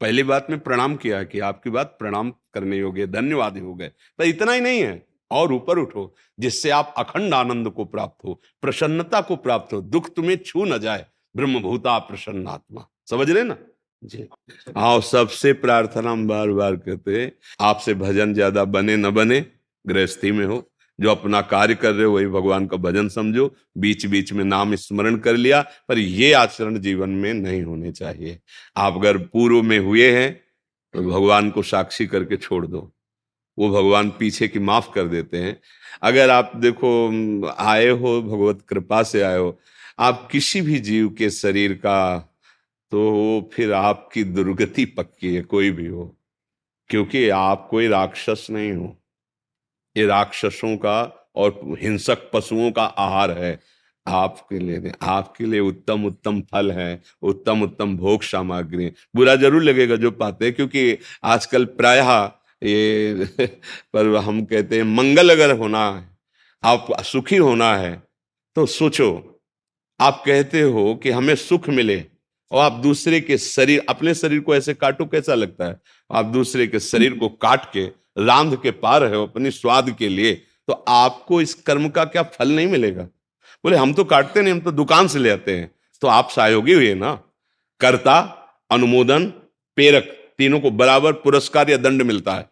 पहली 0.00 0.22
बात 0.22 0.46
में 0.50 0.58
प्रणाम 0.60 0.94
किया 0.96 1.22
कि 1.24 1.40
आपकी 1.40 1.70
बात 1.70 1.94
प्रणाम 1.98 2.30
करने 2.54 2.78
योग्य 2.78 3.06
धन्यवाद 3.08 3.58
हो 3.58 3.74
गए। 3.74 3.88
पर 4.18 4.24
इतना 4.24 4.52
ही 4.52 4.60
नहीं 4.60 4.80
है 4.80 5.02
और 5.30 5.52
ऊपर 5.52 5.78
उठो 5.78 6.14
जिससे 6.38 6.70
आप 6.70 6.94
अखंड 6.98 7.34
आनंद 7.34 7.70
को 7.70 7.84
प्राप्त 7.86 8.24
हो 8.24 8.40
प्रसन्नता 8.62 9.20
को 9.20 9.36
प्राप्त 9.38 9.72
हो 9.72 9.80
दुख 9.82 10.08
तुम्हें 10.16 10.36
छू 10.46 10.64
न 10.64 10.78
जाए 10.78 11.04
ब्रह्मभूता 11.34 11.98
प्रसन्नात्मा। 12.00 12.88
समझ 13.10 13.30
रहे 13.30 13.42
ना? 13.44 13.56
जी। 14.02 14.28
हाँ 14.76 15.00
सबसे 15.02 15.52
प्रार्थना 15.60 16.10
हम 16.10 16.26
बार 16.28 16.50
बार 16.52 16.76
कहते 16.78 17.32
आपसे 17.60 17.94
भजन 17.96 18.34
ज़्यादा 18.34 18.64
बने 18.66 18.96
न 18.96 19.10
बने 19.10 19.44
गृहस्थी 19.84 20.32
में 20.32 20.44
हो। 20.46 20.67
जो 21.00 21.10
अपना 21.10 21.40
कार्य 21.40 21.74
कर 21.74 21.92
रहे 21.92 22.04
हो, 22.04 22.12
वही 22.12 22.26
भगवान 22.26 22.66
का 22.66 22.76
भजन 22.76 23.08
समझो 23.08 23.54
बीच 23.78 24.06
बीच 24.06 24.32
में 24.32 24.44
नाम 24.44 24.74
स्मरण 24.74 25.16
कर 25.16 25.36
लिया, 25.36 25.62
पर 25.88 25.98
ये 25.98 26.32
आचरण 26.32 26.78
जीवन 26.78 27.10
में 27.10 27.32
नहीं 27.34 27.62
होने 27.62 27.92
चाहिए। 27.92 28.38
आप 28.76 28.94
अगर 28.96 29.18
पूर्व 29.18 29.62
में 29.62 29.78
हुए 29.78 30.10
हैं 30.12 30.32
तो 30.94 31.02
भगवान 31.02 31.50
को 31.50 31.62
साक्षी 31.62 32.06
करके 32.06 32.36
छोड़ 32.36 32.66
दो। 32.66 32.92
वो 33.58 33.68
भगवान 33.70 34.10
पीछे 34.10 34.48
की 34.48 34.58
माफ़ 34.58 34.90
कर 34.94 35.06
देते 35.06 35.36
हैं। 35.36 35.60
अगर 36.02 36.30
आप 36.30 36.52
देखो, 36.56 37.46
आए 37.48 37.88
हो, 37.88 38.22
भगवत 38.22 38.62
कृपा 38.68 39.02
से 39.02 39.22
आए 39.22 39.38
हो, 39.38 39.58
आप 39.98 40.28
किसी 40.32 40.60
भी 40.60 40.78
जीव 40.78 41.08
के 41.18 41.30
शरीर 41.30 41.72
का 41.74 42.18
तो 42.92 43.50
फिर 43.52 43.72
आपकी 43.72 44.24
दुर्गति 44.24 44.84
पक्की 44.84 45.34
है, 45.34 45.42
कोई 45.42 45.70
भी 45.70 45.86
हो। 45.86 46.16
क्योंकि 46.88 47.28
आप 47.28 47.68
कोई 47.70 47.88
राक्षस 47.88 48.46
नहीं 48.50 48.72
हो। 48.72 48.96
ये 49.98 50.06
राक्षसों 50.06 50.76
का 50.76 51.00
और 51.36 51.60
हिंसक 51.80 52.30
पशुओं 52.32 52.70
का 52.72 52.84
आहार 52.84 53.30
है। 53.38 53.58
आपके 54.06 54.58
लिए 54.58 54.92
आपके 55.04 55.46
लिए 55.46 55.60
उत्तम 55.60 56.04
उत्तम 56.06 56.40
फल 56.42 56.70
है, 56.72 57.02
उत्तम 57.22 57.62
उत्तम 57.62 57.96
भोग 57.96 58.22
सामग्री। 58.22 58.90
बुरा 59.16 59.34
ज़रूर 59.36 59.62
लगेगा 59.62 59.96
जो 59.96 60.10
पाते 60.12 60.44
हैं, 60.44 60.54
क्योंकि 60.54 60.98
आजकल 61.24 61.64
प्रायः 61.78 62.10
ये 62.62 63.26
पर 63.94 64.14
हम 64.18 64.44
कहते 64.44 64.76
हैं, 64.76 64.84
मंगल 64.96 65.30
अगर 65.30 65.56
होना 65.58 65.88
है, 65.90 66.08
आप 66.62 66.86
सुखी 67.04 67.36
होना 67.36 67.74
है 67.76 67.92
तो 68.56 68.66
सोचो, 68.66 69.08
आप 70.00 70.22
कहते 70.26 70.60
हो 70.62 70.94
कि 71.02 71.10
हमें 71.10 71.34
सुख 71.36 71.68
मिले 71.70 72.04
और 72.50 72.62
आप 72.62 72.72
दूसरे 72.82 73.20
के 73.20 73.38
शरीर, 73.38 73.84
अपने 73.88 74.14
शरीर 74.14 74.40
को 74.40 74.54
ऐसे 74.56 74.74
काटो, 74.74 75.06
कैसा 75.06 75.34
लगता 75.34 75.66
है? 75.66 75.80
आप 76.10 76.26
दूसरे 76.26 76.66
के 76.66 76.80
शरीर 76.80 77.14
को 77.14 77.28
काट 77.28 77.64
के 77.72 77.86
रांध 78.18 78.56
के 78.60 78.70
पार 78.72 79.04
हो 79.14 79.22
अपनी 79.22 79.50
स्वाद 79.50 79.90
के 79.98 80.08
लिए 80.08 80.34
तो 80.68 80.72
आपको 80.88 81.40
इस 81.40 81.54
कर्म 81.56 81.88
का 81.88 82.04
क्या 82.04 82.22
फल 82.24 82.50
नहीं 82.50 82.66
मिलेगा? 82.66 83.02
बोले, 83.02 83.76
हम 83.76 83.92
तो 83.94 84.04
काटते 84.04 84.42
नहीं, 84.42 84.52
हम 84.54 84.60
तो 84.60 84.70
दुकान 84.72 85.08
से 85.08 85.18
ले 85.18 85.30
आते 85.30 85.56
हैं। 85.56 85.70
तो 86.02 86.08
आप 86.08 86.28
सहयोगी 86.30 86.72
हुए 86.72 86.94
ना? 86.94 87.12
कर्ता, 87.80 88.18
अनुमोदन, 88.70 89.26
प्रेरक, 89.78 90.14
तीनों 90.38 90.60
को 90.60 90.70
बराबर 90.70 91.12
पुरस्कार 91.14 91.70
या 91.70 91.76
दंड 91.76 92.02
मिलता 92.02 92.34
है। 92.34 92.48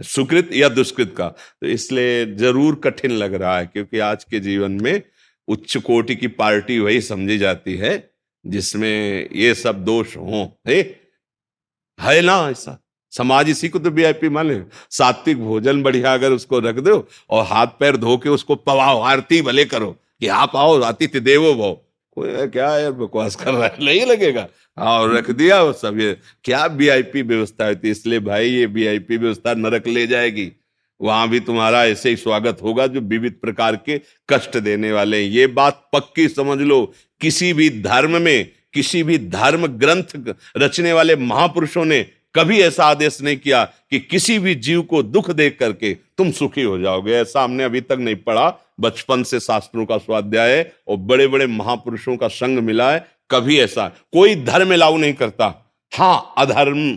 सुकृत 0.00 0.50
या 0.52 0.68
दुष्कृत 0.68 1.14
का। 1.18 1.28
तो 1.28 1.66
इसलिए 1.66 2.24
ज़रूर 2.36 2.80
कठिन 2.84 3.10
लग 3.12 3.34
रहा 3.34 3.58
है, 3.58 3.66
क्योंकि 3.66 3.98
आज 4.00 4.24
के 4.24 4.40
जीवन 4.40 4.72
में 4.72 5.02
उच्च 5.48 5.76
कोटि 5.76 6.16
की 6.16 6.28
पार्टी 6.28 6.78
वही 6.78 7.00
समझी 7.00 7.38
जाती 7.38 7.76
है, 7.76 8.10
जिसमें 8.44 9.28
ये 9.32 9.54
सब 9.54 9.84
दोष 9.84 10.16
हो, 10.16 10.58
है 10.68 12.20
ना 12.22 12.38
ऐसा? 12.50 12.82
समाज 13.12 13.48
इसी 13.50 13.68
को 13.68 13.78
तो 13.78 13.90
वीआईपी 13.90 14.28
माने। 14.28 14.60
सात्विक 14.90 15.38
भोजन 15.38 15.82
बढ़िया 15.82 16.14
अगर 16.14 16.32
उसको 16.32 16.58
रख 16.58 16.78
दो 16.80 17.06
और 17.30 17.44
हाथ 17.44 17.66
पैर 17.80 17.96
धो 17.96 18.16
के 18.16 18.28
उसको 18.28 18.54
पवाओ, 18.56 19.00
आरती 19.00 19.40
भले 19.42 19.64
करो 19.64 19.90
कि 20.20 20.26
आप 20.28 20.56
आओ, 20.56 20.80
आतिथ्य 20.80 21.20
देवो 21.20 21.54
भाव 21.54 21.80
कोई 22.16 22.46
क्या 22.46 22.76
यार 22.78 22.92
बकवास 22.92 23.34
कर 23.36 23.52
रहा 23.54 23.64
है? 23.64 23.84
नहीं 23.84 24.04
लगेगा। 24.06 24.46
और 24.78 25.12
रख 25.14 25.30
दिया 25.30 25.62
वो 25.62 25.72
सब 25.72 25.98
ये। 26.00 26.16
क्या 26.44 26.64
वीआईपी 26.66 27.22
व्यवस्था 27.22 27.66
होती 27.66 27.90
इसलिए 27.90 28.20
भाई 28.20 28.48
ये 28.48 28.66
वीआईपी 28.66 29.16
व्यवस्था 29.16 29.54
नरक 29.54 29.86
ले 29.86 30.06
जाएगी। 30.06 30.50
वहाँ 31.00 31.28
भी 31.28 31.40
तुम्हारा 31.40 31.84
ऐसे 31.84 32.10
ही 32.10 32.16
स्वागत 32.16 32.58
होगा 32.62 32.86
जो 32.86 33.00
विविध 33.00 33.32
प्रकार 33.32 33.76
के 33.76 33.98
कष्ट 34.30 34.56
देने 34.56 34.92
वाले 34.92 35.22
हैं। 35.22 35.30
ये 35.30 35.46
बात 35.46 35.88
पक्की 35.92 36.28
समझ 36.28 36.58
लो। 36.58 36.84
किसी 37.20 37.52
भी 37.52 37.68
धर्म 37.82 38.20
में, 38.22 38.52
किसी 38.74 39.02
भी 39.02 39.18
धर्म 39.18 39.66
ग्रंथ 39.66 40.34
रचने 40.56 40.92
वाले 40.92 41.16
महापुरुषों 41.16 41.84
ने 41.84 42.00
कभी 42.36 42.60
ऐसा 42.60 42.84
आदेश 42.84 43.20
नहीं 43.22 43.36
किया 43.36 43.64
कि 43.64 43.98
किसी 44.00 44.38
भी 44.38 44.54
जीव 44.54 44.82
को 44.82 45.02
दुख 45.02 45.30
देख 45.30 45.58
करके 45.58 45.94
तुम 45.94 46.30
सुखी 46.30 46.62
हो 46.62 46.78
जाओगे। 46.78 47.12
ऐसा 47.12 47.42
हमने 47.44 47.64
अभी 47.64 47.80
तक 47.80 47.96
नहीं 48.00 48.16
पढ़ा। 48.16 48.48
बचपन 48.80 49.22
से 49.22 49.40
शास्त्रों 49.40 49.86
का 49.86 49.98
स्वाध्याय 49.98 50.72
और 50.88 50.96
बड़े 50.96 51.26
बड़े 51.26 51.46
महापुरुषों 51.46 52.16
का 52.16 52.28
संग 52.28 52.58
मिला 52.58 52.92
है। 52.92 53.06
कभी 53.30 53.58
ऐसा 53.60 53.88
कोई 53.88 54.34
धर्म 54.34 54.72
लाऊ 54.72 54.96
नहीं 54.96 55.14
करता। 55.14 55.72
हाँ 55.92 56.34
अधर्म 56.38 56.96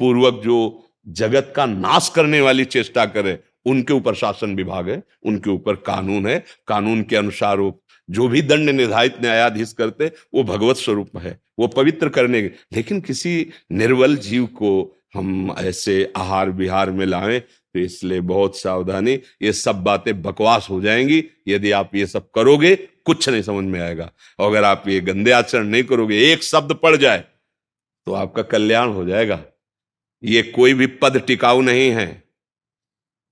पूर्वक 0.00 0.42
जो 0.44 0.86
जगत 1.08 1.52
का 1.56 1.66
नाश 1.66 2.08
करने 2.08 2.40
वाली 2.40 2.64
चेष्टा 2.64 3.04
करे, 3.06 3.38
उनके 3.66 3.92
ऊपर 3.92 4.14
शासन 4.14 4.54
विभाग 4.54 4.88
है, 4.90 5.02
उनके 5.26 5.50
ऊपर 5.50 5.74
कानून 5.74 6.26
है। 6.26 6.44
कानून 6.66 7.02
के 7.02 7.16
अनुसार 7.16 7.58
वो 7.58 7.70
जो 8.10 8.28
भी 8.28 8.42
दंड 8.42 8.70
निर्धारित 8.70 9.20
न्यायाधीश 9.22 9.72
करते, 9.72 10.10
वो 10.34 10.42
भगवत 10.44 10.76
स्वरूप 10.76 11.16
है, 11.18 11.38
वो 11.58 11.66
पवित्र 11.66 12.08
करने 12.08 12.40
लेकिन 12.42 13.00
किसी 13.00 13.46
निर्बल 13.72 14.16
जीव 14.16 14.46
को 14.46 14.96
हम 15.14 15.54
ऐसे 15.58 16.12
आहार 16.16 16.50
विहार 16.50 16.90
में 16.90 17.06
लाएँ 17.06 17.40
तो 17.40 17.78
इसलिए 17.78 18.20
बहुत 18.20 18.56
सावधानी, 18.56 19.12
ये 19.42 19.52
सब 19.52 19.82
बातें 19.82 20.20
बकवास 20.22 20.66
हो 20.70 20.80
जाएँगी। 20.80 21.24
यदि 21.48 21.70
आप 21.70 21.94
ये 21.94 22.06
सब 22.06 22.30
करोगे, 22.30 22.74
कुछ 22.76 23.28
नहीं 23.28 23.42
समझ 23.42 23.64
में 23.64 23.80
आएगा। 23.80 24.10
अगर 24.40 24.64
आप 24.64 24.88
ये 24.88 25.00
गंदे 25.00 25.30
आचरण 25.30 25.66
नहीं 25.66 25.82
करोगे, 25.84 26.18
एक 26.32 26.42
शब्द 26.42 26.72
पड़ 26.72 26.96
जाए 26.96 27.24
तो 28.06 28.12
आपका 28.12 28.42
कल्याण 28.42 28.88
हो 28.88 29.04
जाएगा। 29.04 29.42
ये 30.22 30.42
कोई 30.44 30.74
भी 30.74 30.86
पद 30.86 31.20
टिकाऊ 31.26 31.60
नहीं 31.60 31.90
है। 31.90 32.22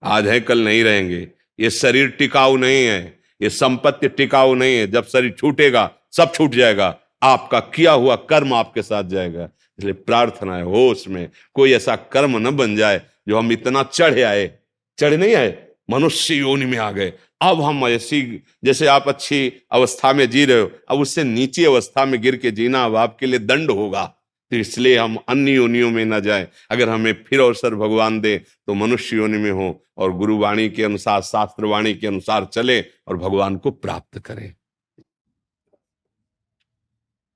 आज 0.03 0.27
है, 0.27 0.41
कल 0.41 0.65
नहीं 0.65 0.83
रहेंगे। 0.85 1.29
ये 1.61 1.71
शरीर 1.71 2.09
टिकाऊ 2.09 2.57
नहीं 2.57 2.85
है। 2.87 3.18
ये 3.43 3.51
संपत्ति 3.51 4.09
टिकाऊ 4.09 4.55
नहीं 4.55 4.77
है। 4.77 4.91
जब 4.91 5.05
शरीर 5.05 5.31
छूटेगा, 5.31 5.91
सब 6.13 6.33
छूट 6.35 6.55
जाएगा। 6.55 6.97
आपका 7.23 7.61
किया 7.61 7.93
हुआ 7.93 8.17
कर्म 8.17 8.55
आपके 8.55 8.83
साथ 8.83 9.05
जाएगा। 9.05 9.49
इसलिए 9.79 9.93
प्रार्थना 9.93 10.57
है, 10.57 10.63
हो 10.63 10.89
उसमें 10.89 11.31
कोई 11.55 11.73
ऐसा 11.73 11.97
कर्म 11.97 12.49
न 12.49 12.57
बन 12.57 12.77
जाए 12.77 13.03
जो 13.29 13.39
हम 13.39 13.53
इतना 13.53 13.83
चढ़े 13.83 14.23
आए। 14.23 14.51
चढ़ 14.99 15.15
नहीं 15.15 15.35
आए, 15.35 15.59
मनुष्य 15.91 16.35
योनि 16.35 16.65
में 16.65 16.79
आ 16.79 16.91
गए। 16.91 17.13
अब 17.41 17.61
हम 17.61 17.87
ऐसी, 17.87 18.43
जैसे 18.65 18.87
आप 18.87 19.09
अच्छी 19.09 19.53
अवस्था 19.73 20.13
में 20.13 20.31
जी 20.31 20.45
रहे 20.45 20.61
हो, 20.61 20.71
अब 20.89 21.01
उससे 21.01 21.25
नीची 21.25 21.65
अवस्था 21.65 22.05
में 22.05 22.21
गिर 22.23 22.37
के 22.37 22.51
जीना 22.51 22.85
अब 22.85 22.97
आपके 22.97 23.27
लिए 23.27 23.39
दंड 23.39 23.71
होगा। 23.71 24.15
तो 24.53 24.57
इसलिए 24.57 24.99
हम 24.99 25.17
अन्य 25.29 25.53
योनियों 25.53 25.91
में 25.91 26.05
न 26.05 26.21
जाए। 26.21 26.49
अगर 26.71 26.89
हमें 26.89 27.13
फिर 27.25 27.41
अवसर 27.41 27.75
भगवान 27.75 28.21
दे 28.21 28.37
तो 28.39 28.75
मनुष्य 28.75 29.17
योनि 29.17 29.39
में 29.39 29.51
हो 29.51 29.69
और 29.99 30.13
गुरुवाणी 30.17 30.69
के 30.71 30.85
अनुसार 30.85 31.23
शास्त्रवाणी 31.23 31.95
के 31.95 32.07
अनुसार 32.07 32.45
चले 32.45 32.81
और 33.09 33.17
भगवान 33.19 33.57
को 33.59 33.71
प्राप्त 33.71 34.19
करें। 34.19 34.55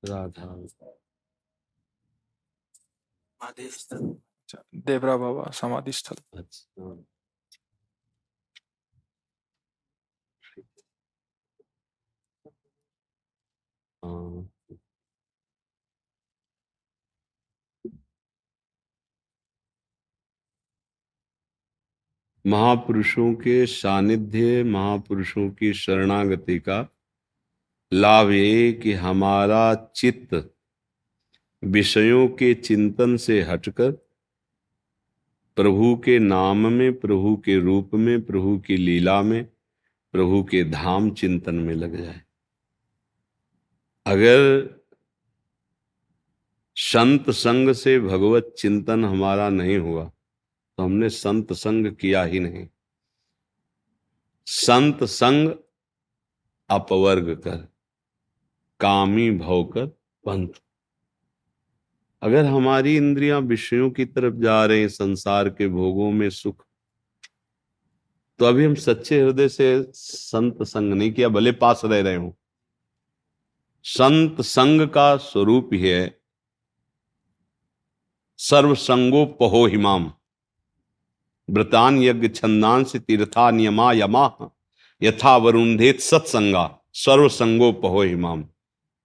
राधा। 0.02 0.46
देवरा 4.86 5.16
बाबा 5.16 5.50
समाधि 5.52 5.92
स्थल 5.92 6.16
अच्छा 6.38 6.82
हाँ। 14.02 14.51
महापुरुषों 22.46 23.34
के 23.34 23.66
सानिध्य, 23.66 24.62
महापुरुषों 24.62 25.50
की 25.50 25.72
शरणागति 25.72 26.58
का 26.58 26.88
लाभ 27.92 28.30
ये 28.30 28.72
कि 28.72 28.92
हमारा 28.92 29.74
चित्त 29.74 30.54
विषयों 31.64 32.28
के 32.28 32.54
चिंतन 32.54 33.16
से 33.16 33.42
हटकर 33.42 33.90
प्रभु 35.56 35.96
के 36.04 36.18
नाम 36.18 36.72
में, 36.72 37.00
प्रभु 37.00 37.36
के 37.36 37.58
रूप 37.58 37.90
में, 37.94 38.22
प्रभु 38.22 38.58
की 38.58 38.76
लीला 38.76 39.22
में, 39.22 39.44
प्रभु 40.12 40.42
के 40.44 40.64
धाम 40.64 41.10
चिंतन 41.10 41.54
में 41.54 41.74
लग 41.74 41.96
जाए। 41.96 42.22
अगर 44.06 44.68
संत 46.76 47.30
संग 47.30 47.72
से 47.72 48.00
भगवत 48.00 48.54
चिंतन 48.58 49.04
हमारा 49.04 49.48
नहीं 49.48 49.78
हुआ 49.78 50.10
तो 50.78 50.82
हमने 50.82 51.08
संत 51.08 51.52
संग 51.52 51.86
किया 51.96 52.22
ही 52.24 52.40
नहीं। 52.40 52.66
संत 54.46 55.04
संग 55.04 55.48
अपवर्ग 56.70 57.34
कर, 57.36 57.56
कामी 58.80 59.30
भवकर 59.30 59.86
पंथ। 60.24 60.48
अगर 62.22 62.44
हमारी 62.44 62.96
इंद्रियाँ 62.96 63.40
विषयों 63.40 63.90
की 63.90 64.04
तरफ़ 64.04 64.34
जा 64.34 64.64
रहे 64.66 64.80
हैं 64.80 64.88
संसार 64.88 65.48
के 65.48 65.68
भोगों 65.68 66.10
में 66.10 66.28
सुख 66.30 66.64
तो 68.40 68.44
अभी 68.44 68.64
हम 68.64 68.74
सच्चे 68.74 69.20
हृदय 69.20 69.48
से 69.48 69.66
संत 69.94 70.62
संग 70.62 70.92
नहीं 70.92 71.12
किया, 71.12 71.28
भले 71.28 71.52
पास 71.52 71.82
रह 71.84 72.00
रहे 72.00 72.16
हो। 72.16 72.36
संत 73.84 74.40
संग 74.40 74.88
का 74.88 75.16
स्वरूप 75.16 75.70
ही 75.72 75.80
है 75.80 76.20
सर्वसंगो 78.38 79.24
पहो 79.40 79.66
हिमाम। 79.66 80.12
व्रतान 81.52 82.02
यज्ञ 82.02 82.28
छंदांश 82.28 82.96
तीर्था 82.96 83.50
नियमा 83.50 83.92
यमा 83.92 84.50
यथा 85.02 85.36
वरुंधेत 85.36 86.00
सत्संगा 86.00 86.78
सर्व 86.94 87.28
संगो 87.28 87.72
पहो 87.72 88.02
हिमाम 88.02 88.44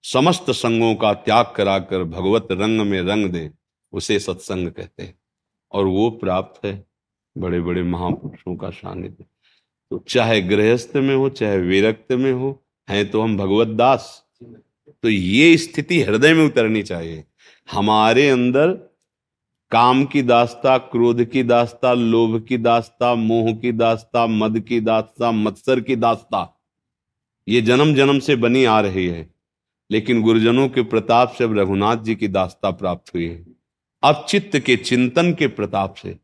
समस्त 0.02 0.50
संगों 0.50 0.94
का 0.94 1.12
त्याग 1.12 1.52
कराकर 1.56 2.04
भगवत 2.04 2.48
रंग 2.50 2.80
में 2.80 3.00
रंग 3.02 3.26
दे, 3.26 3.50
उसे 3.92 4.18
सत्संग 4.18 4.68
कहते 4.68 5.02
हैं। 5.02 5.18
और 5.72 5.84
वो 5.86 6.10
प्राप्त 6.10 6.66
है 6.66 6.86
बड़े 7.38 7.60
बड़े 7.60 7.82
महापुरुषों 7.82 8.56
का 8.56 8.70
सानिध्य। 8.70 9.24
तो 9.90 10.04
चाहे 10.08 10.42
गृहस्थ 10.42 10.96
में 10.96 11.14
हो, 11.16 11.28
चाहे 11.28 11.58
विरक्त 11.58 12.12
में 12.12 12.32
हो, 12.32 12.64
है 12.90 13.04
तो 13.04 13.22
हम 13.22 13.36
भगवत 13.36 13.68
दास। 13.68 14.24
तो 14.88 15.08
ये 15.08 15.56
स्थिति 15.56 16.02
हृदय 16.02 16.34
में 16.34 16.46
उतरनी 16.46 16.82
चाहिए। 16.82 17.24
हमारे 17.72 18.28
अंदर 18.28 18.87
काम 19.70 20.04
की 20.04 20.22
दास्ता, 20.22 20.76
क्रोध 20.78 21.24
की 21.24 21.42
दास्ता, 21.42 21.92
लोभ 21.92 22.44
की 22.48 22.56
दास्ता, 22.58 23.14
मोह 23.14 23.52
की 23.52 23.72
दास्ता, 23.72 24.26
मद 24.26 24.58
की 24.60 24.80
दास्ता, 24.80 25.30
मत्सर 25.32 25.80
की 25.80 25.96
दास्ता। 25.96 26.40
ये 27.48 27.60
जन्म 27.60 27.94
जन्म 27.94 28.18
से 28.18 28.36
बनी 28.36 28.64
आ 28.64 28.80
रही 28.80 29.06
है, 29.06 29.28
लेकिन 29.90 30.22
गुरुजनों 30.22 30.68
के 30.68 30.82
प्रताप 30.82 31.32
से 31.32 31.44
अब 31.44 31.58
रघुनाथ 31.58 31.96
जी 31.96 32.14
की 32.14 32.28
दास्ता 32.28 32.70
प्राप्त 32.70 33.14
हुई 33.14 33.26
है। 33.26 33.44
अब 34.02 34.24
चित्त 34.28 34.58
के 34.58 34.76
चिंतन 34.76 35.32
के 35.32 35.46
प्रताप 35.48 35.94
से, 35.94 36.16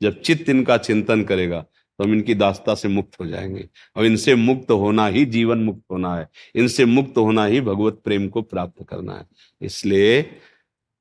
जब 0.00 0.20
चित्त 0.20 0.48
इनका 0.48 0.76
चिंतन 0.78 1.22
करेगा 1.22 1.64
तो 1.98 2.04
हम 2.04 2.12
इनकी 2.12 2.34
दास्ता 2.34 2.74
से 2.74 2.88
मुक्त 2.88 3.18
हो 3.20 3.26
जाएँगे। 3.26 3.68
और 3.96 4.04
इनसे 4.04 4.34
मुक्त 4.34 4.70
होना 4.70 5.06
ही 5.06 5.24
जीवन 5.26 5.58
मुक्त 5.58 5.82
होना 5.90 6.14
है, 6.16 6.28
इनसे 6.54 6.84
मुक्त 6.84 7.18
होना 7.18 7.44
ही 7.44 7.60
भगवत 7.60 8.00
प्रेम 8.04 8.28
को 8.28 8.42
प्राप्त 8.42 8.84
करना 8.88 9.14
है। 9.14 9.26
इसलिए 9.62 10.22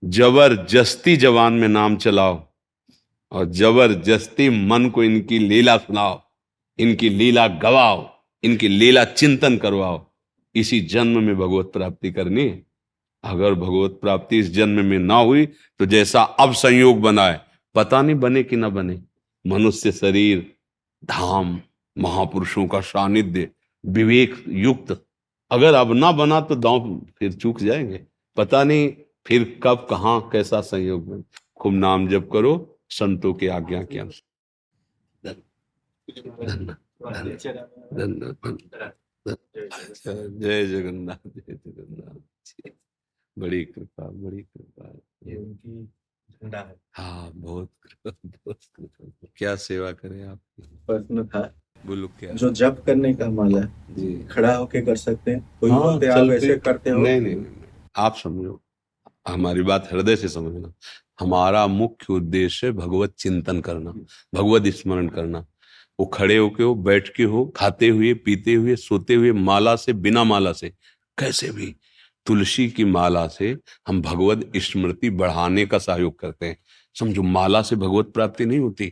ज़बरदस्ती 0.03 1.15
जवान 1.17 1.53
में 1.53 1.67
नाम 1.67 1.95
चलाओ 1.97 2.35
और 3.31 3.45
ज़बरदस्ती 3.51 4.49
मन 4.49 4.89
को 4.89 5.03
इनकी 5.03 5.39
लीला 5.39 5.77
सुनाओ, 5.77 6.19
इनकी 6.79 7.09
लीला 7.09 7.47
गवाओ, 7.47 8.07
इनकी 8.43 8.67
लीला 8.67 9.03
चिंतन 9.05 9.57
करवाओ। 9.57 10.05
इसी 10.55 10.79
जन्म 10.81 11.23
में 11.23 11.35
भगवत 11.37 11.71
प्राप्ति 11.73 12.11
करनी 12.11 12.43
है। 12.43 12.65
अगर 13.23 13.53
भगवत 13.53 13.97
प्राप्ति 14.01 14.37
इस 14.39 14.51
जन्म 14.51 14.85
में 14.85 14.99
ना 14.99 15.15
हुई 15.15 15.45
तो 15.45 15.85
जैसा 15.85 16.21
अब 16.21 16.53
संयोग 16.53 17.01
बना 17.01 17.25
है 17.27 17.41
पता 17.75 18.01
नहीं 18.01 18.15
बने 18.15 18.43
कि 18.43 18.55
ना 18.55 18.69
बने। 18.69 18.99
मनुष्य 19.45 19.91
शरीर, 19.91 20.39
धाम, 21.03 21.59
महापुरुषों 21.97 22.67
का 22.67 22.79
सानिध्य, 22.81 23.49
विवेक 23.83 24.43
युक्त। 24.49 24.91
अगर 25.51 25.73
अब 25.73 25.93
ना 25.93 26.11
बना 26.11 26.39
तो 26.41 26.55
दांव 26.57 26.95
फिर 27.19 27.33
चूक 27.33 27.61
जाएँगे। 27.61 27.99
पता 28.37 28.63
नहीं 28.63 28.91
फिर 29.27 29.59
कब 29.63 29.87
कहा 29.89 30.19
कैसा 30.19 30.61
संयोग 30.61 31.07
में? 31.07 31.23
खूब 31.55 31.73
नाम 31.73 32.07
जप 32.07 32.29
करो 32.33 32.79
संतों 32.89 33.33
की 33.33 33.47
आज्ञा 33.47 33.83
के 33.83 33.99
अनुसार। 33.99 35.35
जय 40.15 40.65
जगन्नाथ 40.65 41.27
जय 41.27 41.53
जगन्नाथ। 41.53 42.71
बड़ी 43.39 43.65
कृपा 43.65 44.09
बड़ी 44.09 44.41
कृपा। 44.41 44.93
झंडा 46.31 46.71
हाँ 46.93 47.31
बहुत 47.35 47.69
कृपा 47.83 48.17
बहुत 48.25 48.59
कृपा। 48.75 49.27
क्या 49.35 49.55
सेवा 49.55 49.91
करें 49.91 50.23
आप? 50.23 50.39
प्रश्न 50.61 51.27
था। 51.27 51.55
बोलो 51.85 52.07
क्या? 52.07 52.33
जो 52.33 52.49
जप 52.49 52.83
करने 52.85 53.13
का 53.13 53.29
माला 53.29 53.61
जी। 53.93 54.23
खड़ा 54.23 54.55
होके 54.55 54.81
कर 54.81 54.95
सकते 54.95 55.31
हैं। 55.31 55.57
कोई 55.59 55.71
हाँ, 55.71 55.95
आप 55.95 56.31
ऐसे 56.31 56.57
करते 56.57 56.89
हो। 56.89 56.97
नहीं 56.97 57.21
नहीं 57.21 57.35
नहीं 57.35 57.45
नहीं। 57.45 57.63
आप 57.95 58.15
समझो। 58.15 58.61
हमारी 59.27 59.61
बात 59.61 59.89
हृदय 59.93 60.15
से 60.15 60.27
समझना। 60.27 60.73
हमारा 61.19 61.65
मुख्य 61.67 62.13
उद्देश्य 62.13 62.71
भगवत 62.71 63.13
चिंतन 63.19 63.61
करना, 63.61 63.91
भगवत 64.33 64.67
स्मरण 64.67 65.07
करना। 65.07 65.45
वो 65.99 66.05
खड़े 66.05 66.37
होके 66.37 66.63
हो, 66.63 66.75
बैठ 66.75 67.15
के 67.15 67.23
हो, 67.23 67.45
खाते 67.55 67.87
हुए, 67.89 68.13
पीते 68.13 68.53
हुए, 68.53 68.75
सोते 68.75 69.15
हुए, 69.15 69.31
माला 69.31 69.75
से, 69.75 69.93
बिना 69.93 70.23
माला 70.23 70.51
से, 70.51 70.69
कैसे 71.17 71.51
भी, 71.51 71.75
तुलसी 72.25 72.69
की 72.69 72.85
माला 72.85 73.27
से 73.27 73.57
हम 73.87 74.01
भगवत 74.01 74.51
स्मृति 74.57 75.09
बढ़ाने 75.09 75.65
का 75.65 75.77
सहयोग 75.77 76.19
करते 76.19 76.45
हैं। 76.45 76.57
समझो, 76.95 77.23
माला 77.23 77.61
से 77.61 77.75
भगवत 77.75 78.11
प्राप्ति 78.13 78.45
नहीं 78.45 78.59
होती, 78.59 78.91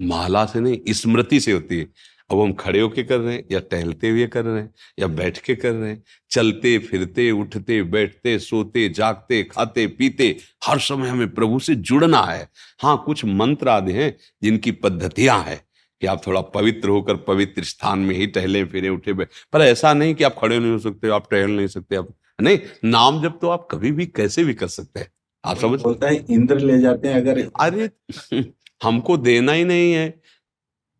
माला 0.00 0.44
से 0.46 0.60
नहीं, 0.60 0.78
स्मृति 0.88 1.40
से 1.40 1.52
होती 1.52 1.78
है। 1.78 1.86
अब 2.30 2.40
हम 2.40 2.52
खड़े 2.52 2.80
होके 2.80 3.02
कर 3.02 3.18
रहे 3.18 3.34
हैं 3.34 3.44
या 3.52 3.60
टहलते 3.60 4.10
हुए 4.10 4.26
कर 4.26 4.44
रहे 4.44 4.60
हैं 4.62 4.70
या 4.98 5.06
बैठ 5.08 5.38
के 5.38 5.54
कर 5.54 5.72
रहे 5.72 5.90
हैं। 5.90 6.02
चलते 6.30 6.76
फिरते 6.78 7.30
उठते 7.30 7.82
बैठते 7.82 8.38
सोते 8.38 8.88
जागते 8.88 9.42
खाते 9.44 9.86
पीते 9.88 10.36
हर 10.66 10.78
समय 10.80 11.08
हमें 11.08 11.34
प्रभु 11.34 11.58
से 11.58 11.74
जुड़ना 11.74 12.22
है। 12.22 12.48
हाँ 12.82 13.02
कुछ 13.06 13.24
मंत्र 13.24 13.68
आदि 13.68 13.92
हैं 13.92 14.16
जिनकी 14.42 14.72
पद्धतियाँ 14.72 15.42
हैं 15.44 15.60
कि 16.02 16.06
आप 16.06 16.26
थोड़ा 16.26 16.40
पवित्र 16.40 16.88
होकर 16.88 17.16
पवित्र 17.24 17.64
स्थान 17.64 17.98
में 17.98 18.14
ही 18.16 18.26
टहले 18.26 18.64
फिरे 18.64 18.88
उठे 18.88 19.12
बैठ। 19.12 19.28
पर 19.52 19.60
ऐसा 19.60 19.92
नहीं 19.94 20.14
कि 20.14 20.24
आप 20.24 20.36
खड़े 20.38 20.58
नहीं 20.58 20.72
हो 20.72 20.78
सकते 20.78 21.10
आप 21.10 21.30
टहल 21.30 21.50
नहीं 21.50 21.66
सकते 21.66 21.96
आप 21.96 22.08
नहीं 22.40 22.58
नाम 22.84 23.22
जब 23.22 23.38
तो 23.40 23.48
आप 23.48 23.68
कभी 23.70 23.92
भी 23.92 24.06
कैसे 24.06 24.44
भी 24.44 24.54
कर 24.54 24.68
सकते 24.68 25.00
हैं। 25.00 25.10
आप 25.44 25.58
समझ 25.58 25.80
बोलता 25.82 26.08
है 26.08 26.24
इंद्र 26.30 26.58
ले 26.58 26.78
जाते 26.80 27.08
हैं 27.08 27.14
अगर 27.16 27.40
अरे 27.60 27.90
हमको 28.82 29.16
देना 29.16 29.52
ही 29.52 29.64
नहीं 29.64 29.92
है। 29.92 30.08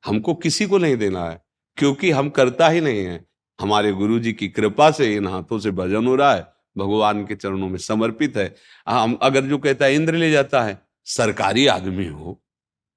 हमको 0.07 0.35
किसी 0.35 0.67
को 0.67 0.79
नहीं 0.79 0.97
देना 0.97 1.25
है, 1.25 1.43
क्योंकि 1.77 2.11
हम 2.11 2.31
करता 2.31 2.69
ही 2.69 2.81
नहीं 2.81 3.05
है। 3.05 3.27
हमारे 3.61 3.93
गुरु 3.93 4.19
जी 4.19 4.33
की 4.33 4.49
कृपा 4.49 4.91
से 4.91 5.17
इन 5.17 5.27
हाथों 5.27 5.59
से 5.59 5.71
भजन 5.71 6.07
हो 6.07 6.15
रहा 6.15 6.35
है, 6.35 6.47
भगवान 6.77 7.27
के 7.27 7.35
चरणों 7.35 7.69
में 7.69 7.79
समर्पित 7.79 8.37
है। 8.37 8.55
हम 8.89 9.19
अगर 9.23 9.45
जो 9.45 9.59
कहता 9.59 9.85
है, 9.85 9.95
इंद्र 9.95 10.15
ले 10.15 10.31
जाता 10.31 10.63
है, 10.63 10.83
सरकारी 11.05 11.67
आदमी 11.67 12.07
हो, 12.07 12.43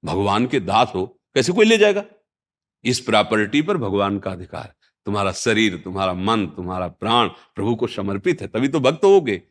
भगवान 0.04 0.46
के 0.46 0.60
दास 0.60 0.92
हो, 0.94 1.20
कैसे 1.34 1.52
कोई 1.52 1.66
ले 1.66 1.78
जाएगा? 1.78 2.04
इस 2.84 3.00
प्रॉपर्टी 3.00 3.62
पर 3.62 3.76
भगवान 3.76 4.18
का 4.18 4.30
अधिकार। 4.30 4.74
तुम्हारा 5.06 5.32
शरीर, 5.32 5.76
तुम्हारा 5.76 6.14
मन, 6.14 6.46
तुम्हारा 6.46 6.88
प्राण 6.88 7.28
प्रभु 7.28 7.74
को 7.74 7.86
समर्पित 7.86 8.42
है, 8.42 8.48
तभी 8.48 8.68
तो 8.68 8.80
भक्त 8.80 9.04
होगे। 9.04 9.42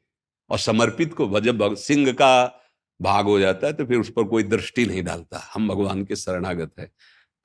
और 0.50 0.60
समर्पित 0.60 1.14
को 1.14 1.40
जब 1.40 1.76
सिंह 1.76 2.12
का 2.12 2.62
भाग 3.02 3.26
हो 3.26 3.40
जाता 3.40 3.68
है 3.68 3.74
तो 3.74 3.86
फिर 3.86 4.00
उस 4.00 4.10
पर 4.10 4.24
कोई 4.24 4.44
दृष्टि 4.44 4.86
नहीं 4.86 5.04
डालता। 5.04 5.52
हम 5.54 5.68
भगवान 5.68 6.04
के 6.06 6.16
शरणागत 6.16 6.72
है। 6.80 6.92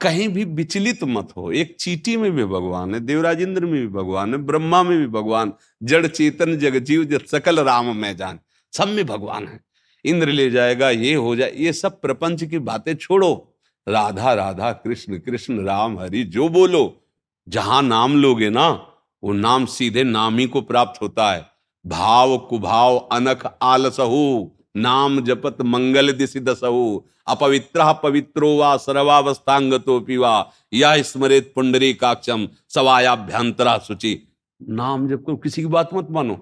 कहीं 0.01 0.29
भी 0.29 0.45
विचलित 0.45 1.05
मत 1.05 1.29
हो। 1.37 1.53
एक 1.53 1.77
चीटी 1.81 2.17
में 2.17 2.33
भी 2.33 2.45
भगवान 2.45 2.95
है 2.95 3.01
देवराज 3.01 3.43
इंद्र 3.43 3.65
में 3.65 3.81
भी 3.81 3.87
भगवान 3.87 4.31
है, 4.31 4.37
ब्रह्मा 4.37 4.83
में 4.83 4.99
भी 4.99 5.07
भगवान, 5.07 5.53
जड़ 5.83 6.07
चेतन 6.07 6.57
जग 6.57 6.79
जीव 6.79 7.05
जग 7.05 7.25
सकल 7.25 7.61
राम 7.61 7.97
में 7.97 8.17
जान। 8.17 8.39
सब 8.73 8.89
में 8.89 9.07
भगवान 9.07 9.49
है। 9.49 9.61
इंद्र 10.05 10.29
ले 10.29 10.51
जाएगा, 10.51 10.91
ये 10.91 11.15
हो 11.15 11.37
जाए, 11.37 11.53
ये 11.57 11.73
सब 11.73 12.01
प्रपंच 12.01 12.45
की 12.45 12.59
बातें 12.59 12.95
छोड़ो। 12.95 13.55
राधा 13.89 14.35
राधा, 14.35 14.73
कृष्ण 14.73 15.19
कृष्ण, 15.19 15.65
राम, 15.65 15.99
हरि, 15.99 16.25
जो 16.25 16.49
बोलो। 16.49 17.05
जहाँ 17.49 17.83
नाम 17.83 18.17
लोगे 18.17 18.51
ना, 18.51 18.87
वो 19.25 19.33
नाम 19.33 19.67
सीधे 19.67 20.05
नाम 20.05 20.39
ही 20.39 20.47
को 20.47 20.61
प्राप्त 20.61 21.03
होता 21.03 21.33
है। 21.33 21.47
भाव 21.87 22.39
कुभाव 22.39 22.97
अनख 22.97 23.55
आलसहु, 23.63 24.51
नाम 24.77 25.21
जपत 25.21 25.63
मंगल 25.63 26.13
दिशि 26.13 26.41
दसहु। 26.41 27.03
अपवित्र 27.31 27.93
पवित्रो 28.03 28.55
वा 28.57 28.77
सर्वावस्थांगतो 28.79 29.99
पिवा 30.01 30.33
या 30.73 30.97
स्मरेत 31.03 31.53
पुंडरी 31.55 31.93
काक्षम 31.95 32.49
सवायाभ्यंतरा 32.69 33.77
सुचि 33.81 34.19
नाम 34.61 35.09
जप 35.09 35.25
करो 35.27 35.37
किसी 35.39 35.63
की 35.63 35.69
बात 35.69 35.95
मत 35.95 36.09
मानो, 36.11 36.35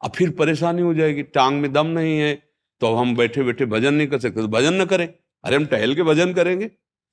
अब 0.00 0.10
फिर 0.10 0.30
परेशानी 0.38 0.82
हो 0.82 0.94
जाएगी, 0.94 1.22
टांग 1.24 1.60
में 1.60 1.72
दम 1.72 1.86
नहीं 1.88 2.18
है 2.18 2.34
तो 2.80 2.94
हम 2.94 3.14
बैठे 3.16 3.42
बैठे 3.42 3.66
भजन 3.66 3.94
नहीं 3.94 4.08
कर 4.08 4.18
सकते 4.18 4.40
तो 4.40 4.48
भजन 4.48 4.80
न 4.80 4.84
करें। 4.86 5.06
अरे 5.44 5.56
हम 5.56 5.64
टहल 5.66 5.94
के 5.94 6.02
भजन 6.02 6.32
करेंगे, 6.34 6.70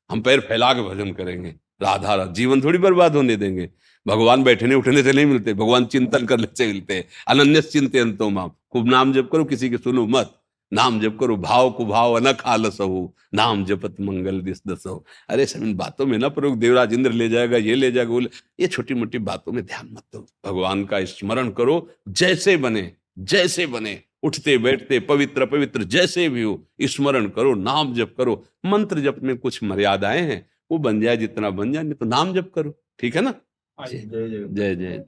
हम 0.09 0.21
पैर 0.21 0.39
फैला 0.41 0.73
के 0.73 0.81
भजन 0.83 1.11
करेंगे 1.13 1.49
राधा 1.81 2.13
राधा 2.15 2.31
जीवन 2.33 2.61
थोड़ी 2.61 2.79
बर्बाद 2.79 3.15
होने 3.15 3.35
देंगे। 3.37 3.69
भगवान 4.05 4.43
बैठने 4.43 4.75
उठने 4.75 5.03
से 5.03 5.11
नहीं 5.13 5.25
मिलते, 5.25 5.53
भगवान 5.53 5.85
चिंतन 5.87 6.25
करने 6.25 6.47
से 6.57 6.67
मिलते 6.67 7.05
अनन्य 7.27 7.61
चिंतन 7.63 8.11
तो 8.13 8.29
माम। 8.29 8.51
खूब 8.71 8.87
नाम 8.87 9.13
जब 9.13 9.29
करो, 9.29 9.45
किसी 9.45 9.69
के 9.69 9.77
सुनो 9.77 10.05
मत। 10.07 10.33
नाम 10.73 10.99
जप 11.01 11.17
करो 11.19 11.35
भाव 11.37 11.69
को 11.71 11.85
भाव 11.85 12.13
अनख 12.13 12.41
आलस 12.45 12.79
हो 12.81 13.13
नाम 13.33 13.63
जपत 13.65 13.99
मंगल 14.01 14.41
दिस 14.41 14.61
दस 14.67 14.83
हो 14.87 15.03
अरे 15.29 15.45
सब 15.45 15.63
इन 15.63 15.75
बातों 15.77 16.05
में 16.05 16.17
ना 16.17 16.29
प्रयोग 16.29 16.57
देवराज 16.59 16.93
इंद्र 16.93 17.11
ले 17.11 17.29
जाएगा 17.29 17.57
ये 17.57 17.75
ले 17.75 17.91
जाएगा 17.91 18.11
बोले 18.11 18.29
ये 18.59 18.67
छोटी 18.67 18.93
मोटी 18.93 19.17
बातों 19.21 19.51
में 19.51 19.65
ध्यान 19.65 19.89
मत 19.91 20.03
दो। 20.13 20.25
भगवान 20.45 20.83
का 20.85 21.03
स्मरण 21.05 21.49
करो 21.51 21.75
जैसे 22.09 22.57
बने 22.57 22.91
जैसे 23.19 23.65
बने 23.67 24.01
उठते 24.23 24.57
बैठते 24.57 24.99
पवित्र 24.99 25.45
पवित्र 25.45 25.83
जैसे 25.85 26.27
भी 26.29 26.41
हो 26.41 26.59
स्मरण 26.83 27.27
करो 27.29 27.53
नाम 27.55 27.93
जप 27.93 28.13
करो। 28.17 28.43
मंत्र 28.65 28.99
जप 28.99 29.19
में 29.23 29.37
कुछ 29.37 29.63
मर्यादाएँ 29.63 30.21
हैं 30.21 30.45
वो 30.71 30.77
बन 30.77 31.01
जाए 31.01 31.17
जितना 31.17 31.49
बन 31.49 31.73
जाए 31.73 31.83
नहीं 31.83 31.93
तो 31.93 32.05
नाम 32.05 32.33
जप 32.33 32.51
करो। 32.55 32.73
ठीक 32.99 33.15
है 33.15 33.21
ना? 33.21 33.33
जय 33.77 34.03
जय 34.49 34.75
जय। 34.75 35.03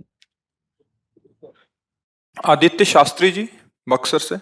आदित्य 2.45 2.86
शास्त्री 2.86 3.32
जी 3.32 3.47
बक्सर 3.88 4.20
से। 4.20 4.36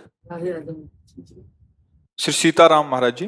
श्री 1.14 2.32
सीताराम 2.32 2.88
महाराज 2.88 3.18
जी। 3.18 3.26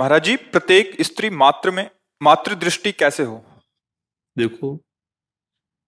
महाराज 0.00 0.24
जी, 0.24 0.36
प्रत्येक 0.36 1.02
स्त्री 1.02 1.30
मात्र 1.30 1.70
में 1.70 1.90
मातृ 2.22 2.54
दृष्टि 2.54 2.92
कैसे 2.92 3.22
हो? 3.22 3.44
देखो 4.38 4.84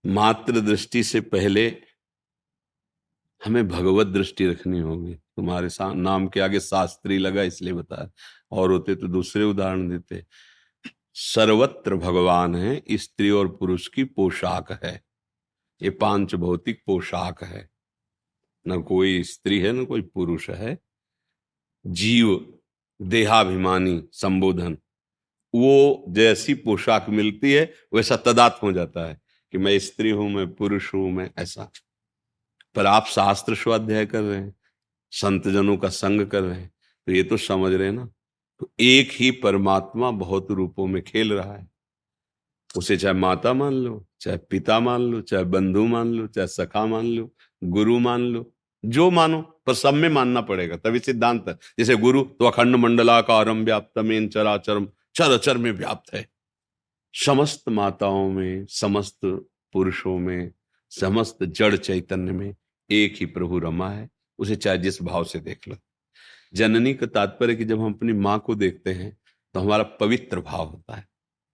मातृ 0.06 0.60
दृष्टि 0.60 1.04
से 1.04 1.20
पहले 1.20 1.82
हमें 3.44 3.68
भगवत 3.68 4.06
दृष्टि 4.06 4.46
रखनी 4.46 4.80
होगी। 4.80 5.14
तुम्हारे 5.14 5.68
नाम 5.80 6.28
के 6.28 6.40
आगे 6.40 6.60
शास्त्री 6.60 7.18
लगा, 7.18 7.42
इसलिए 7.42 7.72
बता। 7.72 8.10
और 8.50 8.70
होते 8.70 8.94
तो 8.94 9.08
दूसरे 9.08 9.44
उदाहरण 9.44 9.88
देते। 9.88 10.26
सर्वत्र 11.14 11.96
भगवान 11.96 12.56
है, 12.56 12.82
स्त्री 12.92 13.30
और 13.30 13.48
पुरुष 13.48 13.88
की 13.88 14.04
पोशाक 14.04 14.84
है। 14.84 15.04
ये 15.82 15.90
पाँच 15.90 16.34
भौतिक 16.34 16.82
पोशाक 16.86 17.44
है। 17.44 17.70
न 18.68 18.82
कोई 18.82 19.22
स्त्री 19.22 19.60
है, 19.60 19.72
न 19.72 19.84
कोई 19.84 20.02
पुरुष 20.02 20.50
है। 20.50 20.78
जीव 21.86 22.58
देहाभिमानी, 23.02 24.02
संबोधन। 24.12 24.78
वो 25.54 26.04
जैसी 26.08 26.54
पोशाक 26.54 27.06
मिलती 27.08 27.52
है, 27.52 27.74
वैसा 27.94 28.16
तदात्म 28.16 28.66
हो 28.66 28.72
जाता 28.72 29.08
है 29.08 29.20
कि 29.52 29.58
मैं 29.58 29.78
स्त्री 29.78 30.10
हूँ, 30.10 30.30
मैं 30.30 30.54
पुरुष 30.54 30.94
हूँ, 30.94 31.10
मैं 31.12 31.30
ऐसा। 31.38 31.70
पर 32.74 32.86
आप 32.86 33.06
शास्त्र 33.06 33.54
स्वाध्याय 33.54 34.06
कर 34.06 34.22
रहे 34.22 34.40
हैं 34.40 34.54
संत 35.12 35.48
जनों 35.48 35.76
का 35.76 35.88
संग 35.88 36.26
कर 36.26 36.42
रहे 36.42 36.60
हैं 36.60 36.72
तो 37.06 37.12
ये 37.12 37.22
तो 37.22 37.36
समझ 37.36 37.72
रहे 37.72 37.86
हैं 37.86 37.94
ना? 37.94 38.08
तो 38.58 38.72
एक 38.80 39.10
ही 39.12 39.30
परमात्मा 39.30 40.10
बहुत 40.10 40.50
रूपों 40.50 40.86
में 40.86 41.02
खेल 41.02 41.32
रहा 41.32 41.56
है। 41.56 41.68
उसे 42.76 42.96
चाहे 42.96 43.14
माता 43.14 43.52
मान 43.52 43.72
लो, 43.72 44.06
चाहे 44.20 44.36
पिता 44.36 44.80
मान 44.80 45.02
लो, 45.02 45.20
चाहे 45.20 45.44
बंधु 45.44 45.86
मान 45.86 46.12
लो, 46.12 46.26
चाहे 46.26 46.46
सखा 46.46 46.86
मान 46.86 47.06
लो, 47.06 47.34
गुरु 47.64 47.98
मान 47.98 48.20
लो 48.20 48.53
जो 48.84 49.10
मानो, 49.10 49.40
पर 49.66 49.74
सब 49.74 49.94
में 49.94 50.08
मानना 50.08 50.40
पड़ेगा। 50.40 50.76
तभी 50.76 50.98
सिद्धांत 50.98 51.44
है। 51.48 51.58
जैसे 51.78 51.96
गुरु 51.96 52.22
तो 52.22 52.44
अखंड 52.44 52.76
मंडलाकारम 52.76 53.64
व्याप्त 53.64 53.98
में 53.98 54.28
चराचरम 54.28 54.88
चर 55.14 55.30
अचर 55.30 55.56
में 55.56 55.70
व्याप्त 55.72 56.14
है। 56.14 56.26
समस्त 57.14 57.68
माताओं 57.68 58.30
में, 58.30 58.66
समस्त 58.66 59.18
पुरुषों 59.72 60.18
में, 60.18 60.52
समस्त 60.90 61.38
जड़ 61.42 61.76
चैतन्य 61.76 62.32
में 62.32 62.54
एक 62.90 63.14
ही 63.16 63.26
प्रभु 63.26 63.58
रमा 63.58 63.90
है। 63.90 64.08
उसे 64.38 64.56
चाहे 64.56 64.78
जिस 64.78 65.02
भाव 65.02 65.24
से 65.24 65.38
देख 65.38 65.68
लो। 65.68 65.76
जननी 66.54 66.94
का 66.94 67.06
तात्पर्य 67.06 67.54
कि 67.54 67.64
जब 67.64 67.80
हम 67.80 67.92
अपनी 67.94 68.12
माँ 68.12 68.38
को 68.38 68.54
देखते 68.54 68.92
हैं 68.92 69.16
तो 69.54 69.60
हमारा 69.60 69.82
पवित्र 70.00 70.40
भाव 70.40 70.66
होता 70.66 70.94
है। 70.94 71.06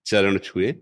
चरण 0.07 0.39
छुए, 0.39 0.75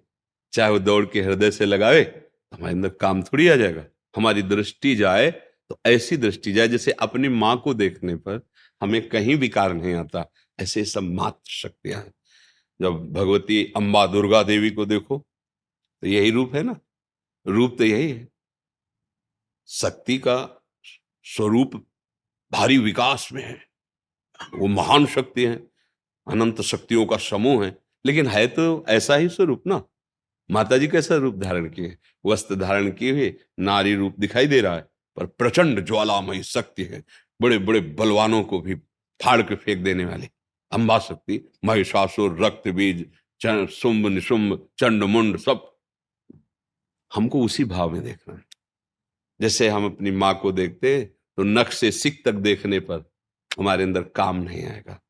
चाहे 0.53 0.70
वो 0.70 0.78
दौड़ 0.78 1.05
के 1.07 1.22
हृदय 1.22 1.51
से 1.51 1.64
लगावे 1.64 2.03
तो 2.03 2.57
हमारे 2.57 2.74
अंदर 2.74 2.88
काम 2.88 3.22
थोड़ी 3.22 3.49
आ 3.49 3.57
जाएगा। 3.57 3.84
हमारी 4.16 4.42
दृष्टि 4.42 4.94
जाए 4.96 5.30
तो 5.68 5.80
ऐसी 5.86 6.16
दृष्टि 6.16 6.52
जाए, 6.52 6.68
जैसे 6.68 6.92
अपनी 6.92 7.28
माँ 7.28 7.60
को 7.60 7.74
देखने 7.74 8.16
पर 8.16 8.46
हमें 8.82 9.08
कहीं 9.08 9.36
विकार 9.36 9.72
नहीं 9.74 9.94
आता, 9.94 10.30
ऐसे 10.60 10.84
सब 10.84 11.02
मात्र 11.02 11.50
शक्तियाँ 11.50 12.00
हैं। 12.00 12.14
जब 12.82 13.12
भगवती 13.12 13.72
अम्बा 13.76 14.06
दुर्गा 14.06 14.42
देवी 14.42 14.70
को 14.70 14.86
देखो 14.86 15.26
तो 16.02 16.06
यही 16.06 16.30
रूप 16.30 16.54
है 16.54 16.62
ना? 16.62 16.80
रूप 17.46 17.74
तो 17.78 17.84
यही 17.84 18.10
है। 18.10 18.28
शक्ति 19.66 20.18
का 20.18 20.66
स्वरूप 21.24 21.86
भारी 22.52 22.78
विकास 22.78 23.28
में 23.32 23.44
है। 23.44 23.60
वो 24.54 24.66
महान 24.66 25.06
शक्ति 25.06 25.44
है, 25.44 25.56
अनंत 26.28 26.60
शक्तियों 26.60 27.06
का 27.06 27.16
समूह 27.16 27.66
है। 27.66 27.78
लेकिन 28.06 28.26
है 28.26 28.46
तो 28.46 28.84
ऐसा 28.88 29.16
ही 29.16 29.28
स्वरूप 29.28 29.66
ना। 29.66 29.82
माता 30.50 30.78
जी 30.78 30.88
कैसा 30.88 31.16
रूप 31.16 31.34
धारण 31.34 31.68
किए? 31.68 31.98
वस्त्र 32.26 32.54
धारण 32.54 32.90
किए 32.90 33.12
हुए 33.12 33.34
नारी 33.58 33.94
रूप 33.94 34.14
दिखाई 34.18 34.46
दे 34.46 34.60
रहा 34.60 34.76
है। 34.76 34.88
पर 35.18 35.26
प्रचंड 35.26 35.84
ज्वालामयी 35.86 36.42
शक्ति 36.42 36.84
है। 36.84 37.02
बड़े 37.40 37.58
बड़े 37.58 37.80
बलवानों 37.80 38.42
को 38.44 38.60
भी 38.60 38.74
फाड़ 39.20 39.40
के 39.42 39.54
फेंक 39.54 39.84
देने 39.84 40.04
वाले। 40.04 40.28
अंबा 40.72 40.98
शक्ति, 40.98 41.40
महिषासुर 41.64 42.44
रक्त 42.44 42.68
बीज 42.68 43.10
सुम्ब 43.46 44.06
निशुम्ब 44.06 44.68
चंड 44.78 45.04
मुंड 45.04 45.36
सब 45.38 45.76
हमको 47.14 47.42
उसी 47.44 47.64
भाव 47.64 47.90
में 47.90 48.02
देखना 48.02 48.34
है। 48.34 48.44
जैसे 49.40 49.68
हम 49.68 49.84
अपनी 49.84 50.10
माँ 50.10 50.38
को 50.42 50.52
देखते 50.52 51.02
तो 51.36 51.42
नख 51.42 51.72
से 51.72 51.90
सिख 51.92 52.22
तक 52.24 52.32
देखने 52.32 52.80
पर 52.80 53.10
हमारे 53.58 53.82
अंदर 53.82 54.02
काम 54.02 54.36
नहीं 54.36 54.64
आएगा। 54.64 55.00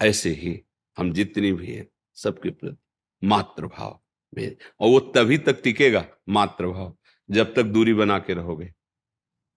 ऐसे 0.00 0.30
ही 0.30 0.60
हम 0.98 1.12
जितनी 1.12 1.52
भी 1.52 1.66
है, 1.66 1.86
सबके 2.14 2.50
प्रति 2.50 3.26
मातृभाव 3.26 4.00
में। 4.36 4.56
और 4.80 4.88
वो 4.88 5.00
तभी 5.00 5.38
तक 5.38 5.62
टिकेगा, 5.62 6.04
मातृभाव, 6.28 6.96
जब 7.30 7.54
तक 7.54 7.62
दूरी 7.62 7.94
बना 7.94 8.18
के 8.18 8.34
रहोगे। 8.34 8.72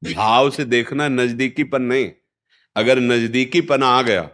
भाव 0.04 0.50
से 0.50 0.66
देखना 0.66 1.08
नजदीकीपन 1.08 1.82
नहीं। 1.82 2.12
अगर 2.76 3.00
नजदीकी 3.00 3.24
नजदीकीपन 3.24 3.84
आ 3.84 4.02
गया 4.02 4.30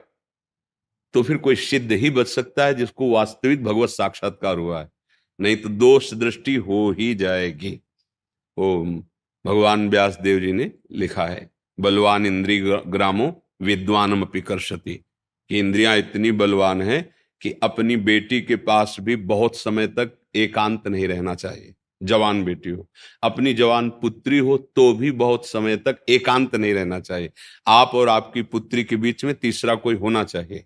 तो 1.13 1.23
फिर 1.23 1.37
कोई 1.37 1.55
सिद्ध 1.55 1.91
ही 1.91 2.09
बच 2.09 2.27
सकता 2.27 2.65
है 2.65 2.73
जिसको 2.73 3.09
वास्तविक 3.09 3.63
भगवत 3.63 3.89
साक्षात्कार 3.89 4.57
हुआ 4.57 4.79
है। 4.81 4.89
नहीं 5.39 5.55
तो 5.57 5.69
दोष 5.69 6.13
दृष्टि 6.13 6.55
हो 6.55 6.89
ही 6.91 7.13
जाएगी। 7.15 7.79
ओ 8.57 8.83
भगवान 9.45 9.89
व्यास 9.89 10.17
देव 10.21 10.39
जी 10.39 10.51
ने 10.51 10.71
लिखा 10.91 11.25
है, 11.25 11.49
बलवान 11.79 12.25
इंद्री 12.25 12.59
ग्रामो, 12.87 13.43
विद्वानम 13.61 14.25
पिकर्षति 14.25 14.95
कि 15.49 15.59
इंद्रियाँ 15.59 15.97
इतनी 15.97 16.31
बलवान 16.31 16.81
है 16.81 17.01
कि 17.41 17.51
अपनी 17.63 17.95
बेटी 17.97 18.41
के 18.41 18.55
पास 18.55 18.97
भी 18.99 19.15
बहुत 19.15 19.55
समय 19.55 19.87
तक 19.87 20.17
एकांत 20.35 20.87
नहीं 20.87 21.07
रहना 21.07 21.35
चाहिए। 21.35 21.73
जवान 22.01 22.43
बेटी 22.45 22.69
हो। 22.69 22.87
अपनी 23.23 23.53
जवान 23.53 23.89
पुत्री 23.89 24.37
हो 24.37 24.57
तो 24.57 24.93
भी 24.93 25.11
बहुत 25.11 25.45
समय 25.45 25.77
तक 25.77 26.03
एकांत 26.09 26.55
नहीं 26.55 26.73
रहना 26.73 26.99
चाहिए। 26.99 27.31
आप 27.67 27.91
और 27.95 28.09
आपकी 28.09 28.41
पुत्री 28.41 28.83
के 28.83 28.95
बीच 28.95 29.25
में 29.25 29.33
तीसरा 29.35 29.75
कोई 29.75 29.95
होना 29.95 30.23
चाहिए। 30.23 30.65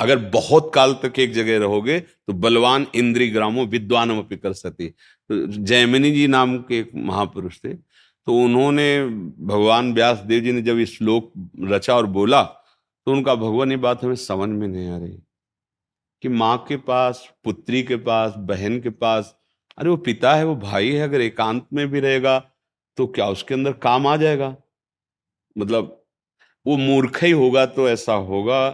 अगर 0.00 0.18
बहुत 0.18 0.70
काल 0.74 0.92
तक 0.94 1.18
एक 1.18 1.32
जगह 1.32 1.58
रहोगे 1.58 1.98
तो 2.00 2.32
बलवान 2.32 2.86
इंद्री 2.94 3.28
ग्रामो 3.30 3.64
विद्वान 3.66 4.20
कर 4.22 4.52
सती 4.52 4.86
तो 4.86 5.46
जैमिनी 5.46 6.10
जी 6.10 6.26
नाम 6.26 6.58
के 6.58 6.78
एक 6.78 6.90
महापुरुष 6.94 7.58
थे 7.58 7.74
तो 7.74 8.36
उन्होंने 8.36 9.04
भगवान 9.40 9.92
व्यास 9.94 10.18
देव 10.18 10.42
जी 10.42 10.52
ने 10.52 10.62
जब 10.62 10.84
श्लोक 10.84 11.32
रचा 11.62 11.94
और 11.96 12.06
बोला 12.06 12.42
तो 12.42 13.12
उनका 13.12 13.34
भगवान 13.34 13.70
ये 13.70 13.76
बात 13.76 14.04
हमें 14.04 14.14
समझ 14.14 14.48
में 14.48 14.66
नहीं 14.68 14.88
आ 14.88 14.98
रही 14.98 15.18
कि 16.22 16.28
माँ 16.28 16.56
के 16.68 16.76
पास, 16.76 17.28
पुत्री 17.44 17.82
के 17.82 17.96
पास, 17.96 18.34
बहन 18.36 18.80
के 18.80 18.90
पास 18.90 19.35
अरे 19.78 19.90
वो 19.90 19.96
पिता 19.98 20.34
है, 20.34 20.44
वो 20.44 20.54
भाई 20.56 20.90
है, 20.90 21.00
अगर 21.00 21.20
एकांत 21.20 21.66
में 21.72 21.86
भी 21.88 22.00
रहेगा 22.00 22.38
तो 22.98 23.06
क्या 23.08 23.26
उसके 23.28 23.54
अंदर 23.54 23.72
काम 23.78 24.06
आ 24.06 24.16
जाएगा? 24.16 24.56
मतलब 25.56 25.92
वो 26.66 26.76
मूर्ख 26.76 27.22
ही 27.24 27.30
होगा 27.32 27.64
तो 27.68 27.88
ऐसा 27.88 28.12
होगा। 28.24 28.68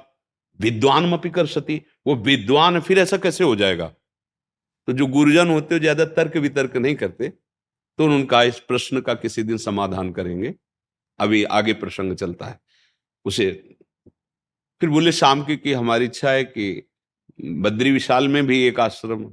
विद्वान 0.60 1.08
मपी 1.08 1.30
कर 1.30 1.46
सती। 1.46 1.80
वो 2.06 2.14
विद्वान 2.16 2.80
फिर 2.80 2.98
ऐसा 2.98 3.16
कैसे 3.16 3.44
हो 3.44 3.56
जाएगा? 3.56 3.86
तो 4.88 4.92
जो 4.92 5.06
गुरुजन 5.08 5.48
होते 5.48 5.74
हो 5.74 5.78
ज़्यादा 5.78 6.04
तर्क 6.12 6.36
वितर्क 6.36 6.76
नहीं 6.76 6.94
करते। 6.96 7.28
तो 7.98 8.04
उनका 8.06 8.42
इस 8.42 8.58
प्रश्न 8.60 9.00
का 9.00 9.14
किसी 9.16 9.42
दिन 9.42 9.56
समाधान 9.58 10.12
करेंगे। 10.12 10.54
अभी 11.20 11.42
आगे 11.52 11.72
प्रसंग 11.74 12.14
चलता 12.16 12.46
है। 12.46 12.58
उसे 13.24 13.50
फिर 14.80 14.90
बोले, 14.90 15.12
शाम 15.12 15.42
की, 15.44 15.56
कि 15.56 15.72
हमारी 15.72 16.04
इच्छा 16.04 16.30
है 16.30 16.44
कि 16.44 16.82
बद्री 17.40 17.90
विशाल 17.90 18.28
में 18.28 18.46
भी 18.46 18.62
एक 18.62 18.80
आश्रम 18.80 19.24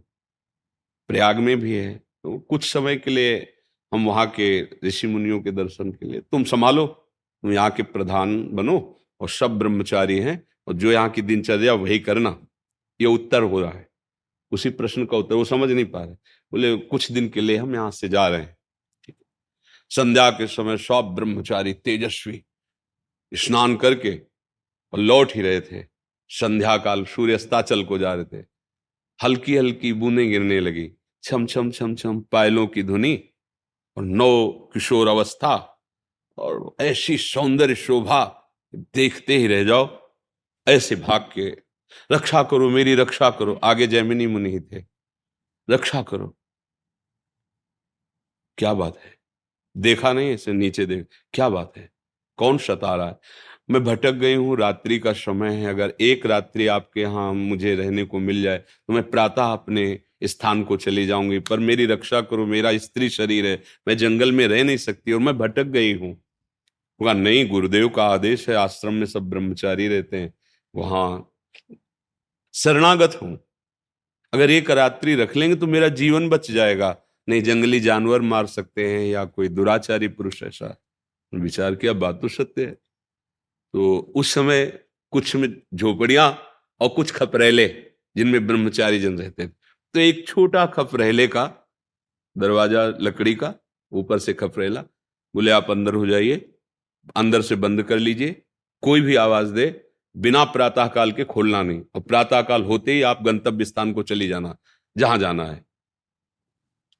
प्रयाग 1.10 1.38
में 1.38 1.60
भी 1.60 1.74
है 1.74 1.94
तो 1.96 2.38
कुछ 2.40 2.72
समय 2.72 2.96
के 2.96 3.12
लिए 3.12 3.38
हम 3.92 4.06
वहाँ 4.06 4.26
के 4.30 4.62
ऋषि 4.88 5.08
मुनियों 5.08 5.40
के 5.42 5.52
दर्शन 5.52 5.92
के 5.92 6.06
लिए, 6.06 6.20
तुम 6.22 6.44
संभालो, 6.44 6.86
तुम 6.86 7.52
यहाँ 7.52 7.72
के 7.72 7.84
प्रधान 7.84 8.44
बनो 8.48 8.78
और 9.22 9.30
सब 9.30 9.58
ब्रह्मचारी 9.60 10.18
हैं 10.20 10.42
और 10.68 10.74
जो 10.74 10.92
यहाँ 10.92 11.10
की 11.10 11.22
दिनचर्या 11.22 11.74
वही 11.74 12.00
करना। 12.00 12.38
ये 13.00 13.08
उत्तर 13.08 13.44
हो 13.44 13.62
रहा 13.62 13.72
है। 13.72 13.88
उसी 14.52 14.70
प्रश्न 14.70 15.06
का 15.06 15.18
उत्तर 15.18 15.36
वो 15.36 15.46
समझ 15.46 15.70
नहीं 15.70 15.86
पा 15.86 16.04
रहे। 16.04 16.14
बोले, 16.52 16.76
कुछ 16.78 17.12
दिन 17.12 17.30
के 17.30 17.42
लिए 17.42 17.58
हम 17.58 17.74
यहाँ 17.76 17.92
से 17.92 18.10
जा 18.10 18.28
रहे 18.28 18.42
हैं। 18.42 18.58
संध्या 19.92 20.30
के 20.30 20.48
समय 20.48 20.78
सब 20.78 21.12
ब्रह्मचारी 21.16 21.74
तेजस्वी 21.74 22.44
स्नान 23.32 23.76
करके 23.76 24.16
और 24.94 25.00
लौट 25.00 25.36
ही 25.36 25.42
रहे 25.42 25.62
थे। 25.62 25.84
संध्या 26.30 26.78
काल 26.78 27.04
सूर्य 27.06 27.34
अस्ताचल 27.34 27.84
को 27.84 27.98
जा 27.98 28.14
रहे 28.14 28.26
थे। 28.34 28.46
हल्की 29.20 29.58
हल्की 29.58 29.94
बूंदें 29.94 30.30
गिरने 30.30 30.60
लगी। 30.60 30.90
छम 31.24 31.46
छम 31.46 31.72
छम 31.72 31.96
छम 31.96 32.20
पायलों 32.22 32.68
की 32.68 32.84
धुनी 32.84 33.16
और 33.98 34.04
नौ 34.04 34.48
किशोर 34.74 35.08
अवस्था 35.08 35.56
और 36.38 36.76
ऐसी 36.82 37.18
सौंदर्य 37.18 37.76
शोभा 37.76 38.24
देखते 38.76 39.38
ही 39.38 39.48
रह 39.48 39.64
जाओ। 39.64 39.88
ऐसे 40.68 40.96
भाग 40.96 41.22
के, 41.22 41.50
रक्षा 42.12 42.44
करो 42.44 42.70
मेरी 42.70 42.96
रक्षा 42.96 43.30
करो। 43.30 43.60
आगे 43.64 43.88
जैमिनी 43.88 44.28
मुनि 44.28 44.50
ही 44.50 44.60
थे। 44.60 44.84
रक्षा 45.70 46.02
करो। 46.02 46.36
क्या 48.58 48.74
बात 48.74 48.98
है? 48.98 49.16
देखा 49.78 50.14
नहीं 50.14 50.34
इसे 50.34 50.54
नीचे 50.54 50.86
देख। 50.86 51.08
क्या 51.34 51.50
बात 51.50 51.74
है? 51.78 51.90
कौन 52.38 52.58
सता 52.58 52.96
रहा 52.96 53.08
है? 53.08 53.20
मैं 53.70 53.84
भटक 53.84 54.12
गई 54.12 54.36
हूँ, 54.36 54.58
रात्रि 54.58 55.00
का 55.00 55.14
समय 55.14 55.56
है। 55.56 55.66
अगर 55.66 55.94
एक 56.02 56.26
रात्रि 56.26 56.68
आपके 56.68 57.02
यहाँ 57.02 57.34
मुझे 57.34 57.76
रहने 57.76 58.04
को 58.04 58.20
मिल 58.20 58.42
जाए 58.42 58.58
तो 58.58 58.94
मैं 58.94 59.10
प्रातः 59.12 59.52
अपने 59.54 60.00
स्थान 60.22 60.64
को 60.64 60.78
चली 60.78 61.06
जाऊँगी, 61.06 61.40
पर 61.40 61.60
मेरी 61.60 61.86
रक्षा 61.86 62.22
करो, 62.22 62.46
मेरा 62.46 62.78
स्त्री 62.78 63.10
शरीर 63.10 63.46
है, 63.46 63.62
मैं 63.88 63.98
जंगल 63.98 64.32
में 64.32 64.48
रह 64.48 64.64
नहीं 64.64 64.78
सकती 64.78 65.12
और 65.12 65.20
मैं 65.20 65.38
भटक 65.38 65.68
गई 65.68 65.94
हूँ। 65.94 66.14
कहा 67.00 67.14
नहीं 67.14 67.48
गुरुदेव 67.50 67.90
का 67.90 68.06
आदेश 68.06 68.48
है, 68.50 68.56
आश्रम 68.56 68.94
में 68.94 69.06
सब 69.06 69.30
ब्रह्मचारी 69.30 69.88
रहते 69.88 70.18
हैं, 70.18 70.34
वहाँ 70.74 71.32
शरणागत 72.54 73.18
हूँ। 73.22 73.38
अगर 74.34 74.52
एक 74.52 74.72
रात्रि 74.72 75.16
रख 75.16 75.36
लेंगे 75.38 75.56
तो 75.56 75.68
मेरा 75.68 75.88
जीवन 75.90 76.28
बच 76.30 76.50
जाएगा, 76.52 76.96
नहीं 77.28 77.42
जंगली 77.42 77.80
जानवर 77.80 78.22
मार 78.22 78.46
सकते 78.48 78.88
हैं 78.88 79.02
या 79.02 79.24
कोई 79.26 79.48
दुराचारी 79.48 80.08
पुरुष 80.08 80.42
ऐसा। 80.44 80.76
विचार 81.34 81.76
किया, 81.76 81.94
बात 81.94 82.20
तो 82.22 82.28
सत्य 82.28 82.66
है। 82.66 82.72
तो 83.74 83.98
उस 84.16 84.34
समय 84.34 84.66
कुछ 85.14 85.36
में 85.36 85.50
झोपड़ियाँ 85.74 86.32
और 86.82 86.90
कुछ 86.90 87.12
खपरेले, 87.12 87.68
जिनमें 88.16 88.48
ब्रह्मचारी 88.48 89.00
जन 89.00 89.18
रहते 89.18 89.48
थे 89.48 89.52
तो 89.94 90.00
एक 90.00 90.28
छोटा 90.28 90.66
खपरेले 90.66 91.28
का, 91.28 91.68
दरवाज़ा, 92.38 92.86
लकड़ी 92.88 93.36
का, 93.36 93.54
ऊपर 93.92 94.20
से 94.20 94.34
खपरेला, 94.34 94.82
बोले, 95.36 95.52
आप 95.52 95.72
अंदर 95.72 95.94
हो 95.94 96.08
जाइए, 96.08 96.36
अंदर 97.16 97.42
से 97.42 97.56
बंद 97.56 97.84
कर 97.84 98.00
लीजिए, 98.00 98.42
कोई 98.82 99.02
भी 99.02 99.16
आवाज़ 99.16 99.54
दे, 99.54 99.86
बिना 100.18 100.44
प्रातःकाल 100.44 101.12
के 101.12 101.24
खोलना 101.24 101.64
नहीं, 101.64 101.82
और 101.96 102.02
प्रातःकाल 102.02 102.64
होते 102.64 102.92
ही 102.92 103.02
आप 103.02 103.24
गंतव्य 103.24 103.66
स्थान 103.66 103.94
को 103.94 104.04
चली 104.04 104.28
जाना, 104.28 104.56
जहाँ 104.98 105.18
जाना 105.18 105.46
है। 105.46 105.66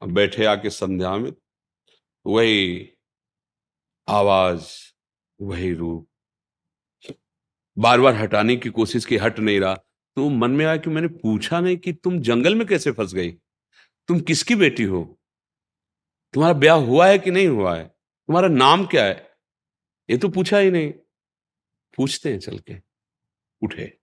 अब 0.02 0.12
बैठे 0.12 0.46
आके 0.46 0.70
संध्या 0.70 1.18
में, 1.18 1.34
वही 2.26 2.90
आवाज़, 4.08 4.68
वही 5.42 5.74
रूप। 5.74 6.08
बार 7.78 8.02
बार 8.02 8.16
हटाने 8.16 8.56
की 8.56 8.70
कोशिश 8.70 9.06
की, 9.06 9.18
हट 9.18 9.40
नहीं 9.40 9.60
रहा। 9.60 9.78
तो 10.16 10.30
मन 10.30 10.52
में 10.52 10.66
आया 10.66 10.78
कि 10.78 10.90
मैंने 10.90 11.08
पूछा 11.08 11.60
नहीं 11.60 11.78
कि 11.78 11.94
तुम 11.94 12.20
जंगल 12.20 12.56
में 12.56 12.68
कैसे 12.68 12.92
फंस 12.92 13.14
गई? 13.14 13.32
तुम 14.08 14.20
किसकी 14.20 14.56
बेटी 14.56 14.84
हो? 14.84 15.20
तुम्हारा 16.34 16.60
ब्याह 16.60 16.78
हुआ 16.78 17.08
है 17.08 17.20
कि 17.20 17.32
नहीं 17.32 17.48
हुआ 17.48 17.78
है? 17.78 17.86
तुम्हारा 18.28 18.48
नाम 18.48 18.86
क्या 18.86 19.06
है? 19.06 19.30
ये 20.10 20.18
तो 20.18 20.30
पूछा 20.30 20.58
ही 20.58 20.72
नहीं। 20.72 20.92
पूछते 21.98 22.32
हैं 22.32 22.40
चल 22.40 22.60
के। 22.60 22.76
उठे। 23.62 23.98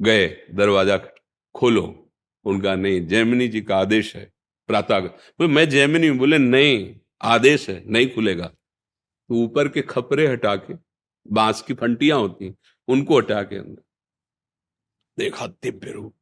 गए 0.00 0.26
दरवाज़ा 0.50 0.96
खोलो। 1.54 2.12
उनका, 2.44 2.74
नहीं, 2.74 3.06
जैमिनी 3.06 3.48
जी 3.48 3.60
का 3.60 3.76
आदेश 3.76 4.16
है। 4.16 4.32
प्रातः 4.66 5.10
मैं 5.40 5.68
जैमिनी 5.68 6.10
बोले, 6.10 6.38
नहीं, 6.38 6.96
आदेश 7.22 7.70
है, 7.70 7.84
नहीं 7.86 8.14
खुलेगा। 8.14 8.46
तो 9.28 9.34
ऊपर 9.34 9.68
के 9.68 9.82
खपरे 9.82 10.26
हटा 10.26 10.56
के, 10.56 10.74
बाँस 11.32 11.62
की 11.62 11.74
फंटियाँ 11.74 12.18
होती 12.18 12.54
उनको 12.88 13.18
हटा 13.18 13.42
के 13.42 13.56
अंदर। 13.56 13.82
देखा 15.20 15.46
दिव्य 15.46 15.90
रूप। 15.90 16.14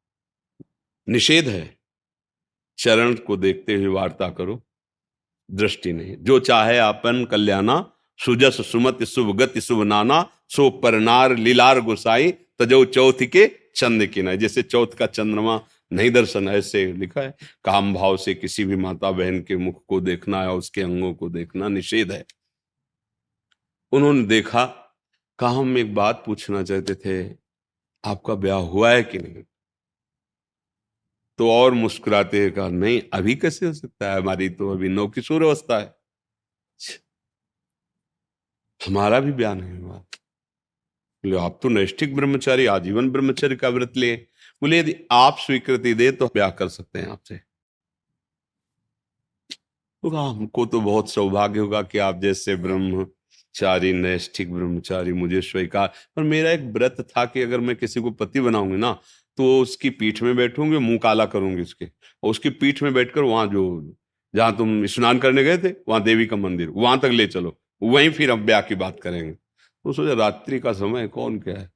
निषेध 1.09 1.49
है। 1.49 1.79
चरण 2.79 3.15
को 3.15 3.37
देखते 3.37 3.75
हुए 3.75 3.87
वार्ता 3.87 4.31
करो। 4.31 4.67
दृष्टि 5.51 5.93
नहीं। 5.93 6.17
जो 6.17 6.39
चाहे 6.39 6.79
अपन 6.79 7.25
कल्याणा, 7.25 7.93
सुजस 8.25 8.73
सुमति 8.73 9.07
शुभ 9.07 9.37
गति 9.37 9.61
शुभ 9.61 9.83
नाना, 9.83 10.31
सो 10.49 10.71
परनार 10.71 11.37
लीलार 11.37 11.81
गुसाई, 11.81 12.33
तजो 12.33 12.85
चौथ 12.85 13.13
के 13.23 13.51
चंद 13.77 14.11
न 14.19 14.37
जैसे 14.37 14.63
चौथ 14.63 14.87
का 14.87 15.07
चंद्रमा 15.07 15.65
नहीं 15.93 16.11
दर्शन, 16.11 16.49
ऐसे 16.49 16.93
लिखा 16.93 17.21
है, 17.21 17.37
काम 17.65 17.95
भाव 17.95 18.17
से 18.17 18.35
किसी 18.35 18.65
भी 18.65 18.77
माता 18.77 19.11
बहन 19.11 19.41
के 19.41 19.57
मुख 19.57 19.85
को 19.89 20.01
देखना 20.01 20.43
या 20.43 20.53
उसके 20.53 20.83
अंगों 20.83 21.15
को 21.15 21.29
देखना 21.29 21.69
निषेध 21.69 22.13
है। 22.13 22.25
उन्होंने 23.93 24.23
देखा, 24.23 24.67
कहा 25.39 25.51
हम 25.51 25.79
एक 25.79 25.95
बात 25.95 26.23
पूछना 26.27 26.63
चाहते 26.63 26.95
थे? 26.95 27.48
आपका 28.05 28.35
ब्याह 28.35 28.59
हुआ 28.59 28.91
है 28.91 29.03
कि 29.03 29.19
नहीं? 29.19 29.45
तो 31.39 31.51
और 31.51 31.73
मुस्कुराते 31.73 32.43
हैं 32.43 32.53
कहा, 32.53 32.69
नहीं, 32.69 33.03
अभी 33.13 33.35
कैसे 33.35 33.67
हो 33.67 33.73
सकता 33.73 34.13
है? 34.13 34.21
हमारी 34.21 34.49
तो 34.49 34.73
अभी 34.73 34.89
नौ 34.89 35.09
किशोर 35.09 35.43
अवस्था 35.43 35.79
है। 35.79 35.95
हमारा 38.87 39.21
भी 39.21 39.33
ब्याह 39.33 39.55
नहीं 39.55 39.79
हुआ। 39.79 39.99
बोले, 41.25 41.39
आप 41.39 41.61
तो 41.63 41.69
नैष्ठिक 41.69 42.15
ब्रह्मचारी, 42.17 42.67
आजीवन 42.67 43.11
ब्रह्मचर्य 43.11 43.57
का 43.57 43.69
व्रत 43.69 43.97
लिए 43.97 44.17
बोले, 44.63 44.79
यदि 44.79 44.95
आप 45.11 45.37
स्वीकृति 45.39 45.95
दे 45.95 46.13
तो 46.13 46.27
ब्याह 46.27 46.51
कर 46.51 46.69
सकते 46.69 46.99
हैं 46.99 47.09
आपसे। 47.09 47.37
तो 50.03 50.09
हमको 50.09 50.67
तो 50.67 50.81
बहुत 50.81 51.11
सौभाग्य 51.11 51.61
होगा 51.61 51.83
कि 51.83 51.99
आप 51.99 52.19
जैसे 52.19 52.57
ब्रह्मचारी 53.55 53.93
नैष्ठिक 53.93 54.53
ब्रह्मचारी 54.53 55.13
मुझे 55.13 55.41
स्वीकार 55.41 55.93
पर 56.17 56.23
मेरा 56.23 56.51
एक 56.51 56.61
व्रत 56.75 56.97
था 57.11 57.25
कि 57.25 57.43
अगर 57.43 57.61
मैं 57.61 57.77
किसी 57.77 58.01
को 58.01 58.11
पति 58.11 58.41
बनाऊँगी 58.41 58.77
ना 58.77 58.93
तो 59.39 59.61
उसकी 59.61 59.91
पीठ 59.91 60.23
में 60.23 60.35
बैठूँगी, 60.37 60.79
मुँह 60.79 60.99
काला 60.99 61.25
करूँगी 61.27 61.63
उसके। 61.63 61.85
और 61.85 62.31
उसकी 62.31 62.51
पीठ 62.51 62.83
में 62.83 62.93
बैठकर 62.95 63.23
वहाँ 63.23 63.47
जो, 63.47 63.95
जहाँ 64.35 64.57
तुम 64.57 64.85
स्नान 64.87 65.19
करने 65.19 65.45
गए 65.45 65.59
थे, 65.59 65.69
वहाँ 65.89 66.03
देवी 66.03 66.27
का 66.27 66.37
मंदिर, 66.37 66.69
वहाँ 66.69 66.99
तक 67.01 67.11
ले 67.13 67.27
चलो। 67.27 67.57
वहीं 67.83 68.11
फिर 68.11 68.31
हम 68.31 68.45
ब्याह 68.47 68.61
की 68.61 68.75
बात 68.75 68.99
करेंगे। 69.03 69.33
तो 69.33 69.93
सोचा 69.93 70.13
रात्रि 70.15 70.59
का 70.61 70.73
समय 70.73 71.09
कौन 71.09 71.39
क्या 71.39 71.55
है? 71.55 71.71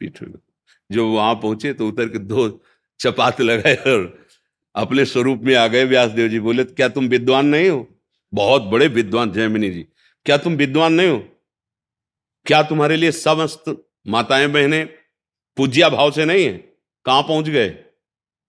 पीठ 0.00 0.22
में 0.22 0.32
जो 0.90 1.08
वहाँ 1.08 1.34
पहुँचे 1.34 1.72
तो 1.72 1.88
उतर 1.88 2.08
के 2.08 2.18
दो 2.18 2.48
चपात 3.00 3.40
लगाए 3.40 3.74
और 3.76 4.12
अपने 4.74 5.04
स्वरूप 5.04 5.40
में 5.42 5.54
आ 5.54 5.66
गए 5.66 5.84
व्यासदेव 5.84 6.28
जी। 6.28 6.40
बोले, 6.40 6.64
क्या 6.64 6.88
तुम 6.88 7.08
विद्वान 7.08 7.46
नहीं 7.46 7.68
हो? 7.70 7.86
बहुत 8.32 8.62
बड़े 8.62 8.86
विद्वान, 8.88 9.32
जयमिनी 9.32 9.70
जी। 9.70 9.86
क्या 10.26 10.36
तुम 10.36 10.54
विद्वान 10.54 10.92
नहीं 10.92 11.08
हो? 11.08 11.18
क्या 12.46 12.62
तुम्हारे 12.62 12.96
लिए 12.96 13.12
समस्त 13.12 13.88
माताएँ 14.08 14.48
बहनें 14.48 14.86
पूज्या 15.56 15.88
भाव 15.88 16.10
से 16.10 16.24
नहीं 16.24 16.44
है? 16.44 16.52
कहाँ 17.04 17.22
पहुँच 17.22 17.48
गए? 17.48 17.68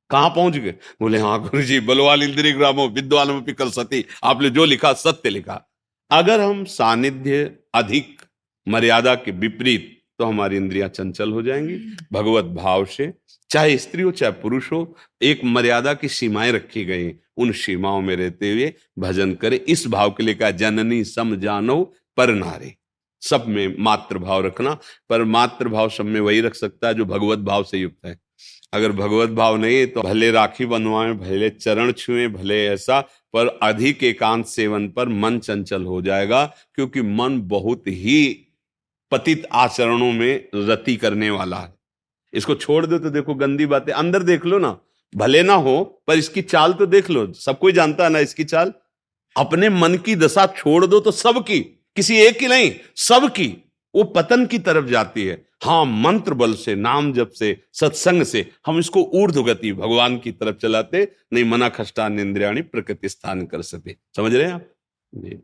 कहाँ 0.09 0.29
पहुँच 0.29 0.57
गए? 0.57 0.71
बोले 1.01 1.17
हाँ 1.17 1.41
गुरु 1.41 1.61
जी 1.61 1.79
बलवाल 1.79 2.23
इंद्री 2.23 2.51
ग्रामो, 2.51 2.87
विद्वान 2.87 3.41
पिकल 3.41 3.69
सती, 3.69 4.05
आपने 4.23 4.49
जो 4.49 4.65
लिखा, 4.65 4.93
सत्य 4.93 5.29
लिखा। 5.29 5.69
अगर 6.11 6.41
हम 6.41 6.63
सानिध्य 6.65 7.57
अधिक 7.75 8.21
मर्यादा 8.67 9.15
के 9.15 9.31
विपरीत 9.31 9.89
तो 10.19 10.25
हमारी 10.25 10.57
इंद्रियाँ 10.57 10.89
चंचल 10.89 11.31
हो 11.31 11.41
जाएँगी। 11.41 11.75
भगवत 12.13 12.45
भाव 12.45 12.85
से, 12.85 13.13
चाहे 13.49 13.77
स्त्री 13.77 14.01
हो, 14.01 14.11
चाहे 14.11 14.31
पुरुष 14.31 14.71
हो, 14.71 14.97
एक 15.21 15.41
मर्यादा 15.43 15.93
की 15.93 16.07
सीमाएँ 16.07 16.51
रखी 16.51 16.85
गई। 16.85 17.11
उन 17.37 17.51
सीमाओं 17.51 18.01
में 18.01 18.15
रहते 18.15 18.51
हुए 18.51 18.73
भजन 18.99 19.33
करें। 19.33 19.59
इस 19.59 19.87
भाव 19.87 20.11
के 20.11 20.23
लिए 20.23 20.35
कहा, 20.35 20.51
जननी 20.51 21.03
सम 21.03 21.35
जानो 21.35 21.83
पर 22.17 22.33
नारे। 22.33 22.75
सब 23.21 23.45
में 23.47 23.75
मातृ 23.79 24.17
भाव 24.17 24.45
रखना, 24.45 24.77
पर 25.09 25.23
मातृ 25.23 25.69
भाव 25.69 25.89
सब 25.89 26.05
में 26.05 26.19
वही 26.21 26.41
रख 26.41 26.55
सकता 26.55 26.87
है 26.87 26.93
जो 26.93 27.05
भगवत 27.05 27.39
भाव 27.39 27.63
से 27.63 27.77
युक्त 27.77 28.05
है। 28.05 28.17
अगर 28.73 28.91
भगवत 28.91 29.29
भाव 29.29 29.57
नहीं 29.57 29.77
है 29.77 29.85
तो 29.85 30.01
भले 30.01 30.31
राखी 30.31 30.65
बनवाए, 30.65 31.13
भले 31.13 31.49
चरण 31.49 31.91
छुए, 31.91 32.27
भले 32.27 32.65
ऐसा, 32.67 32.99
पर 33.33 33.47
अधिक 33.63 34.03
एकांत 34.03 34.45
सेवन 34.45 34.87
पर 34.89 35.09
मन 35.09 35.39
चंचल 35.39 35.83
हो 35.83 36.01
जाएगा, 36.01 36.45
क्योंकि 36.75 37.01
मन 37.01 37.39
बहुत 37.41 37.87
ही 37.87 38.47
पतित 39.11 39.45
आचरणों 39.51 40.11
में 40.11 40.49
रति 40.55 40.95
करने 40.95 41.29
वाला 41.29 41.57
है। 41.57 41.73
इसको 42.33 42.55
छोड़ 42.55 42.85
दो 42.85 42.99
तो 42.99 43.09
देखो, 43.09 43.35
गंदी 43.35 43.65
बातें, 43.65 43.93
अंदर 43.93 44.23
देख 44.23 44.45
लो 44.45 44.59
ना। 44.59 44.77
भले 45.15 45.43
ना 45.43 45.53
हो, 45.53 46.03
पर 46.07 46.17
इसकी 46.17 46.41
चाल 46.41 46.73
तो 46.73 46.85
देख 46.85 47.09
लो। 47.09 47.33
सब 47.33 47.59
कोई 47.59 47.71
जानता 47.73 48.03
है 48.03 48.09
ना 48.09 48.19
इसकी 48.19 48.43
चाल? 48.43 48.73
अपने 49.37 49.69
मन 49.69 49.95
की 49.95 50.15
दशा 50.15 50.45
छोड़ 50.45 50.85
दो 50.85 50.99
तो 50.99 51.11
सबकी, 51.11 51.59
किसी 51.95 52.17
एक 52.17 52.39
की 52.39 52.47
नहीं, 52.47 52.71
सबकी, 52.95 53.47
वो 53.95 54.03
पतन 54.03 54.45
की 54.45 54.59
तरफ़ 54.59 54.85
जाती 54.85 55.25
है। 55.25 55.45
हाँ 55.63 55.85
मंत्र 55.85 56.33
बल 56.33 56.53
से, 56.53 56.75
नाम 56.75 57.13
जप 57.13 57.29
से, 57.29 57.63
सत्संग 57.73 58.23
से, 58.23 58.49
हम 58.65 58.79
इसको 58.79 59.03
ऊर्ध 59.13 59.37
गति 59.37 59.73
भगवान 59.73 60.17
की 60.17 60.31
तरफ़ 60.31 60.55
चलाते, 60.55 61.11
नहीं 61.33 61.45
मना 61.45 61.69
खष्टा 61.69 62.07
इंद्रियाणी 62.07 62.61
प्रकृति 62.61 63.09
स्थान 63.09 63.45
कर 63.45 63.61
सके। 63.61 63.95
समझ 64.15 64.35
रहे 64.35 64.47
हैं 64.47 64.53
आप? 64.53 64.65
जी। 65.15 65.43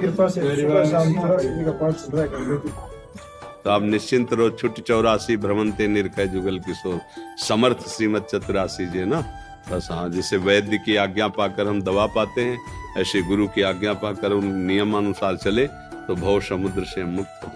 कृपा 0.00 0.28
से 0.34 0.40
सुबह 0.60 0.84
शाम 0.90 1.12
चौरासी 1.14 1.64
का 1.64 1.72
पाठ 1.80 1.94
सुबह 2.04 2.26
कर 2.34 2.44
देती 2.50 2.68
तो 3.64 3.70
आप 3.70 3.82
निश्चिंत 3.82 4.32
रहो 4.32 4.48
छुट 4.60 4.80
चौरासी 4.88 5.36
भ्रमंते 5.44 5.86
निर्कय 5.96 6.26
जुगल 6.34 6.58
किशोर 6.66 6.98
समर्थ 7.48 7.88
श्रीमद 7.96 8.22
चतुरासी 8.32 8.86
जी 8.92 9.04
ना? 9.12 9.20
बस 9.72 9.88
हाँ 9.92 10.08
जैसे 10.10 10.36
वैद्य 10.46 10.78
की 10.84 10.96
आज्ञा 11.04 11.28
पाकर 11.38 11.66
हम 11.68 11.82
दवा 11.88 12.06
पाते 12.16 12.44
हैं 12.44 12.58
ऐसे 13.00 13.22
गुरु 13.28 13.46
की 13.54 13.62
आज्ञा 13.72 13.92
पाकर 14.04 14.32
उन 14.32 14.46
नियमानुसार 14.70 15.36
चले 15.44 15.66
तो 16.06 16.14
भव 16.22 16.40
समुद्र 16.48 16.84
से 16.94 17.04
मुक्त 17.16 17.44
हो 17.44 17.50